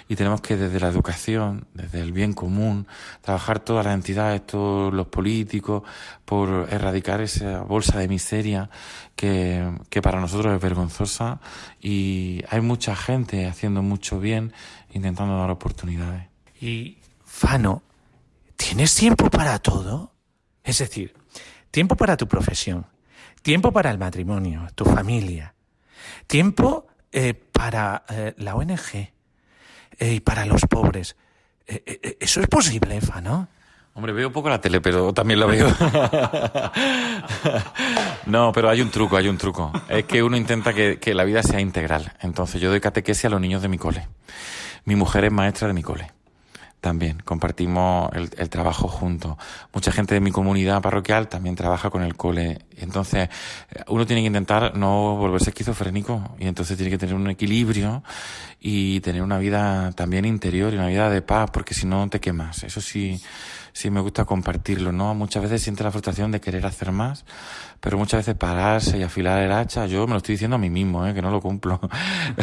Y 0.09 0.17
tenemos 0.17 0.41
que 0.41 0.57
desde 0.57 0.81
la 0.81 0.89
educación, 0.89 1.69
desde 1.73 2.01
el 2.01 2.13
bien 2.13 2.33
común, 2.33 2.89
trabajar 3.21 3.61
todas 3.61 3.87
las 3.87 3.95
entidades, 3.95 4.45
todos 4.45 4.93
los 4.93 5.07
políticos, 5.07 5.85
por 6.25 6.69
erradicar 6.71 7.21
esa 7.21 7.61
bolsa 7.61 7.99
de 7.99 8.09
miseria 8.09 8.71
que, 9.15 9.71
que 9.89 10.03
para 10.03 10.21
nosotros 10.21 10.53
es 10.53 10.61
vergonzosa. 10.61 11.41
Y 11.81 12.43
hay 12.49 12.61
mucha 12.61 12.97
gente 12.97 13.47
haciendo 13.47 13.83
mucho 13.83 14.19
bien, 14.19 14.53
intentando 14.93 15.39
dar 15.39 15.51
oportunidades. 15.51 16.27
Y, 16.61 16.99
Fano, 17.25 17.83
¿tienes 18.57 18.95
tiempo 18.97 19.31
para 19.31 19.61
todo? 19.61 20.13
Es 20.65 20.79
decir, 20.79 21.15
tiempo 21.71 21.95
para 21.95 22.17
tu 22.17 22.27
profesión, 22.27 22.87
tiempo 23.43 23.71
para 23.71 23.91
el 23.91 23.99
matrimonio, 23.99 24.67
tu 24.75 24.85
familia, 24.85 25.54
Tiempo 26.27 26.87
eh, 27.13 27.35
para 27.35 28.05
eh, 28.09 28.35
la 28.39 28.55
ONG 28.55 28.95
eh, 28.95 29.11
y 29.99 30.21
para 30.21 30.45
los 30.47 30.63
pobres. 30.63 31.17
eso 31.67 32.41
es 32.41 32.47
posible, 32.49 32.97
Efa, 32.97 33.21
¿no? 33.21 33.49
Hombre, 33.95 34.13
veo 34.13 34.33
poco 34.33 34.49
la 34.49 34.61
tele, 34.61 34.81
pero 34.81 35.15
también 35.15 35.39
lo 35.39 35.47
veo. 35.47 35.69
no, 38.27 38.53
pero 38.53 38.69
hay 38.69 38.81
un 38.81 38.91
truco, 38.91 39.17
hay 39.17 39.29
un 39.29 39.39
truco. 39.39 39.73
Es 39.89 40.05
que 40.05 40.23
uno 40.23 40.37
intenta 40.37 40.75
que, 40.75 40.99
que, 40.99 41.15
la 41.15 41.23
vida 41.23 41.45
sea 41.45 41.61
integral. 41.61 42.13
Entonces, 42.21 42.61
yo 42.61 42.71
doy 42.71 42.81
catequesis 42.81 43.27
a 43.27 43.29
los 43.29 43.41
niños 43.41 43.63
de 43.63 43.69
mi 43.69 43.79
cole. 43.79 44.09
Mi 44.85 44.97
mujer 44.97 45.27
es 45.27 45.33
maestra 45.33 45.69
de 45.69 45.75
mi 45.75 45.83
cole 45.83 46.11
también 46.85 47.23
compartimos 47.25 48.11
el, 48.13 48.51
trabajo 48.51 48.89
juntos. 48.89 49.39
Mucha 49.73 49.91
gente 49.91 50.13
de 50.13 50.21
mi 50.21 50.31
comunidad 50.31 50.83
parroquial 50.83 51.29
también 51.29 51.55
trabaja 51.57 51.89
con 51.89 52.03
el 52.03 52.15
cole. 52.15 52.59
Entonces, 52.77 53.31
uno 53.89 54.05
tiene 54.05 54.21
que 54.21 54.27
intentar 54.27 54.77
no 54.77 55.17
volverse 55.17 55.49
esquizofrénico 55.49 56.37
y 56.39 56.47
entonces 56.47 56.77
tiene 56.77 56.91
que 56.91 56.99
tener 56.99 57.15
un 57.15 57.31
equilibrio 57.31 58.03
y 58.61 59.01
tener 59.01 59.23
una 59.23 59.39
vida 59.39 59.93
también 59.93 60.27
interior 60.27 60.75
y 60.75 60.77
una 60.77 60.89
vida 60.89 61.09
de 61.09 61.23
paz, 61.23 61.49
porque 61.51 61.73
si 61.73 61.87
no 61.87 62.07
te 62.11 62.21
quemas. 62.21 62.65
Eso 62.65 62.83
sí, 62.83 63.19
sí 63.73 63.89
me 63.89 64.01
gusta 64.01 64.27
compartirlo, 64.27 64.93
¿no? 64.93 65.15
Muchas 65.15 65.43
veces 65.43 65.63
siente 65.63 65.85
la 65.85 65.91
frustración 65.91 66.33
de 66.33 66.43
querer 66.43 66.67
hacer 66.67 66.93
más, 66.93 67.25
pero 67.81 67.97
muchas 67.97 68.19
veces 68.21 68.35
pararse 68.35 68.99
y 68.99 69.03
afilar 69.03 69.43
el 69.43 69.53
hacha, 69.53 69.87
yo 69.87 70.07
me 70.07 70.13
lo 70.13 70.19
estoy 70.19 70.35
diciendo 70.35 70.57
a 70.57 70.59
mí 70.59 70.69
mismo, 70.69 71.07
¿eh? 71.07 71.15
que 71.15 71.23
no 71.23 71.31
lo 71.31 71.41
cumplo. 71.41 71.81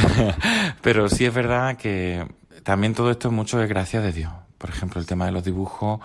pero 0.81 1.09
sí 1.09 1.25
es 1.25 1.33
verdad 1.33 1.77
que 1.77 2.25
también 2.63 2.93
todo 2.93 3.11
esto 3.11 3.31
mucho 3.31 3.61
es 3.61 3.69
gracias 3.69 4.03
de 4.03 4.11
Dios. 4.11 4.31
Por 4.61 4.69
ejemplo, 4.69 5.01
el 5.01 5.07
tema 5.07 5.25
de 5.25 5.31
los 5.31 5.43
dibujos, 5.43 5.99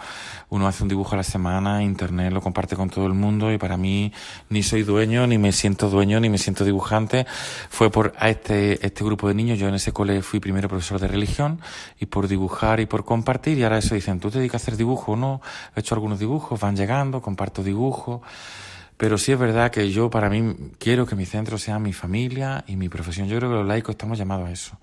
uno 0.49 0.67
hace 0.67 0.83
un 0.83 0.89
dibujo 0.89 1.13
a 1.13 1.19
la 1.19 1.23
semana, 1.23 1.83
internet 1.83 2.33
lo 2.33 2.41
comparte 2.41 2.75
con 2.75 2.89
todo 2.89 3.07
el 3.07 3.13
mundo 3.13 3.53
y 3.53 3.59
para 3.59 3.77
mí 3.77 4.15
ni 4.49 4.63
soy 4.63 4.83
dueño, 4.83 5.27
ni 5.27 5.37
me 5.37 5.53
siento 5.53 5.91
dueño, 5.91 6.21
ni 6.21 6.31
me 6.31 6.39
siento 6.39 6.65
dibujante. 6.65 7.27
Fue 7.69 7.91
por 7.91 8.15
a 8.19 8.31
este, 8.31 8.87
este 8.87 9.05
grupo 9.05 9.29
de 9.29 9.35
niños, 9.35 9.59
yo 9.59 9.69
en 9.69 9.75
ese 9.75 9.93
cole 9.93 10.23
fui 10.23 10.41
primero 10.41 10.71
profesor 10.71 10.99
de 10.99 11.07
religión 11.07 11.61
y 12.01 12.07
por 12.07 12.29
dibujar 12.29 12.81
y 12.81 12.87
por 12.87 13.05
compartir 13.05 13.59
y 13.59 13.63
ahora 13.63 13.77
eso 13.77 13.95
dicen, 13.95 14.21
¿tú 14.21 14.31
te 14.31 14.39
dedicas 14.39 14.63
a 14.63 14.65
hacer 14.65 14.79
dibujos? 14.79 15.19
No, 15.19 15.43
he 15.75 15.81
hecho 15.81 15.95
algunos 15.95 16.19
dibujos, 16.19 16.59
van 16.59 16.77
llegando, 16.77 17.21
comparto 17.21 17.63
dibujos. 17.63 18.23
Pero 18.97 19.19
sí 19.19 19.33
es 19.33 19.39
verdad 19.39 19.71
que 19.71 19.91
yo, 19.91 20.09
para 20.09 20.31
mí, 20.31 20.57
quiero 20.79 21.05
que 21.05 21.17
mi 21.17 21.27
centro 21.27 21.59
sea 21.59 21.79
mi 21.79 21.93
familia 21.93 22.65
y 22.67 22.77
mi 22.77 22.89
profesión. 22.89 23.29
Yo 23.29 23.37
creo 23.37 23.51
que 23.51 23.57
los 23.57 23.67
laicos 23.67 23.93
estamos 23.95 24.17
llamados 24.17 24.49
a 24.49 24.53
eso. 24.53 24.79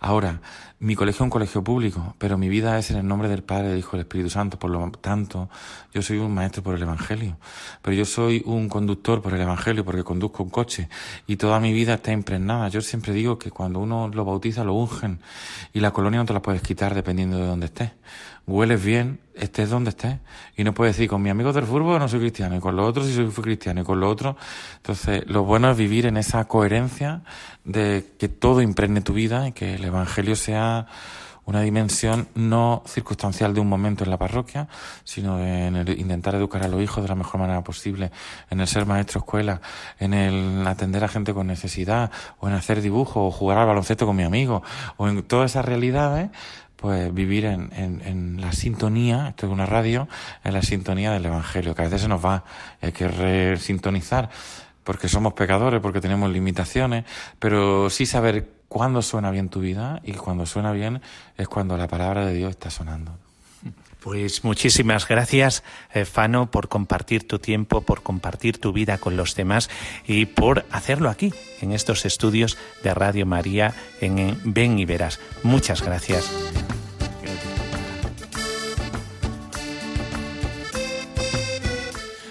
Ahora, 0.00 0.40
mi 0.80 0.94
colegio 0.94 1.18
es 1.18 1.20
un 1.22 1.30
colegio 1.30 1.64
público, 1.64 2.14
pero 2.18 2.38
mi 2.38 2.48
vida 2.48 2.78
es 2.78 2.92
en 2.92 2.98
el 2.98 3.06
nombre 3.06 3.28
del 3.28 3.42
Padre, 3.42 3.68
del 3.68 3.78
Hijo 3.78 3.96
y 3.96 3.98
del 3.98 4.06
Espíritu 4.06 4.30
Santo. 4.30 4.60
Por 4.60 4.70
lo 4.70 4.88
tanto, 4.92 5.48
yo 5.92 6.02
soy 6.02 6.18
un 6.18 6.32
maestro 6.32 6.62
por 6.62 6.76
el 6.76 6.82
Evangelio. 6.82 7.36
Pero 7.82 7.96
yo 7.96 8.04
soy 8.04 8.42
un 8.46 8.68
conductor 8.68 9.20
por 9.20 9.34
el 9.34 9.40
Evangelio 9.40 9.84
porque 9.84 10.04
conduzco 10.04 10.44
un 10.44 10.50
coche. 10.50 10.88
Y 11.26 11.34
toda 11.34 11.58
mi 11.58 11.72
vida 11.72 11.94
está 11.94 12.12
impregnada. 12.12 12.68
Yo 12.68 12.80
siempre 12.80 13.12
digo 13.12 13.40
que 13.40 13.50
cuando 13.50 13.80
uno 13.80 14.08
lo 14.08 14.24
bautiza, 14.24 14.62
lo 14.62 14.74
ungen. 14.74 15.18
Y 15.72 15.80
la 15.80 15.90
colonia 15.90 16.20
no 16.20 16.26
te 16.26 16.32
la 16.32 16.42
puedes 16.42 16.62
quitar 16.62 16.94
dependiendo 16.94 17.38
de 17.38 17.46
dónde 17.46 17.66
estés 17.66 17.90
hueles 18.48 18.82
bien, 18.82 19.20
estés 19.34 19.68
donde 19.70 19.90
estés. 19.90 20.16
Y 20.56 20.64
no 20.64 20.72
puedes 20.72 20.96
decir, 20.96 21.08
con 21.08 21.22
mi 21.22 21.30
amigo 21.30 21.52
del 21.52 21.64
fútbol 21.64 21.98
no 21.98 22.08
soy 22.08 22.20
cristiano, 22.20 22.56
y 22.56 22.60
con 22.60 22.74
los 22.74 22.88
otros 22.88 23.06
sí 23.06 23.14
soy 23.14 23.28
cristiano, 23.28 23.82
y 23.82 23.84
con 23.84 24.00
los 24.00 24.10
otros. 24.10 24.36
Entonces, 24.76 25.24
lo 25.26 25.44
bueno 25.44 25.70
es 25.70 25.76
vivir 25.76 26.06
en 26.06 26.16
esa 26.16 26.46
coherencia 26.46 27.22
de 27.64 28.06
que 28.18 28.28
todo 28.28 28.62
impregne 28.62 29.02
tu 29.02 29.12
vida 29.12 29.46
y 29.46 29.52
que 29.52 29.74
el 29.74 29.84
Evangelio 29.84 30.34
sea 30.34 30.67
una 31.48 31.62
dimensión 31.62 32.28
no 32.34 32.82
circunstancial 32.86 33.54
de 33.54 33.60
un 33.60 33.70
momento 33.70 34.04
en 34.04 34.10
la 34.10 34.18
parroquia, 34.18 34.68
sino 35.02 35.42
en 35.42 35.76
el 35.76 35.98
intentar 35.98 36.34
educar 36.34 36.62
a 36.62 36.68
los 36.68 36.82
hijos 36.82 37.02
de 37.02 37.08
la 37.08 37.14
mejor 37.14 37.40
manera 37.40 37.64
posible, 37.64 38.10
en 38.50 38.60
el 38.60 38.68
ser 38.68 38.84
maestro 38.84 39.20
escuela, 39.20 39.62
en 39.98 40.12
el 40.12 40.66
atender 40.66 41.02
a 41.04 41.08
gente 41.08 41.32
con 41.32 41.46
necesidad, 41.46 42.10
o 42.38 42.48
en 42.48 42.54
hacer 42.54 42.82
dibujo, 42.82 43.26
o 43.26 43.30
jugar 43.30 43.56
al 43.56 43.66
baloncesto 43.66 44.04
con 44.04 44.14
mi 44.14 44.24
amigo, 44.24 44.62
o 44.98 45.08
en 45.08 45.22
todas 45.22 45.52
esas 45.52 45.64
realidades, 45.64 46.28
pues 46.76 47.14
vivir 47.14 47.46
en, 47.46 47.72
en, 47.74 48.42
la 48.42 48.52
sintonía, 48.52 49.28
esto 49.28 49.46
es 49.46 49.52
una 49.52 49.64
radio, 49.64 50.06
en 50.44 50.52
la 50.52 50.60
sintonía 50.60 51.12
del 51.12 51.24
Evangelio, 51.24 51.74
que 51.74 51.80
a 51.80 51.84
veces 51.86 52.02
se 52.02 52.08
nos 52.08 52.22
va, 52.22 52.44
hay 52.82 52.92
que 52.92 53.08
resintonizar, 53.08 54.28
porque 54.84 55.08
somos 55.08 55.32
pecadores, 55.32 55.80
porque 55.80 56.02
tenemos 56.02 56.30
limitaciones, 56.30 57.06
pero 57.38 57.88
sí 57.88 58.04
saber 58.04 58.57
cuándo 58.68 59.02
suena 59.02 59.30
bien 59.30 59.48
tu 59.48 59.60
vida 59.60 60.00
y 60.04 60.12
cuando 60.12 60.46
suena 60.46 60.72
bien 60.72 61.00
es 61.36 61.48
cuando 61.48 61.76
la 61.76 61.88
palabra 61.88 62.26
de 62.26 62.34
Dios 62.34 62.50
está 62.50 62.70
sonando. 62.70 63.18
Pues 64.00 64.44
muchísimas 64.44 65.08
gracias, 65.08 65.64
eh, 65.92 66.04
Fano, 66.04 66.50
por 66.50 66.68
compartir 66.68 67.26
tu 67.26 67.40
tiempo, 67.40 67.80
por 67.80 68.02
compartir 68.02 68.58
tu 68.58 68.72
vida 68.72 68.98
con 68.98 69.16
los 69.16 69.34
demás 69.34 69.68
y 70.06 70.26
por 70.26 70.64
hacerlo 70.70 71.10
aquí, 71.10 71.34
en 71.60 71.72
estos 71.72 72.06
estudios 72.06 72.56
de 72.84 72.94
Radio 72.94 73.26
María 73.26 73.74
en 74.00 74.38
Ven 74.44 74.78
y 74.78 74.84
Verás. 74.84 75.18
Muchas 75.42 75.82
gracias. 75.82 76.30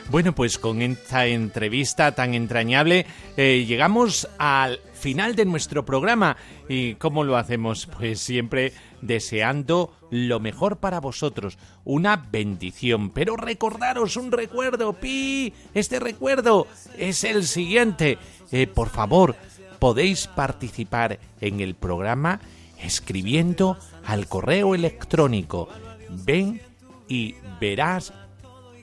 Bueno, 0.09 0.33
pues 0.33 0.57
con 0.57 0.81
esta 0.81 1.25
entrevista 1.25 2.13
tan 2.13 2.33
entrañable 2.33 3.05
eh, 3.35 3.65
llegamos 3.67 4.29
al 4.37 4.79
final 5.07 5.37
de 5.37 5.45
nuestro 5.45 5.85
programa. 5.85 6.35
¿Y 6.67 6.95
cómo 6.95 7.23
lo 7.23 7.37
hacemos? 7.37 7.85
Pues 7.85 8.19
siempre 8.19 8.73
deseando 9.01 9.93
lo 10.11 10.41
mejor 10.41 10.79
para 10.79 10.99
vosotros, 10.99 11.57
una 11.85 12.17
bendición. 12.17 13.11
Pero 13.11 13.37
recordaros 13.37 14.17
un 14.17 14.33
recuerdo, 14.33 14.91
pi, 14.91 15.53
este 15.73 16.01
recuerdo 16.01 16.67
es 16.97 17.23
el 17.23 17.47
siguiente. 17.47 18.17
Eh, 18.51 18.67
por 18.67 18.89
favor, 18.89 19.37
podéis 19.79 20.27
participar 20.27 21.19
en 21.39 21.61
el 21.61 21.75
programa 21.75 22.41
escribiendo 22.83 23.77
al 24.05 24.27
correo 24.27 24.75
electrónico 24.75 25.69
ven 26.25 26.59
y 27.07 27.35
verás 27.61 28.11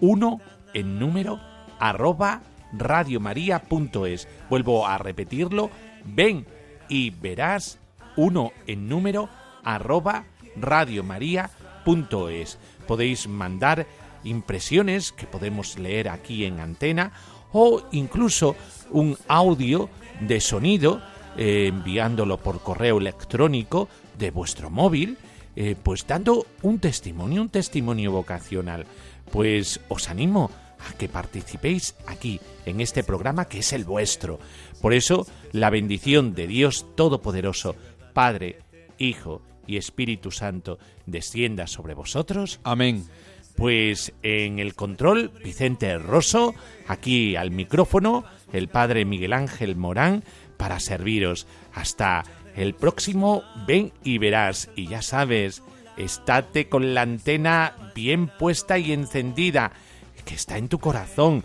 uno 0.01 0.41
en 0.73 0.99
número 0.99 1.39
arroba 1.79 2.41
radiomaria.es. 2.79 4.29
Vuelvo 4.51 4.87
a 4.87 4.99
repetirlo, 4.99 5.71
ven 6.05 6.47
y 6.89 7.11
verás 7.11 7.79
uno 8.17 8.53
en 8.67 8.89
número 8.89 9.29
arroba 9.65 10.25
radiomaria.es. 10.57 12.59
Podéis 12.87 13.29
mandar 13.29 13.87
impresiones 14.25 15.13
que 15.13 15.27
podemos 15.27 15.79
leer 15.79 16.09
aquí 16.09 16.45
en 16.45 16.61
antena 16.61 17.13
o 17.53 17.83
incluso 17.93 18.57
un 18.91 19.17
audio 19.29 19.89
de 20.21 20.41
sonido 20.41 21.03
eh, 21.37 21.67
enviándolo 21.69 22.39
por 22.39 22.61
correo 22.61 22.99
electrónico 22.99 23.89
de 24.19 24.31
vuestro 24.31 24.71
móvil, 24.71 25.19
eh, 25.57 25.77
pues 25.81 26.07
dando 26.07 26.47
un 26.63 26.79
testimonio, 26.79 27.43
un 27.43 27.49
testimonio 27.49 28.13
vocacional. 28.13 28.87
Pues 29.31 29.81
os 29.89 30.09
animo 30.09 30.51
a 30.89 30.93
que 30.95 31.09
participéis 31.09 31.95
aquí, 32.07 32.41
en 32.67 32.81
este 32.81 33.03
programa 33.03 33.47
que 33.47 33.59
es 33.59 33.73
el 33.73 33.85
vuestro. 33.85 34.39
Por 34.81 34.95
eso, 34.95 35.27
la 35.53 35.71
bendición 35.71 36.35
de 36.35 36.47
Dios 36.47 36.87
Todopoderoso, 36.95 37.77
Padre, 38.13 38.59
Hijo 38.99 39.43
y 39.67 39.77
Espíritu 39.77 40.31
Santo, 40.31 40.79
descienda 41.07 41.67
sobre 41.67 41.95
vosotros. 41.95 42.61
Amén. 42.65 43.05
Pues 43.57 44.13
en 44.23 44.59
el 44.59 44.75
control, 44.75 45.31
Vicente 45.43 45.97
Rosso, 45.99 46.55
aquí 46.89 47.37
al 47.37 47.51
micrófono, 47.51 48.25
el 48.53 48.69
Padre 48.69 49.05
Miguel 49.05 49.33
Ángel 49.33 49.77
Morán, 49.77 50.25
para 50.57 50.81
serviros. 50.81 51.47
Hasta 51.73 52.25
el 52.57 52.75
próximo 52.75 53.43
Ven 53.67 53.93
y 54.03 54.19
verás. 54.19 54.71
Y 54.75 54.89
ya 54.89 55.03
sabes, 55.03 55.63
estate 55.97 56.69
con 56.69 56.95
la 56.95 57.03
antena 57.03 57.93
bien 57.95 58.29
puesta 58.29 58.79
y 58.79 58.93
encendida 58.93 59.73
que 60.25 60.35
está 60.35 60.57
en 60.59 60.69
tu 60.69 60.79
corazón, 60.79 61.45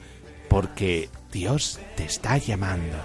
porque 0.50 1.10
Dios 1.32 1.80
te 1.96 2.06
está 2.06 2.38
llamando. 2.38 2.98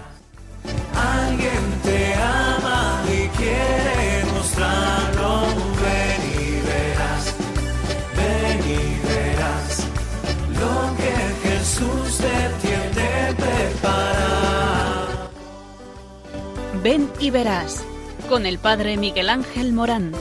Alguien 0.93 1.81
te 1.83 2.13
ama 2.15 3.03
y 3.07 3.27
quiere 3.37 4.25
mostrarlo. 4.33 5.41
Ven 5.81 6.21
y 6.33 6.61
verás, 6.65 7.35
ven 8.15 8.59
y 8.71 9.07
verás 9.07 9.87
lo 10.59 10.95
que 10.97 11.13
Jesús 11.47 12.17
te 12.17 12.67
tiene 12.67 13.33
preparado. 13.35 15.29
Ven 16.81 17.09
y 17.19 17.29
verás 17.29 17.83
con 18.29 18.45
el 18.45 18.57
Padre 18.57 18.97
Miguel 18.97 19.29
Ángel 19.29 19.73
Morán. 19.73 20.13